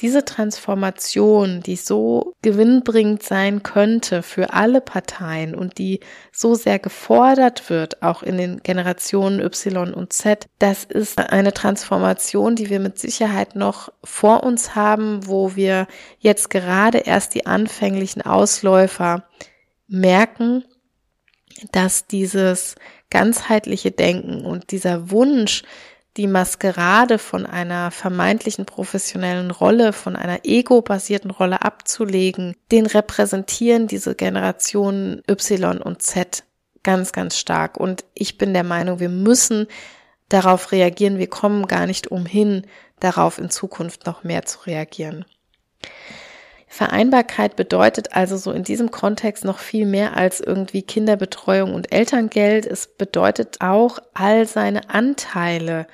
Diese 0.00 0.24
Transformation, 0.24 1.62
die 1.62 1.76
so 1.76 2.34
gewinnbringend 2.42 3.22
sein 3.22 3.62
könnte 3.62 4.22
für 4.22 4.52
alle 4.52 4.82
Parteien 4.82 5.54
und 5.54 5.78
die 5.78 6.00
so 6.32 6.54
sehr 6.54 6.78
gefordert 6.78 7.70
wird, 7.70 8.02
auch 8.02 8.22
in 8.22 8.36
den 8.36 8.62
Generationen 8.62 9.40
Y 9.40 9.94
und 9.94 10.12
Z, 10.12 10.46
das 10.58 10.84
ist 10.84 11.18
eine 11.18 11.54
Transformation, 11.54 12.56
die 12.56 12.68
wir 12.68 12.80
mit 12.80 12.98
Sicherheit 12.98 13.56
noch 13.56 13.90
vor 14.04 14.42
uns 14.44 14.74
haben, 14.74 15.26
wo 15.26 15.56
wir 15.56 15.86
jetzt 16.18 16.50
gerade 16.50 16.98
erst 16.98 17.34
die 17.34 17.46
anfänglichen 17.46 18.22
Ausläufer 18.22 19.24
merken, 19.88 20.64
dass 21.72 22.06
dieses 22.06 22.74
ganzheitliche 23.08 23.92
Denken 23.92 24.44
und 24.44 24.72
dieser 24.72 25.10
Wunsch, 25.10 25.62
die 26.16 26.26
Maskerade 26.26 27.18
von 27.18 27.44
einer 27.46 27.90
vermeintlichen 27.90 28.64
professionellen 28.64 29.50
Rolle, 29.50 29.92
von 29.92 30.16
einer 30.16 30.40
ego-basierten 30.44 31.30
Rolle 31.30 31.62
abzulegen, 31.62 32.56
den 32.72 32.86
repräsentieren 32.86 33.86
diese 33.86 34.14
Generationen 34.14 35.22
Y 35.28 35.80
und 35.82 36.02
Z 36.02 36.44
ganz, 36.82 37.12
ganz 37.12 37.36
stark. 37.36 37.76
Und 37.76 38.04
ich 38.14 38.38
bin 38.38 38.54
der 38.54 38.64
Meinung, 38.64 39.00
wir 39.00 39.08
müssen 39.08 39.66
darauf 40.28 40.72
reagieren. 40.72 41.18
Wir 41.18 41.28
kommen 41.28 41.66
gar 41.66 41.86
nicht 41.86 42.08
umhin, 42.08 42.66
darauf 43.00 43.38
in 43.38 43.50
Zukunft 43.50 44.06
noch 44.06 44.24
mehr 44.24 44.44
zu 44.44 44.60
reagieren. 44.66 45.24
Vereinbarkeit 46.68 47.56
bedeutet 47.56 48.14
also 48.14 48.36
so 48.36 48.52
in 48.52 48.62
diesem 48.62 48.90
Kontext 48.90 49.44
noch 49.44 49.58
viel 49.58 49.86
mehr 49.86 50.16
als 50.16 50.40
irgendwie 50.40 50.82
Kinderbetreuung 50.82 51.74
und 51.74 51.92
Elterngeld. 51.92 52.66
Es 52.66 52.86
bedeutet 52.86 53.60
auch 53.60 53.98
all 54.14 54.46
seine 54.46 54.90
Anteile 54.90 55.86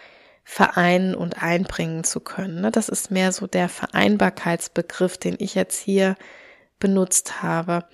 vereinen 0.44 1.14
und 1.14 1.42
einbringen 1.42 2.04
zu 2.04 2.20
können. 2.20 2.60
Ne? 2.60 2.70
Das 2.70 2.88
ist 2.88 3.10
mehr 3.10 3.32
so 3.32 3.46
der 3.46 3.68
Vereinbarkeitsbegriff, 3.68 5.18
den 5.18 5.36
ich 5.38 5.54
jetzt 5.54 5.78
hier 5.80 6.16
benutzt 6.78 7.42
habe. 7.42 7.84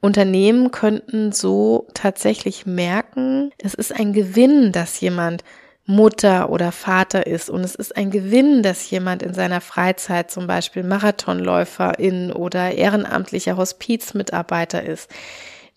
Unternehmen 0.00 0.70
könnten 0.70 1.32
so 1.32 1.88
tatsächlich 1.94 2.66
merken, 2.66 3.50
es 3.58 3.74
ist 3.74 3.92
ein 3.92 4.12
Gewinn, 4.12 4.70
dass 4.70 5.00
jemand 5.00 5.42
Mutter 5.90 6.50
oder 6.50 6.70
Vater 6.70 7.26
ist 7.26 7.48
und 7.48 7.64
es 7.64 7.74
ist 7.74 7.96
ein 7.96 8.10
Gewinn, 8.10 8.62
dass 8.62 8.90
jemand 8.90 9.22
in 9.22 9.32
seiner 9.32 9.62
Freizeit 9.62 10.30
zum 10.30 10.46
Beispiel 10.46 10.82
Marathonläuferin 10.82 12.30
oder 12.30 12.72
ehrenamtlicher 12.72 13.56
Hospizmitarbeiter 13.56 14.82
ist. 14.82 15.10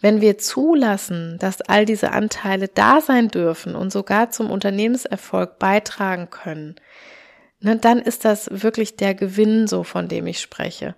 Wenn 0.02 0.20
wir 0.20 0.39
zulassen, 0.39 1.38
dass 1.39 1.62
all 1.62 1.86
diese 1.86 2.12
Anteile 2.12 2.68
da 2.68 3.02
sein 3.02 3.28
dürfen 3.30 3.76
und 3.76 3.91
sogar 3.91 4.32
zum 4.32 4.49
Unternehmenserfolg 4.49 5.60
beitragen 5.60 6.30
können, 6.32 6.76
ne, 7.60 7.78
dann 7.78 7.99
ist 7.99 8.26
das 8.26 8.49
wirklich 8.52 8.95
der 8.95 9.14
Gewinn, 9.14 9.68
so 9.68 9.84
von 9.84 10.08
dem 10.08 10.26
ich 10.26 10.39
spreche. 10.39 10.95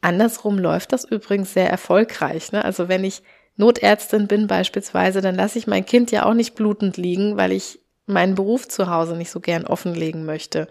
Andersrum 0.00 0.58
läuft 0.58 0.92
das 0.92 1.04
übrigens 1.04 1.52
sehr 1.52 1.68
erfolgreich. 1.68 2.52
Ne? 2.52 2.64
Also 2.64 2.88
wenn 2.88 3.04
ich 3.04 3.22
Notärztin 3.56 4.28
bin 4.28 4.46
beispielsweise, 4.46 5.20
dann 5.20 5.34
lasse 5.34 5.58
ich 5.58 5.66
mein 5.66 5.84
Kind 5.84 6.10
ja 6.10 6.24
auch 6.24 6.34
nicht 6.34 6.54
blutend 6.54 6.96
liegen, 6.96 7.36
weil 7.36 7.52
ich 7.52 7.80
meinen 8.06 8.34
Beruf 8.34 8.68
zu 8.68 8.88
Hause 8.88 9.16
nicht 9.16 9.30
so 9.30 9.40
gern 9.40 9.66
offenlegen 9.66 10.24
möchte. 10.24 10.68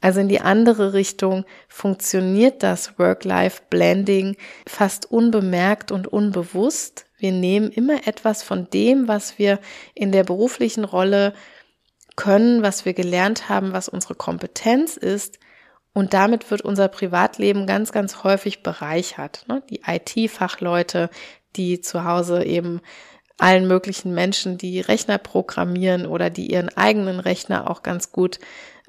Also 0.00 0.20
in 0.20 0.28
die 0.28 0.40
andere 0.40 0.92
Richtung 0.92 1.44
funktioniert 1.68 2.62
das 2.62 2.98
Work-Life-Blending 2.98 4.36
fast 4.66 5.10
unbemerkt 5.10 5.92
und 5.92 6.06
unbewusst. 6.06 7.06
Wir 7.18 7.32
nehmen 7.32 7.70
immer 7.70 8.06
etwas 8.06 8.42
von 8.42 8.68
dem, 8.70 9.08
was 9.08 9.38
wir 9.38 9.58
in 9.94 10.10
der 10.10 10.24
beruflichen 10.24 10.84
Rolle 10.84 11.34
können, 12.16 12.62
was 12.62 12.84
wir 12.84 12.94
gelernt 12.94 13.48
haben, 13.48 13.72
was 13.72 13.88
unsere 13.88 14.14
Kompetenz 14.14 14.96
ist. 14.96 15.38
Und 15.92 16.14
damit 16.14 16.50
wird 16.50 16.62
unser 16.62 16.88
Privatleben 16.88 17.66
ganz, 17.66 17.92
ganz 17.92 18.22
häufig 18.24 18.62
bereichert. 18.62 19.44
Ne? 19.48 19.62
Die 19.68 19.82
IT-Fachleute, 19.86 21.10
die 21.56 21.80
zu 21.80 22.04
Hause 22.04 22.44
eben 22.44 22.80
allen 23.42 23.66
möglichen 23.66 24.14
Menschen, 24.14 24.58
die 24.58 24.80
Rechner 24.80 25.18
programmieren 25.18 26.06
oder 26.06 26.30
die 26.30 26.50
ihren 26.50 26.68
eigenen 26.76 27.20
Rechner 27.20 27.70
auch 27.70 27.82
ganz 27.82 28.12
gut 28.12 28.38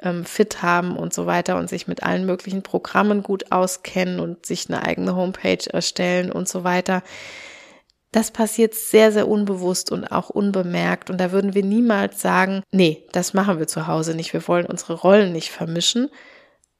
ähm, 0.02 0.26
fit 0.26 0.62
haben 0.62 0.98
und 0.98 1.14
so 1.14 1.26
weiter 1.26 1.58
und 1.58 1.70
sich 1.70 1.88
mit 1.88 2.04
allen 2.04 2.26
möglichen 2.26 2.64
Programmen 2.64 3.24
gut 3.24 3.52
auskennen 3.52 4.20
und 4.20 4.46
sich 4.46 4.68
eine 4.70 4.84
eigene 4.84 5.16
Homepage 5.16 5.70
erstellen 5.72 6.32
und 6.32 6.48
so 6.48 6.64
weiter. 6.64 7.04
Das 8.12 8.32
passiert 8.32 8.74
sehr, 8.74 9.12
sehr 9.14 9.28
unbewusst 9.28 9.92
und 9.92 10.06
auch 10.06 10.30
unbemerkt. 10.30 11.10
Und 11.10 11.18
da 11.18 11.32
würden 11.32 11.54
wir 11.54 11.64
niemals 11.64 12.22
sagen, 12.22 12.62
nee, 12.72 13.06
das 13.14 13.34
machen 13.34 13.58
wir 13.58 13.68
zu 13.68 13.88
Hause 13.88 14.16
nicht. 14.16 14.34
Wir 14.34 14.48
wollen 14.50 14.66
unsere 14.66 14.94
Rollen 14.94 15.32
nicht 15.32 15.50
vermischen. 15.50 16.10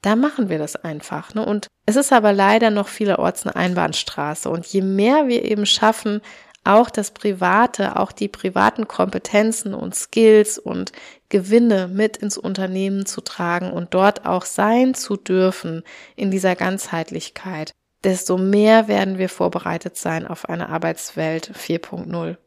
Da 0.02 0.18
machen 0.18 0.50
wir 0.50 0.58
das 0.58 0.76
einfach. 0.76 1.34
Ne? 1.34 1.46
Und 1.46 1.68
es 1.86 1.96
ist 1.96 2.12
aber 2.12 2.34
leider 2.34 2.70
noch 2.70 2.90
vielerorts 2.90 3.46
eine 3.46 3.56
Einbahnstraße. 3.56 4.50
Und 4.50 4.66
je 4.66 4.82
mehr 4.82 5.28
wir 5.28 5.46
eben 5.46 5.66
schaffen, 5.66 6.22
auch 6.64 6.90
das 6.90 7.12
Private, 7.12 7.98
auch 7.98 8.12
die 8.12 8.28
privaten 8.28 8.88
Kompetenzen 8.88 9.74
und 9.74 9.96
Skills 9.96 10.60
und 10.60 10.92
Gewinne 11.30 11.88
mit 11.88 12.18
ins 12.18 12.38
Unternehmen 12.38 13.06
zu 13.06 13.22
tragen 13.22 13.72
und 13.72 13.94
dort 13.94 14.26
auch 14.26 14.46
sein 14.46 14.94
zu 14.94 15.18
dürfen 15.18 15.84
in 16.16 16.30
dieser 16.30 16.56
Ganzheitlichkeit, 16.56 17.72
desto 18.04 18.38
mehr 18.38 18.88
werden 18.88 19.18
wir 19.18 19.30
vorbereitet 19.30 19.98
sein 19.98 20.28
auf 20.28 20.50
eine 20.50 20.70
Arbeitswelt 20.70 21.52
4.0. 21.56 22.38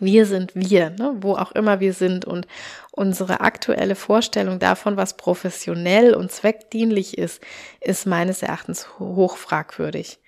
wir 0.00 0.26
sind 0.26 0.52
wir, 0.56 0.90
ne? 0.90 1.14
wo 1.20 1.34
auch 1.34 1.52
immer 1.52 1.78
wir 1.78 1.92
sind 1.92 2.24
und 2.24 2.48
unsere 2.90 3.40
aktuelle 3.40 3.94
Vorstellung 3.94 4.58
davon, 4.58 4.96
was 4.96 5.16
professionell 5.16 6.14
und 6.14 6.32
zweckdienlich 6.32 7.16
ist, 7.16 7.40
ist 7.80 8.06
meines 8.06 8.42
Erachtens 8.42 8.98
hoch 8.98 9.36
fragwürdig. 9.36 10.18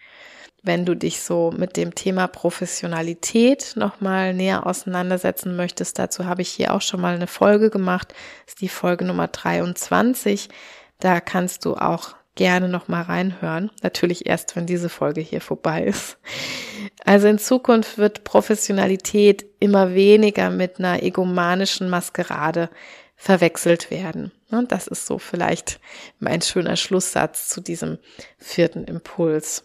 Wenn 0.67 0.85
du 0.85 0.97
dich 0.97 1.21
so 1.21 1.53
mit 1.57 1.77
dem 1.77 1.95
Thema 1.95 2.27
Professionalität 2.27 3.75
nochmal 3.77 4.35
näher 4.35 4.67
auseinandersetzen 4.67 5.55
möchtest, 5.55 5.97
dazu 5.97 6.27
habe 6.27 6.43
ich 6.43 6.49
hier 6.49 6.75
auch 6.75 6.81
schon 6.81 7.01
mal 7.01 7.14
eine 7.14 7.29
Folge 7.29 7.71
gemacht, 7.71 8.09
das 8.45 8.55
ist 8.55 8.61
die 8.62 8.69
Folge 8.69 9.05
Nummer 9.05 9.29
23. 9.29 10.49
Da 10.99 11.21
kannst 11.21 11.64
du 11.64 11.77
auch 11.77 12.17
gerne 12.35 12.69
noch 12.69 12.89
mal 12.89 13.03
reinhören. 13.03 13.71
Natürlich 13.85 14.27
erst, 14.27 14.57
wenn 14.57 14.67
diese 14.67 14.89
Folge 14.89 15.21
hier 15.21 15.41
vorbei 15.41 15.85
ist. 15.85 16.19
Also 17.05 17.29
in 17.29 17.39
Zukunft 17.39 17.97
wird 17.97 18.25
Professionalität 18.25 19.47
immer 19.61 19.95
weniger 19.95 20.51
mit 20.51 20.81
einer 20.81 21.01
egomanischen 21.01 21.89
Maskerade 21.89 22.71
verwechselt 23.14 23.93
werden. 23.93 24.33
Und 24.51 24.73
das 24.73 24.89
ist 24.89 25.07
so 25.07 25.19
vielleicht 25.19 25.79
mein 26.19 26.43
schöner 26.43 26.75
Schlusssatz 26.75 27.49
zu 27.49 27.61
diesem 27.61 27.99
vierten 28.37 28.83
Impuls. 28.83 29.62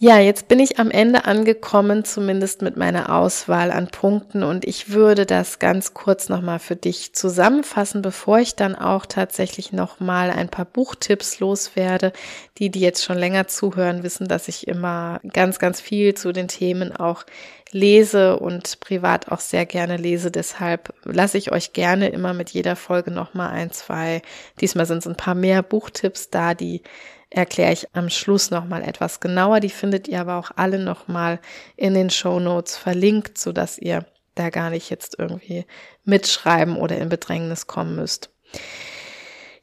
Ja, 0.00 0.20
jetzt 0.20 0.46
bin 0.46 0.60
ich 0.60 0.78
am 0.78 0.92
Ende 0.92 1.24
angekommen, 1.24 2.04
zumindest 2.04 2.62
mit 2.62 2.76
meiner 2.76 3.12
Auswahl 3.12 3.72
an 3.72 3.88
Punkten 3.88 4.44
und 4.44 4.64
ich 4.64 4.90
würde 4.92 5.26
das 5.26 5.58
ganz 5.58 5.92
kurz 5.92 6.28
nochmal 6.28 6.60
für 6.60 6.76
dich 6.76 7.16
zusammenfassen, 7.16 8.00
bevor 8.00 8.38
ich 8.38 8.54
dann 8.54 8.76
auch 8.76 9.06
tatsächlich 9.06 9.72
nochmal 9.72 10.30
ein 10.30 10.50
paar 10.50 10.66
Buchtipps 10.66 11.40
loswerde. 11.40 12.12
Die, 12.58 12.70
die 12.70 12.78
jetzt 12.78 13.02
schon 13.02 13.18
länger 13.18 13.48
zuhören, 13.48 14.04
wissen, 14.04 14.28
dass 14.28 14.46
ich 14.46 14.68
immer 14.68 15.20
ganz, 15.32 15.58
ganz 15.58 15.80
viel 15.80 16.14
zu 16.14 16.30
den 16.30 16.46
Themen 16.46 16.94
auch 16.94 17.24
lese 17.72 18.38
und 18.38 18.78
privat 18.78 19.32
auch 19.32 19.40
sehr 19.40 19.66
gerne 19.66 19.96
lese. 19.96 20.30
Deshalb 20.30 20.94
lasse 21.02 21.38
ich 21.38 21.50
euch 21.50 21.72
gerne 21.72 22.10
immer 22.10 22.34
mit 22.34 22.50
jeder 22.50 22.76
Folge 22.76 23.10
nochmal 23.10 23.50
ein, 23.50 23.72
zwei, 23.72 24.22
diesmal 24.60 24.86
sind 24.86 24.98
es 24.98 25.08
ein 25.08 25.16
paar 25.16 25.34
mehr 25.34 25.64
Buchtipps 25.64 26.30
da, 26.30 26.54
die 26.54 26.82
erkläre 27.30 27.72
ich 27.72 27.94
am 27.94 28.10
Schluss 28.10 28.50
nochmal 28.50 28.82
etwas 28.82 29.20
genauer. 29.20 29.60
Die 29.60 29.70
findet 29.70 30.08
ihr 30.08 30.20
aber 30.20 30.36
auch 30.36 30.50
alle 30.56 30.78
nochmal 30.78 31.40
in 31.76 31.94
den 31.94 32.10
Show 32.10 32.40
Notes 32.40 32.76
verlinkt, 32.76 33.38
so 33.38 33.52
dass 33.52 33.78
ihr 33.78 34.06
da 34.34 34.50
gar 34.50 34.70
nicht 34.70 34.90
jetzt 34.90 35.16
irgendwie 35.18 35.66
mitschreiben 36.04 36.76
oder 36.76 36.96
in 36.98 37.08
Bedrängnis 37.08 37.66
kommen 37.66 37.96
müsst. 37.96 38.30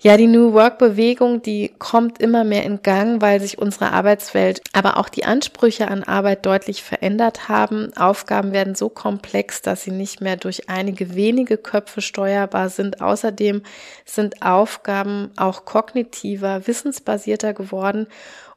Ja, 0.06 0.18
die 0.18 0.28
New 0.28 0.54
Work 0.54 0.78
Bewegung, 0.78 1.42
die 1.42 1.74
kommt 1.80 2.22
immer 2.22 2.44
mehr 2.44 2.62
in 2.62 2.84
Gang, 2.84 3.24
weil 3.24 3.42
sich 3.42 3.58
unsere 3.58 3.92
Arbeitswelt, 3.92 4.62
aber 4.72 4.98
auch 4.98 5.10
die 5.10 5.26
Ansprüche 5.26 5.88
an 5.88 6.04
Arbeit 6.04 6.46
deutlich 6.46 6.84
verändert 6.84 7.50
haben. 7.50 7.92
Aufgaben 7.98 8.52
werden 8.52 8.76
so 8.76 8.90
komplex, 8.90 9.64
dass 9.64 9.82
sie 9.82 9.90
nicht 9.90 10.22
mehr 10.22 10.38
durch 10.38 10.70
einige 10.70 11.16
wenige 11.16 11.58
Köpfe 11.58 12.02
steuerbar 12.02 12.70
sind. 12.70 13.02
Außerdem 13.02 13.64
sind 14.06 14.44
Aufgaben 14.44 15.32
auch 15.38 15.66
kognitiver, 15.66 16.68
wissensbasierter 16.68 17.56
geworden. 17.56 18.06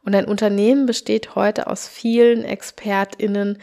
Und 0.05 0.14
ein 0.14 0.26
Unternehmen 0.26 0.84
besteht 0.84 1.34
heute 1.34 1.66
aus 1.66 1.88
vielen 1.88 2.44
ExpertInnen, 2.44 3.57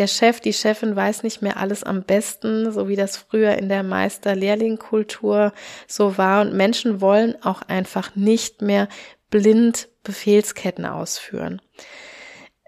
der 0.00 0.06
Chef, 0.06 0.40
die 0.40 0.54
Chefin 0.54 0.96
weiß 0.96 1.24
nicht 1.24 1.42
mehr 1.42 1.58
alles 1.58 1.84
am 1.84 2.04
besten, 2.04 2.72
so 2.72 2.88
wie 2.88 2.96
das 2.96 3.18
früher 3.18 3.58
in 3.58 3.68
der 3.68 3.82
Meister-Lehrling-Kultur 3.82 5.52
so 5.86 6.16
war. 6.16 6.40
Und 6.40 6.54
Menschen 6.54 7.02
wollen 7.02 7.36
auch 7.42 7.60
einfach 7.60 8.16
nicht 8.16 8.62
mehr 8.62 8.88
blind 9.28 9.90
Befehlsketten 10.02 10.86
ausführen. 10.86 11.60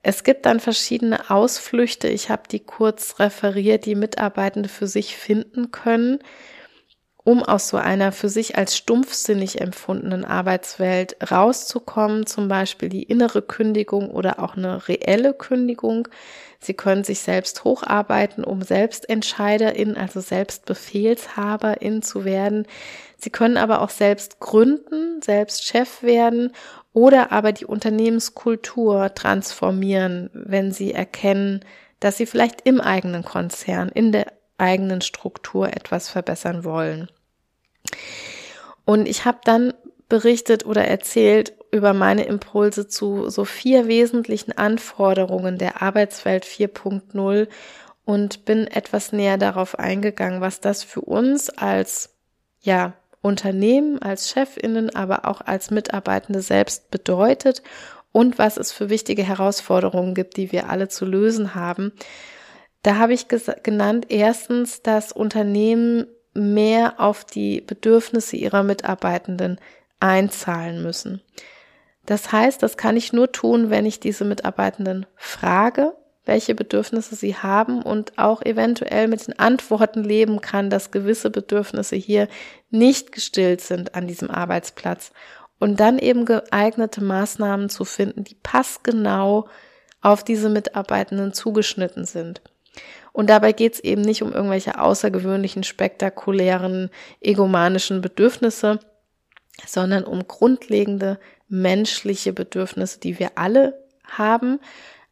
Es 0.02 0.24
gibt 0.24 0.44
dann 0.44 0.60
verschiedene 0.60 1.30
Ausflüchte, 1.30 2.08
ich 2.08 2.28
habe 2.28 2.42
die 2.50 2.60
kurz 2.60 3.18
referiert, 3.18 3.86
die 3.86 3.94
Mitarbeitende 3.94 4.68
für 4.68 4.86
sich 4.86 5.16
finden 5.16 5.70
können, 5.70 6.18
um 7.24 7.42
aus 7.42 7.68
so 7.68 7.76
einer 7.76 8.10
für 8.10 8.28
sich 8.28 8.56
als 8.56 8.76
stumpfsinnig 8.76 9.60
empfundenen 9.60 10.24
Arbeitswelt 10.24 11.16
rauszukommen, 11.30 12.26
zum 12.26 12.48
Beispiel 12.48 12.88
die 12.88 13.04
innere 13.04 13.42
Kündigung 13.42 14.10
oder 14.10 14.40
auch 14.40 14.56
eine 14.56 14.88
reelle 14.88 15.32
Kündigung. 15.32 16.08
Sie 16.58 16.74
können 16.74 17.04
sich 17.04 17.20
selbst 17.20 17.62
hocharbeiten, 17.64 18.42
um 18.42 18.62
Selbstentscheiderin, 18.62 19.96
also 19.96 20.20
Selbstbefehlshaberin 20.20 22.02
zu 22.02 22.24
werden. 22.24 22.66
Sie 23.16 23.30
können 23.30 23.56
aber 23.56 23.82
auch 23.82 23.90
selbst 23.90 24.40
gründen, 24.40 25.22
selbst 25.22 25.64
Chef 25.64 26.02
werden 26.02 26.52
oder 26.92 27.30
aber 27.30 27.52
die 27.52 27.66
Unternehmenskultur 27.66 29.14
transformieren, 29.14 30.28
wenn 30.32 30.72
sie 30.72 30.92
erkennen, 30.92 31.64
dass 32.00 32.16
sie 32.16 32.26
vielleicht 32.26 32.62
im 32.62 32.80
eigenen 32.80 33.24
Konzern, 33.24 33.88
in 33.88 34.10
der 34.10 34.26
eigenen 34.62 35.02
Struktur 35.02 35.68
etwas 35.68 36.08
verbessern 36.08 36.64
wollen. 36.64 37.08
Und 38.84 39.06
ich 39.06 39.24
habe 39.24 39.38
dann 39.44 39.74
berichtet 40.08 40.64
oder 40.64 40.86
erzählt 40.86 41.52
über 41.70 41.94
meine 41.94 42.24
Impulse 42.24 42.86
zu 42.86 43.28
so 43.30 43.44
vier 43.44 43.88
wesentlichen 43.88 44.52
Anforderungen 44.56 45.58
der 45.58 45.82
Arbeitswelt 45.82 46.44
4.0 46.44 47.48
und 48.04 48.44
bin 48.44 48.66
etwas 48.66 49.12
näher 49.12 49.38
darauf 49.38 49.78
eingegangen, 49.78 50.40
was 50.40 50.60
das 50.60 50.84
für 50.84 51.00
uns 51.00 51.50
als 51.50 52.10
ja 52.60 52.94
Unternehmen, 53.22 54.02
als 54.02 54.30
Chefinnen, 54.30 54.94
aber 54.94 55.26
auch 55.26 55.40
als 55.40 55.70
Mitarbeitende 55.70 56.42
selbst 56.42 56.90
bedeutet 56.90 57.62
und 58.10 58.38
was 58.38 58.56
es 58.56 58.72
für 58.72 58.90
wichtige 58.90 59.22
Herausforderungen 59.22 60.14
gibt, 60.14 60.36
die 60.36 60.52
wir 60.52 60.68
alle 60.68 60.88
zu 60.88 61.04
lösen 61.04 61.54
haben. 61.54 61.92
Da 62.82 62.96
habe 62.96 63.14
ich 63.14 63.28
genannt, 63.28 64.06
erstens, 64.08 64.82
dass 64.82 65.12
Unternehmen 65.12 66.06
mehr 66.34 66.98
auf 66.98 67.24
die 67.24 67.60
Bedürfnisse 67.60 68.36
ihrer 68.36 68.62
Mitarbeitenden 68.62 69.58
einzahlen 70.00 70.82
müssen. 70.82 71.22
Das 72.06 72.32
heißt, 72.32 72.62
das 72.62 72.76
kann 72.76 72.96
ich 72.96 73.12
nur 73.12 73.30
tun, 73.30 73.70
wenn 73.70 73.86
ich 73.86 74.00
diese 74.00 74.24
Mitarbeitenden 74.24 75.06
frage, 75.14 75.92
welche 76.24 76.54
Bedürfnisse 76.54 77.14
sie 77.14 77.36
haben 77.36 77.82
und 77.82 78.18
auch 78.18 78.42
eventuell 78.42 79.08
mit 79.08 79.26
den 79.26 79.38
Antworten 79.38 80.02
leben 80.02 80.40
kann, 80.40 80.70
dass 80.70 80.90
gewisse 80.90 81.30
Bedürfnisse 81.30 81.96
hier 81.96 82.28
nicht 82.70 83.12
gestillt 83.12 83.60
sind 83.60 83.94
an 83.94 84.06
diesem 84.06 84.30
Arbeitsplatz 84.30 85.12
und 85.58 85.78
dann 85.78 85.98
eben 85.98 86.24
geeignete 86.24 87.02
Maßnahmen 87.02 87.68
zu 87.68 87.84
finden, 87.84 88.24
die 88.24 88.36
passgenau 88.36 89.48
auf 90.00 90.24
diese 90.24 90.48
Mitarbeitenden 90.48 91.32
zugeschnitten 91.32 92.04
sind. 92.04 92.40
Und 93.12 93.28
dabei 93.28 93.52
geht 93.52 93.74
es 93.74 93.80
eben 93.80 94.02
nicht 94.02 94.22
um 94.22 94.32
irgendwelche 94.32 94.80
außergewöhnlichen, 94.80 95.64
spektakulären, 95.64 96.90
egomanischen 97.20 98.00
Bedürfnisse, 98.00 98.80
sondern 99.66 100.04
um 100.04 100.26
grundlegende 100.26 101.18
menschliche 101.48 102.32
Bedürfnisse, 102.32 102.98
die 103.00 103.18
wir 103.18 103.32
alle 103.36 103.78
haben, 104.04 104.60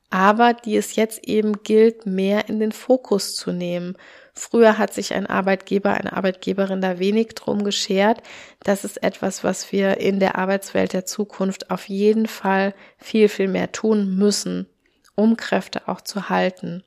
aber 0.08 0.54
die 0.54 0.76
es 0.76 0.96
jetzt 0.96 1.28
eben 1.28 1.62
gilt, 1.62 2.06
mehr 2.06 2.48
in 2.48 2.58
den 2.58 2.72
Fokus 2.72 3.36
zu 3.36 3.52
nehmen. 3.52 3.96
Früher 4.34 4.78
hat 4.78 4.92
sich 4.92 5.14
ein 5.14 5.26
Arbeitgeber, 5.26 5.92
eine 5.92 6.14
Arbeitgeberin 6.14 6.80
da 6.80 6.98
wenig 6.98 7.28
drum 7.34 7.62
geschert. 7.62 8.22
Das 8.62 8.84
ist 8.84 9.02
etwas, 9.02 9.44
was 9.44 9.70
wir 9.70 9.98
in 9.98 10.18
der 10.18 10.36
Arbeitswelt 10.36 10.94
der 10.94 11.04
Zukunft 11.04 11.70
auf 11.70 11.88
jeden 11.88 12.26
Fall 12.26 12.74
viel, 12.98 13.28
viel 13.28 13.48
mehr 13.48 13.70
tun 13.70 14.16
müssen, 14.16 14.66
um 15.14 15.36
Kräfte 15.36 15.86
auch 15.86 16.00
zu 16.00 16.28
halten. 16.28 16.82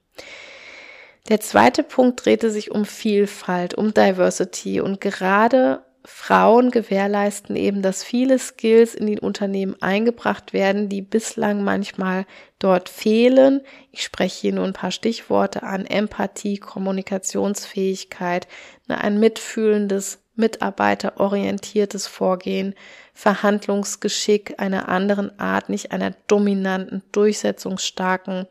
Der 1.30 1.40
zweite 1.40 1.84
Punkt 1.84 2.26
drehte 2.26 2.52
sich 2.52 2.72
um 2.72 2.86
Vielfalt, 2.86 3.76
um 3.76 3.94
Diversity 3.94 4.82
und 4.82 5.00
gerade 5.00 5.84
Frauen 6.06 6.70
gewährleisten 6.70 7.56
eben, 7.56 7.82
dass 7.82 8.04
viele 8.04 8.38
Skills 8.38 8.94
in 8.94 9.08
die 9.08 9.22
Unternehmen 9.22 9.82
eingebracht 9.82 10.52
werden, 10.52 10.90
die 10.90 11.02
bislang 11.02 11.64
manchmal 11.64 12.26
dort 12.60 12.90
fehlen. 12.90 13.62
Ich 13.92 14.04
spreche 14.04 14.42
hier 14.42 14.54
nur 14.54 14.66
ein 14.66 14.74
paar 14.74 14.92
Stichworte 14.92 15.64
an. 15.64 15.86
Empathie, 15.86 16.58
Kommunikationsfähigkeit, 16.58 18.50
ne, 18.90 19.02
ein 19.02 19.18
mitfühlendes, 19.18 20.20
mitarbeiterorientiertes 20.36 22.06
Vorgehen, 22.06 22.76
Verhandlungsgeschick 23.14 24.56
einer 24.58 24.90
anderen 24.90 25.40
Art, 25.40 25.70
nicht 25.70 25.94
einer 25.94 26.12
dominanten, 26.28 27.02
durchsetzungsstarken 27.14 28.48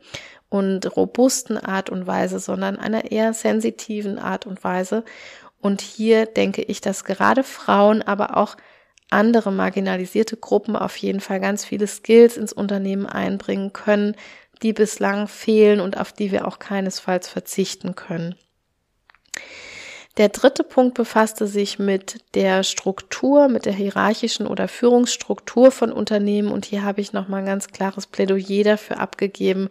und 0.53 0.95
robusten 0.95 1.57
Art 1.57 1.89
und 1.89 2.05
Weise, 2.05 2.37
sondern 2.37 2.77
einer 2.77 3.11
eher 3.11 3.33
sensitiven 3.33 4.19
Art 4.19 4.45
und 4.45 4.63
Weise. 4.63 5.03
Und 5.59 5.81
hier 5.81 6.27
denke 6.27 6.61
ich, 6.61 6.79
dass 6.79 7.05
gerade 7.05 7.43
Frauen, 7.43 8.03
aber 8.03 8.37
auch 8.37 8.55
andere 9.09 9.51
marginalisierte 9.51 10.37
Gruppen 10.37 10.75
auf 10.75 10.95
jeden 10.97 11.21
Fall 11.21 11.39
ganz 11.39 11.65
viele 11.65 11.87
Skills 11.87 12.37
ins 12.37 12.53
Unternehmen 12.53 13.07
einbringen 13.07 13.73
können, 13.73 14.15
die 14.61 14.73
bislang 14.73 15.27
fehlen 15.27 15.79
und 15.79 15.97
auf 15.97 16.13
die 16.13 16.31
wir 16.31 16.47
auch 16.47 16.59
keinesfalls 16.59 17.27
verzichten 17.27 17.95
können. 17.95 18.35
Der 20.17 20.29
dritte 20.29 20.63
Punkt 20.63 20.93
befasste 20.93 21.47
sich 21.47 21.79
mit 21.79 22.21
der 22.35 22.61
Struktur, 22.61 23.47
mit 23.47 23.65
der 23.65 23.73
hierarchischen 23.73 24.45
oder 24.45 24.67
Führungsstruktur 24.67 25.71
von 25.71 25.91
Unternehmen 25.91 26.49
und 26.49 26.65
hier 26.65 26.83
habe 26.83 27.01
ich 27.01 27.13
nochmal 27.13 27.39
ein 27.39 27.47
ganz 27.47 27.69
klares 27.69 28.05
Plädoyer 28.05 28.63
dafür 28.63 28.99
abgegeben, 28.99 29.69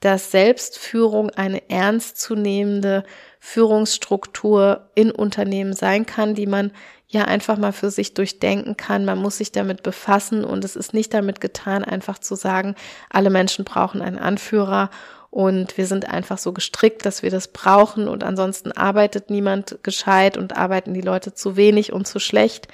dass 0.00 0.30
Selbstführung 0.30 1.30
eine 1.30 1.68
ernstzunehmende 1.70 3.04
Führungsstruktur 3.40 4.90
in 4.94 5.10
Unternehmen 5.10 5.72
sein 5.72 6.06
kann, 6.06 6.34
die 6.34 6.46
man 6.46 6.72
ja 7.08 7.24
einfach 7.24 7.56
mal 7.56 7.72
für 7.72 7.90
sich 7.90 8.14
durchdenken 8.14 8.76
kann. 8.76 9.04
Man 9.04 9.18
muss 9.18 9.38
sich 9.38 9.50
damit 9.50 9.82
befassen 9.82 10.44
und 10.44 10.64
es 10.64 10.76
ist 10.76 10.92
nicht 10.94 11.14
damit 11.14 11.40
getan, 11.40 11.82
einfach 11.82 12.18
zu 12.18 12.34
sagen, 12.34 12.74
alle 13.10 13.30
Menschen 13.30 13.64
brauchen 13.64 14.02
einen 14.02 14.18
Anführer 14.18 14.90
und 15.30 15.76
wir 15.76 15.86
sind 15.86 16.08
einfach 16.08 16.38
so 16.38 16.52
gestrickt, 16.52 17.04
dass 17.04 17.22
wir 17.22 17.30
das 17.30 17.48
brauchen 17.48 18.08
und 18.08 18.24
ansonsten 18.24 18.72
arbeitet 18.72 19.30
niemand 19.30 19.78
gescheit 19.82 20.36
und 20.36 20.56
arbeiten 20.56 20.94
die 20.94 21.00
Leute 21.00 21.34
zu 21.34 21.56
wenig 21.56 21.92
und 21.92 22.06
zu 22.06 22.18
schlecht, 22.18 22.68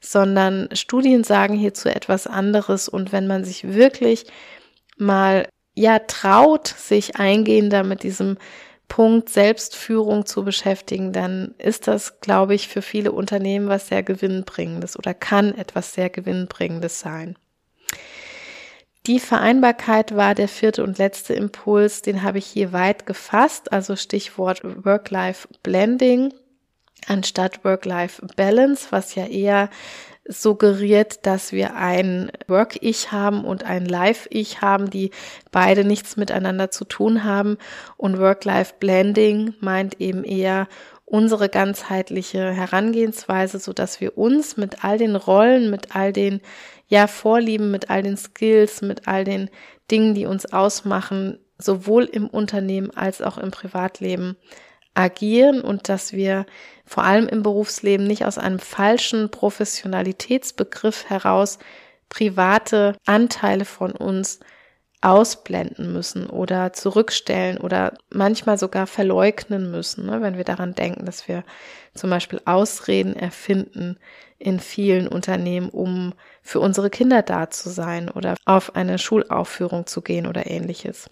sondern 0.00 0.68
Studien 0.72 1.24
sagen 1.24 1.56
hierzu 1.56 1.88
etwas 1.88 2.26
anderes 2.26 2.88
und 2.88 3.12
wenn 3.12 3.26
man 3.26 3.44
sich 3.44 3.72
wirklich 3.74 4.26
mal 4.96 5.46
ja 5.74 5.98
traut, 6.00 6.68
sich 6.68 7.16
eingehender 7.16 7.82
mit 7.84 8.02
diesem 8.02 8.38
Punkt 8.88 9.28
Selbstführung 9.28 10.26
zu 10.26 10.44
beschäftigen, 10.44 11.12
dann 11.12 11.54
ist 11.58 11.86
das, 11.86 12.20
glaube 12.20 12.54
ich, 12.54 12.68
für 12.68 12.82
viele 12.82 13.12
Unternehmen 13.12 13.68
was 13.68 13.88
sehr 13.88 14.02
gewinnbringendes 14.02 14.98
oder 14.98 15.14
kann 15.14 15.54
etwas 15.56 15.94
sehr 15.94 16.10
gewinnbringendes 16.10 16.98
sein. 16.98 17.36
Die 19.06 19.20
Vereinbarkeit 19.20 20.14
war 20.14 20.34
der 20.34 20.48
vierte 20.48 20.82
und 20.82 20.98
letzte 20.98 21.34
Impuls, 21.34 22.02
den 22.02 22.22
habe 22.22 22.38
ich 22.38 22.46
hier 22.46 22.72
weit 22.72 23.06
gefasst, 23.06 23.72
also 23.72 23.96
Stichwort 23.96 24.62
Work-Life-Blending 24.62 26.34
anstatt 27.06 27.64
Work-Life-Balance, 27.64 28.88
was 28.90 29.14
ja 29.14 29.26
eher 29.26 29.70
suggeriert, 30.30 31.26
dass 31.26 31.52
wir 31.52 31.74
ein 31.74 32.30
Work-Ich 32.46 33.10
haben 33.10 33.44
und 33.44 33.64
ein 33.64 33.84
Life-Ich 33.84 34.62
haben, 34.62 34.88
die 34.88 35.10
beide 35.50 35.84
nichts 35.84 36.16
miteinander 36.16 36.70
zu 36.70 36.84
tun 36.84 37.24
haben. 37.24 37.58
Und 37.96 38.18
Work-Life-Blending 38.18 39.54
meint 39.60 40.00
eben 40.00 40.24
eher 40.24 40.68
unsere 41.04 41.48
ganzheitliche 41.48 42.52
Herangehensweise, 42.52 43.58
so 43.58 43.72
dass 43.72 44.00
wir 44.00 44.16
uns 44.16 44.56
mit 44.56 44.84
all 44.84 44.96
den 44.96 45.16
Rollen, 45.16 45.68
mit 45.68 45.96
all 45.96 46.12
den 46.12 46.40
ja 46.86 47.08
Vorlieben, 47.08 47.70
mit 47.70 47.90
all 47.90 48.02
den 48.02 48.16
Skills, 48.16 48.82
mit 48.82 49.08
all 49.08 49.24
den 49.24 49.50
Dingen, 49.90 50.14
die 50.14 50.26
uns 50.26 50.52
ausmachen, 50.52 51.38
sowohl 51.58 52.04
im 52.04 52.28
Unternehmen 52.28 52.90
als 52.90 53.20
auch 53.20 53.38
im 53.38 53.50
Privatleben 53.50 54.36
agieren 54.94 55.60
und 55.60 55.88
dass 55.88 56.12
wir 56.12 56.46
vor 56.84 57.04
allem 57.04 57.28
im 57.28 57.42
Berufsleben 57.42 58.06
nicht 58.06 58.24
aus 58.24 58.38
einem 58.38 58.58
falschen 58.58 59.30
Professionalitätsbegriff 59.30 61.08
heraus 61.08 61.58
private 62.08 62.96
Anteile 63.06 63.64
von 63.64 63.92
uns 63.92 64.40
ausblenden 65.02 65.92
müssen 65.92 66.28
oder 66.28 66.72
zurückstellen 66.74 67.56
oder 67.58 67.94
manchmal 68.10 68.58
sogar 68.58 68.86
verleugnen 68.86 69.70
müssen, 69.70 70.06
ne, 70.06 70.20
wenn 70.20 70.36
wir 70.36 70.44
daran 70.44 70.74
denken, 70.74 71.06
dass 71.06 71.26
wir 71.26 71.42
zum 71.94 72.10
Beispiel 72.10 72.40
Ausreden 72.44 73.16
erfinden 73.16 73.96
in 74.38 74.60
vielen 74.60 75.08
Unternehmen, 75.08 75.70
um 75.70 76.12
für 76.42 76.60
unsere 76.60 76.90
Kinder 76.90 77.22
da 77.22 77.48
zu 77.50 77.70
sein 77.70 78.10
oder 78.10 78.34
auf 78.44 78.76
eine 78.76 78.98
Schulaufführung 78.98 79.86
zu 79.86 80.02
gehen 80.02 80.26
oder 80.26 80.46
ähnliches. 80.46 81.08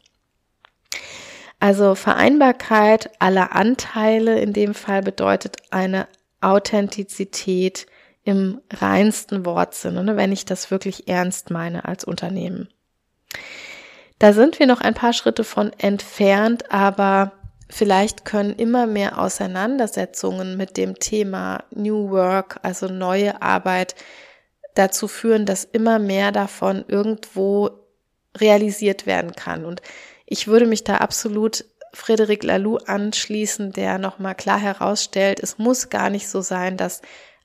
Also 1.61 1.95
Vereinbarkeit 1.95 3.11
aller 3.19 3.55
Anteile 3.55 4.39
in 4.41 4.53
dem 4.53 4.75
Fall 4.75 5.03
bedeutet 5.03 5.57
eine 5.71 6.07
Authentizität 6.41 7.87
im 8.23 8.61
reinsten 8.71 9.45
Wortsinne, 9.45 10.05
ne, 10.05 10.17
wenn 10.17 10.33
ich 10.33 10.45
das 10.45 10.71
wirklich 10.71 11.09
ernst 11.09 11.51
meine 11.51 11.85
als 11.87 12.05
Unternehmen. 12.05 12.69
Da 14.19 14.33
sind 14.33 14.59
wir 14.59 14.67
noch 14.67 14.81
ein 14.81 14.95
paar 14.95 15.13
Schritte 15.13 15.45
von 15.45 15.73
entfernt, 15.79 16.71
aber 16.71 17.33
vielleicht 17.69 18.25
können 18.25 18.55
immer 18.55 18.87
mehr 18.87 19.19
Auseinandersetzungen 19.19 20.57
mit 20.57 20.77
dem 20.77 20.99
Thema 20.99 21.65
New 21.71 22.11
Work, 22.11 22.61
also 22.63 22.87
neue 22.87 23.41
Arbeit, 23.43 23.95
dazu 24.75 25.09
führen, 25.09 25.45
dass 25.45 25.65
immer 25.65 25.99
mehr 25.99 26.31
davon 26.31 26.85
irgendwo 26.87 27.71
realisiert 28.37 29.07
werden 29.07 29.33
kann. 29.35 29.65
Und 29.65 29.83
ich 30.31 30.47
würde 30.47 30.67
mich 30.67 30.85
da 30.85 30.97
absolut 30.99 31.65
Frederic 31.95 32.43
Laloux 32.45 32.77
anschließen, 32.77 33.73
der 33.73 33.99
nochmal 33.99 34.35
klar 34.35 34.59
herausstellt, 34.59 35.41
es 35.43 35.59
muss 35.59 35.89
gar 35.89 36.11
nicht 36.11 36.29
so 36.29 36.43
sein, 36.43 36.77
dass 36.77 37.01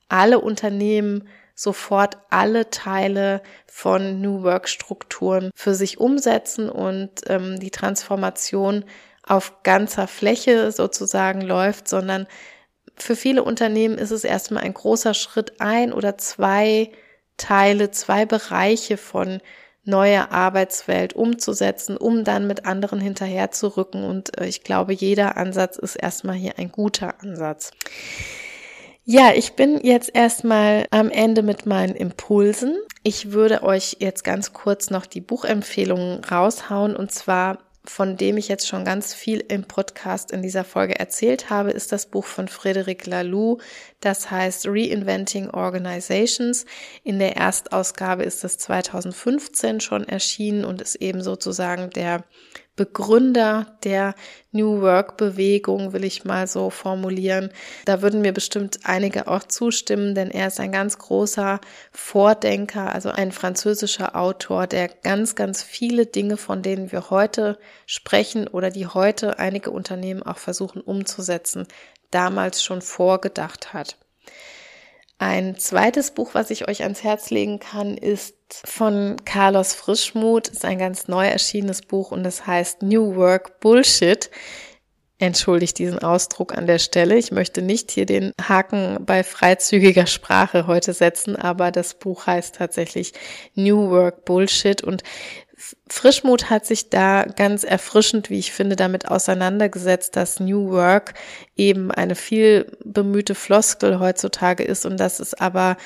alle 0.10 0.40
Unternehmen 0.40 1.28
sofort 1.56 2.18
alle 2.30 2.70
Teile 2.70 3.42
von 3.68 4.22
New 4.22 4.44
Work 4.44 4.68
Strukturen 4.68 5.52
für 5.56 5.76
sich 5.76 6.00
umsetzen 6.00 6.70
und 6.70 7.22
ähm, 7.28 7.60
die 7.60 7.72
Transformation 7.72 8.84
auf 9.26 9.64
ganzer 9.64 10.08
Fläche 10.08 10.72
sozusagen 10.72 11.42
läuft, 11.42 11.88
sondern 11.88 12.28
für 12.96 13.16
viele 13.16 13.44
Unternehmen 13.44 13.98
ist 13.98 14.12
es 14.12 14.26
erstmal 14.26 14.64
ein 14.64 14.74
großer 14.74 15.14
Schritt, 15.14 15.62
ein 15.62 15.94
oder 15.94 16.18
zwei 16.18 16.92
Teile, 17.38 17.92
zwei 17.92 18.26
Bereiche 18.26 18.98
von 18.98 19.40
neue 19.86 20.32
Arbeitswelt 20.32 21.14
umzusetzen, 21.14 21.98
um 21.98 22.24
dann 22.24 22.48
mit 22.48 22.66
anderen 22.66 23.00
hinterherzurücken. 23.00 24.04
Und 24.04 24.40
äh, 24.40 24.46
ich 24.46 24.64
glaube, 24.64 24.94
jeder 24.94 25.38
Ansatz 25.38 25.78
ist 25.78 25.96
erstmal 25.96 26.36
hier 26.36 26.58
ein 26.58 26.72
guter 26.72 27.22
Ansatz. 27.22 27.72
Ja, 29.06 29.34
ich 29.36 29.54
bin 29.54 29.82
jetzt 29.84 30.12
erstmal 30.14 30.88
am 30.92 31.10
Ende 31.10 31.44
mit 31.44 31.66
meinen 31.66 31.96
Impulsen. 31.96 32.78
Ich 33.04 33.34
würde 33.34 33.64
euch 33.64 33.98
jetzt 34.00 34.24
ganz 34.24 34.54
kurz 34.54 34.90
noch 34.90 35.06
die 35.06 35.20
Buchempfehlungen 35.20 36.24
raushauen 36.24 36.96
und 36.96 37.12
zwar 37.12 37.58
von 37.86 38.16
dem 38.16 38.38
ich 38.38 38.48
jetzt 38.48 38.68
schon 38.68 38.86
ganz 38.86 39.14
viel 39.14 39.44
im 39.46 39.66
Podcast 39.66 40.32
in 40.32 40.42
dieser 40.42 40.64
Folge 40.64 40.98
erzählt 40.98 41.50
habe, 41.50 41.72
ist 41.72 41.92
das 41.92 42.06
Buch 42.06 42.26
von 42.26 42.48
Frederic 42.48 43.06
Laloux. 43.06 43.60
Das 44.04 44.30
heißt 44.30 44.68
Reinventing 44.68 45.50
Organizations. 45.52 46.66
In 47.06 47.20
der 47.20 47.38
Erstausgabe 47.38 48.24
ist 48.24 48.44
das 48.44 48.58
2015 48.58 49.80
schon 49.80 50.06
erschienen 50.06 50.66
und 50.66 50.82
ist 50.82 50.96
eben 50.96 51.22
sozusagen 51.22 51.90
der 51.90 52.26
Begründer 52.76 53.78
der 53.86 54.14
New 54.52 54.82
Work 54.82 55.16
Bewegung, 55.16 55.94
will 55.94 56.04
ich 56.04 56.26
mal 56.26 56.48
so 56.48 56.70
formulieren. 56.70 57.50
Da 57.86 58.02
würden 58.02 58.20
mir 58.20 58.34
bestimmt 58.34 58.80
einige 58.84 59.30
auch 59.30 59.44
zustimmen, 59.44 60.16
denn 60.16 60.32
er 60.32 60.48
ist 60.48 60.60
ein 60.60 60.74
ganz 60.74 60.98
großer 60.98 61.62
Vordenker, 61.94 62.94
also 62.94 63.10
ein 63.10 63.32
französischer 63.32 64.18
Autor, 64.18 64.68
der 64.68 64.90
ganz, 64.90 65.36
ganz 65.36 65.64
viele 65.64 66.08
Dinge, 66.08 66.36
von 66.36 66.62
denen 66.62 66.92
wir 66.92 67.10
heute 67.10 67.58
sprechen 67.86 68.50
oder 68.50 68.70
die 68.70 68.88
heute 68.88 69.40
einige 69.40 69.72
Unternehmen 69.72 70.24
auch 70.24 70.40
versuchen 70.40 70.82
umzusetzen, 70.82 71.68
damals 72.14 72.64
schon 72.64 72.82
vorgedacht 72.82 73.74
hat. 73.74 73.98
Ein 75.20 75.58
zweites 75.58 76.12
Buch, 76.12 76.32
was 76.34 76.50
ich 76.50 76.68
euch 76.68 76.84
ans 76.84 77.04
Herz 77.04 77.30
legen 77.30 77.60
kann, 77.60 77.96
ist 77.96 78.36
von 78.66 79.16
Carlos 79.24 79.74
Frischmuth. 79.74 80.50
Ist 80.50 80.66
ein 80.66 80.80
ganz 80.80 81.08
neu 81.08 81.26
erschienenes 81.26 81.82
Buch 81.82 82.12
und 82.12 82.26
es 82.26 82.46
heißt 82.46 82.82
New 82.82 83.16
Work 83.16 83.60
Bullshit. 83.62 84.30
Entschuldigt 85.20 85.80
diesen 85.80 86.00
Ausdruck 86.00 86.58
an 86.58 86.68
der 86.68 86.80
Stelle. 86.80 87.16
Ich 87.16 87.32
möchte 87.32 87.62
nicht 87.62 87.92
hier 87.92 88.06
den 88.06 88.34
Haken 88.42 88.98
bei 89.06 89.24
freizügiger 89.24 90.08
Sprache 90.08 90.68
heute 90.68 90.92
setzen, 90.92 91.38
aber 91.38 91.72
das 91.72 91.94
Buch 91.94 92.28
heißt 92.28 92.56
tatsächlich 92.56 93.14
New 93.56 93.92
Work 93.92 94.26
Bullshit 94.26 94.84
und 94.84 95.04
Frischmut 95.88 96.50
hat 96.50 96.66
sich 96.66 96.90
da 96.90 97.24
ganz 97.24 97.64
erfrischend, 97.64 98.30
wie 98.30 98.40
ich 98.40 98.52
finde, 98.52 98.76
damit 98.76 99.08
auseinandergesetzt, 99.08 100.16
dass 100.16 100.40
New 100.40 100.72
Work 100.72 101.14
eben 101.56 101.92
eine 101.92 102.16
viel 102.16 102.78
bemühte 102.84 103.36
Floskel 103.36 104.00
heutzutage 104.00 104.64
ist 104.64 104.86
und 104.86 105.00
dass 105.00 105.20
es 105.20 105.34
aber 105.34 105.78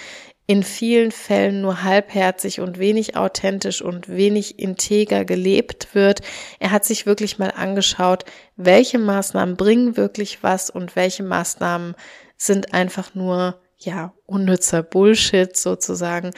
in 0.48 0.64
vielen 0.64 1.12
Fällen 1.12 1.62
nur 1.62 1.84
halbherzig 1.84 2.62
und 2.62 2.80
wenig 2.80 3.18
authentisch 3.18 3.82
und 3.82 4.08
wenig 4.08 4.60
integer 4.60 5.26
gelebt 5.26 5.94
wird. 5.94 6.22
Er 6.60 6.72
hat 6.72 6.86
sich 6.86 7.06
wirklich 7.06 7.38
mal 7.38 7.52
angeschaut, 7.52 8.24
welche 8.56 8.98
Maßnahmen 8.98 9.58
bringen 9.58 9.98
wirklich 9.98 10.42
was 10.44 10.70
und 10.70 10.96
welche 10.96 11.24
Maßnahmen 11.24 11.96
sind 12.38 12.74
einfach 12.74 13.14
nur 13.14 13.60
ja, 13.80 14.14
unnützer 14.26 14.82
Bullshit 14.82 15.56
sozusagen. 15.56 16.32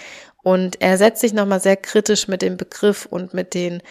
Und 0.43 0.81
er 0.81 0.97
setzt 0.97 1.21
sich 1.21 1.33
nochmal 1.33 1.59
sehr 1.59 1.77
kritisch 1.77 2.27
mit 2.27 2.41
dem 2.41 2.57
Begriff 2.57 3.05
und 3.05 3.33
mit 3.33 3.53
den 3.53 3.81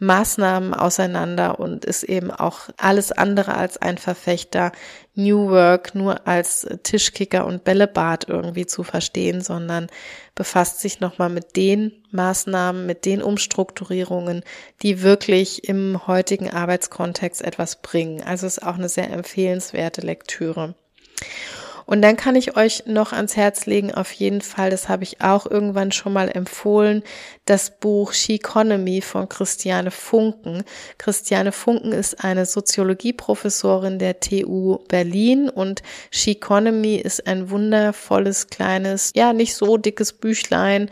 Maßnahmen 0.00 0.74
auseinander 0.74 1.58
und 1.58 1.84
ist 1.84 2.04
eben 2.04 2.30
auch 2.30 2.68
alles 2.76 3.10
andere 3.10 3.56
als 3.56 3.78
ein 3.78 3.98
Verfechter 3.98 4.70
New 5.14 5.50
Work 5.50 5.96
nur 5.96 6.28
als 6.28 6.68
Tischkicker 6.84 7.44
und 7.44 7.64
Bällebad 7.64 8.28
irgendwie 8.28 8.66
zu 8.66 8.84
verstehen, 8.84 9.40
sondern 9.40 9.88
befasst 10.36 10.78
sich 10.78 11.00
nochmal 11.00 11.30
mit 11.30 11.56
den 11.56 12.04
Maßnahmen, 12.12 12.86
mit 12.86 13.04
den 13.04 13.20
Umstrukturierungen, 13.20 14.44
die 14.82 15.02
wirklich 15.02 15.68
im 15.68 16.06
heutigen 16.06 16.48
Arbeitskontext 16.48 17.42
etwas 17.42 17.82
bringen. 17.82 18.22
Also 18.22 18.46
ist 18.46 18.62
auch 18.62 18.76
eine 18.76 18.88
sehr 18.88 19.10
empfehlenswerte 19.10 20.02
Lektüre. 20.02 20.76
Und 21.88 22.02
dann 22.02 22.18
kann 22.18 22.36
ich 22.36 22.54
euch 22.54 22.84
noch 22.84 23.14
ans 23.14 23.34
Herz 23.34 23.64
legen, 23.64 23.94
auf 23.94 24.12
jeden 24.12 24.42
Fall, 24.42 24.68
das 24.68 24.90
habe 24.90 25.04
ich 25.04 25.22
auch 25.22 25.46
irgendwann 25.46 25.90
schon 25.90 26.12
mal 26.12 26.28
empfohlen, 26.28 27.02
das 27.46 27.80
Buch 27.80 28.12
She 28.12 28.34
Economy 28.34 29.00
von 29.00 29.26
Christiane 29.26 29.90
Funken. 29.90 30.64
Christiane 30.98 31.50
Funken 31.50 31.92
ist 31.92 32.22
eine 32.22 32.44
Soziologieprofessorin 32.44 33.98
der 33.98 34.20
TU 34.20 34.80
Berlin 34.88 35.48
und 35.48 35.82
She 36.10 36.32
Economy 36.32 36.96
ist 36.96 37.26
ein 37.26 37.48
wundervolles 37.48 38.48
kleines, 38.48 39.12
ja, 39.16 39.32
nicht 39.32 39.54
so 39.54 39.78
dickes 39.78 40.12
Büchlein, 40.12 40.90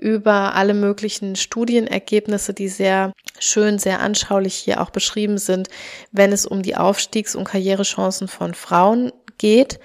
über 0.00 0.56
alle 0.56 0.74
möglichen 0.74 1.36
Studienergebnisse, 1.36 2.54
die 2.54 2.66
sehr 2.66 3.12
schön, 3.38 3.78
sehr 3.78 4.00
anschaulich 4.00 4.56
hier 4.56 4.80
auch 4.80 4.90
beschrieben 4.90 5.38
sind, 5.38 5.68
wenn 6.10 6.32
es 6.32 6.44
um 6.44 6.62
die 6.62 6.76
Aufstiegs- 6.76 7.36
und 7.36 7.44
Karrierechancen 7.44 8.26
von 8.26 8.54
Frauen 8.54 9.12
geht. 9.38 9.78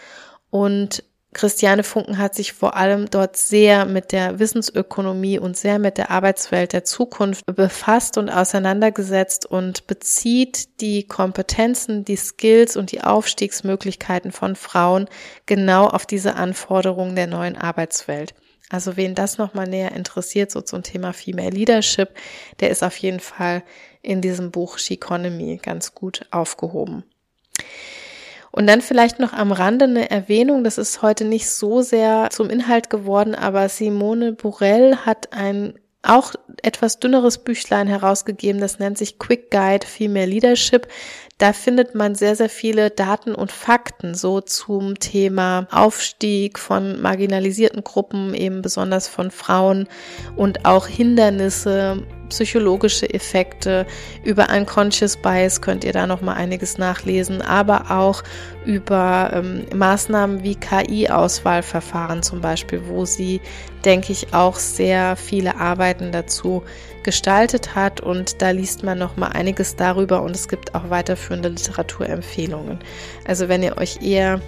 Und 0.49 1.03
Christiane 1.31 1.83
Funken 1.83 2.17
hat 2.17 2.33
sich 2.33 2.53
vor 2.53 2.75
allem 2.75 3.07
dort 3.09 3.37
sehr 3.37 3.85
mit 3.85 4.11
der 4.11 4.39
Wissensökonomie 4.39 5.37
und 5.37 5.55
sehr 5.55 5.77
mit 5.77 5.99
der 5.99 6.09
Arbeitswelt 6.09 6.73
der 6.73 6.83
Zukunft 6.83 7.45
befasst 7.45 8.17
und 8.17 8.29
auseinandergesetzt 8.29 9.45
und 9.45 9.85
bezieht 9.85 10.81
die 10.81 11.03
Kompetenzen, 11.03 12.03
die 12.03 12.15
Skills 12.15 12.75
und 12.75 12.91
die 12.91 13.01
Aufstiegsmöglichkeiten 13.01 14.31
von 14.31 14.55
Frauen 14.55 15.07
genau 15.45 15.87
auf 15.87 16.07
diese 16.07 16.33
Anforderungen 16.33 17.15
der 17.15 17.27
neuen 17.27 17.55
Arbeitswelt. 17.55 18.33
Also 18.71 18.97
wen 18.97 19.13
das 19.13 19.37
nochmal 19.37 19.67
näher 19.67 19.91
interessiert, 19.91 20.49
so 20.51 20.61
zum 20.61 20.81
Thema 20.81 21.13
Female 21.13 21.51
Leadership, 21.51 22.09
der 22.59 22.71
ist 22.71 22.83
auf 22.83 22.97
jeden 22.97 23.19
Fall 23.19 23.63
in 24.01 24.21
diesem 24.21 24.49
Buch 24.49 24.79
She 24.79 24.95
Economy 24.95 25.59
ganz 25.61 25.93
gut 25.93 26.25
aufgehoben. 26.31 27.03
Und 28.51 28.67
dann 28.67 28.81
vielleicht 28.81 29.19
noch 29.19 29.33
am 29.33 29.51
Rande 29.51 29.85
eine 29.85 30.09
Erwähnung, 30.09 30.63
das 30.63 30.77
ist 30.77 31.01
heute 31.01 31.25
nicht 31.25 31.49
so 31.49 31.81
sehr 31.81 32.29
zum 32.31 32.49
Inhalt 32.49 32.89
geworden, 32.89 33.35
aber 33.35 33.69
Simone 33.69 34.33
Burrell 34.33 34.97
hat 34.97 35.33
ein 35.33 35.73
auch 36.01 36.33
etwas 36.63 36.99
dünneres 36.99 37.39
Büchlein 37.39 37.87
herausgegeben, 37.87 38.61
das 38.61 38.79
nennt 38.79 38.97
sich 38.97 39.19
Quick 39.19 39.51
Guide 39.51 39.85
Female 39.85 40.27
Leadership. 40.27 40.87
Da 41.37 41.53
findet 41.53 41.95
man 41.95 42.15
sehr, 42.15 42.35
sehr 42.35 42.49
viele 42.49 42.89
Daten 42.89 43.33
und 43.33 43.51
Fakten 43.51 44.13
so 44.15 44.41
zum 44.41 44.99
Thema 44.99 45.67
Aufstieg 45.71 46.59
von 46.59 47.01
marginalisierten 47.01 47.83
Gruppen, 47.83 48.33
eben 48.33 48.61
besonders 48.61 49.07
von 49.07 49.31
Frauen 49.31 49.87
und 50.35 50.65
auch 50.65 50.87
Hindernisse, 50.87 52.03
psychologische 52.29 53.11
Effekte. 53.13 53.85
Über 54.23 54.47
Unconscious 54.49 55.17
Bias 55.17 55.61
könnt 55.61 55.83
ihr 55.83 55.93
da 55.93 56.07
noch 56.07 56.21
mal 56.21 56.33
einiges 56.33 56.77
nachlesen, 56.77 57.41
aber 57.41 57.91
auch 57.91 58.23
über 58.65 59.31
ähm, 59.33 59.65
Maßnahmen 59.75 60.43
wie 60.43 60.55
KI-Auswahlverfahren 60.55 62.23
zum 62.23 62.41
Beispiel, 62.41 62.81
wo 62.87 63.05
sie, 63.05 63.41
denke 63.83 64.13
ich, 64.13 64.33
auch 64.33 64.55
sehr 64.55 65.15
viele 65.15 65.57
Arbeiten 65.57 66.11
dazu 66.11 66.63
gestaltet 67.03 67.75
hat 67.75 68.01
und 68.01 68.41
da 68.41 68.51
liest 68.51 68.83
man 68.83 68.97
noch 68.97 69.17
mal 69.17 69.29
einiges 69.29 69.75
darüber 69.75 70.21
und 70.21 70.35
es 70.35 70.47
gibt 70.47 70.75
auch 70.75 70.89
weiterführende 70.89 71.49
Literaturempfehlungen. 71.49 72.79
Also 73.25 73.49
wenn 73.49 73.63
ihr 73.63 73.77
euch 73.77 74.01
eher 74.01 74.41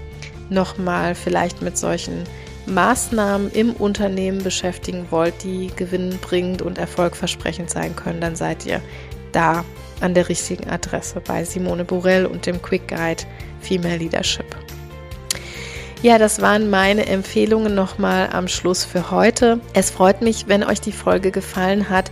noch 0.49 0.77
mal 0.77 1.15
vielleicht 1.15 1.61
mit 1.61 1.77
solchen 1.77 2.23
Maßnahmen 2.71 3.51
im 3.51 3.73
Unternehmen 3.73 4.43
beschäftigen 4.43 5.07
wollt, 5.09 5.43
die 5.43 5.71
gewinnbringend 5.75 6.61
und 6.61 6.77
erfolgversprechend 6.77 7.69
sein 7.69 7.95
können, 7.95 8.21
dann 8.21 8.35
seid 8.35 8.65
ihr 8.65 8.81
da 9.31 9.63
an 9.99 10.13
der 10.13 10.29
richtigen 10.29 10.69
Adresse 10.69 11.21
bei 11.21 11.43
Simone 11.43 11.85
Borell 11.85 12.25
und 12.25 12.45
dem 12.45 12.61
Quick 12.61 12.87
Guide 12.87 13.23
Female 13.61 13.97
Leadership. 13.97 14.55
Ja, 16.01 16.17
das 16.17 16.41
waren 16.41 16.71
meine 16.71 17.05
Empfehlungen 17.05 17.75
nochmal 17.75 18.29
am 18.31 18.47
Schluss 18.47 18.83
für 18.83 19.11
heute. 19.11 19.59
Es 19.73 19.91
freut 19.91 20.21
mich, 20.21 20.47
wenn 20.47 20.63
euch 20.63 20.81
die 20.81 20.91
Folge 20.91 21.29
gefallen 21.29 21.89
hat. 21.89 22.09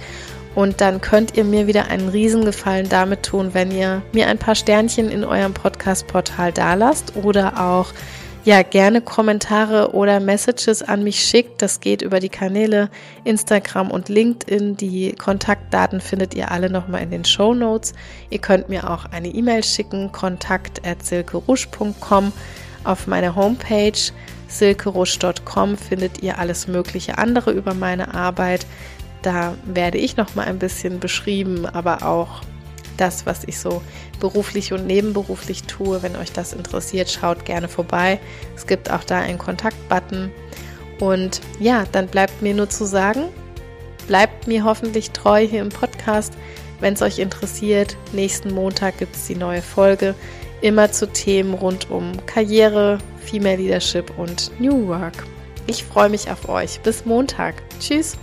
Und 0.53 0.81
dann 0.81 1.01
könnt 1.01 1.37
ihr 1.37 1.43
mir 1.43 1.65
wieder 1.67 1.87
einen 1.87 2.09
Riesengefallen 2.09 2.89
damit 2.89 3.23
tun, 3.23 3.53
wenn 3.53 3.71
ihr 3.71 4.01
mir 4.11 4.27
ein 4.27 4.37
paar 4.37 4.55
Sternchen 4.55 5.09
in 5.09 5.23
eurem 5.23 5.53
Podcast-Portal 5.53 6.51
dalasst 6.51 7.15
oder 7.15 7.59
auch 7.59 7.87
ja 8.49 8.63
gerne 8.63 9.01
Kommentare 9.01 9.93
oder 9.93 10.19
Messages 10.19 10.81
an 10.81 11.03
mich 11.03 11.23
schickt. 11.23 11.61
Das 11.61 11.81
geht 11.81 12.01
über 12.01 12.19
die 12.19 12.29
Kanäle 12.29 12.89
Instagram 13.23 13.91
und 13.91 14.09
LinkedIn. 14.09 14.75
Die 14.75 15.13
Kontaktdaten 15.13 16.01
findet 16.01 16.33
ihr 16.33 16.49
alle 16.49 16.71
nochmal 16.71 17.03
in 17.03 17.11
den 17.11 17.25
Show 17.25 17.53
Notes. 17.53 17.93
Ihr 18.31 18.39
könnt 18.39 18.67
mir 18.67 18.89
auch 18.89 19.05
eine 19.05 19.27
E-Mail 19.27 19.63
schicken, 19.63 20.11
kontakt.silkerusch.com. 20.11 22.33
Auf 22.85 23.05
meiner 23.05 23.35
Homepage 23.35 23.99
silkerusch.com 24.47 25.77
findet 25.77 26.23
ihr 26.23 26.39
alles 26.39 26.67
mögliche 26.67 27.19
andere 27.19 27.51
über 27.51 27.75
meine 27.75 28.15
Arbeit. 28.15 28.65
Da 29.21 29.53
werde 29.63 29.99
ich 29.99 30.17
nochmal 30.17 30.47
ein 30.47 30.57
bisschen 30.57 30.99
beschrieben, 30.99 31.67
aber 31.67 32.03
auch 32.03 32.41
das, 32.99 33.25
was 33.25 33.43
ich 33.45 33.59
so 33.59 33.81
beruflich 34.19 34.73
und 34.73 34.85
nebenberuflich 34.85 35.63
tue. 35.63 36.01
Wenn 36.01 36.15
euch 36.15 36.31
das 36.31 36.53
interessiert, 36.53 37.09
schaut 37.09 37.45
gerne 37.45 37.67
vorbei. 37.67 38.19
Es 38.55 38.67
gibt 38.67 38.91
auch 38.91 39.03
da 39.03 39.19
einen 39.19 39.37
Kontaktbutton. 39.37 40.31
Und 40.99 41.41
ja, 41.59 41.85
dann 41.91 42.07
bleibt 42.07 42.41
mir 42.41 42.53
nur 42.53 42.69
zu 42.69 42.85
sagen, 42.85 43.25
bleibt 44.07 44.47
mir 44.47 44.63
hoffentlich 44.63 45.11
treu 45.11 45.47
hier 45.47 45.61
im 45.61 45.69
Podcast. 45.69 46.33
Wenn 46.79 46.93
es 46.93 47.01
euch 47.01 47.19
interessiert, 47.19 47.97
nächsten 48.13 48.53
Montag 48.53 48.97
gibt 48.97 49.15
es 49.15 49.27
die 49.27 49.35
neue 49.35 49.61
Folge. 49.61 50.15
Immer 50.61 50.91
zu 50.91 51.07
Themen 51.07 51.53
rund 51.53 51.89
um 51.89 52.25
Karriere, 52.25 52.97
Female 53.19 53.57
Leadership 53.57 54.11
und 54.17 54.51
New 54.59 54.87
Work. 54.87 55.25
Ich 55.67 55.83
freue 55.83 56.09
mich 56.09 56.29
auf 56.29 56.49
euch. 56.49 56.79
Bis 56.81 57.05
Montag. 57.05 57.55
Tschüss. 57.79 58.17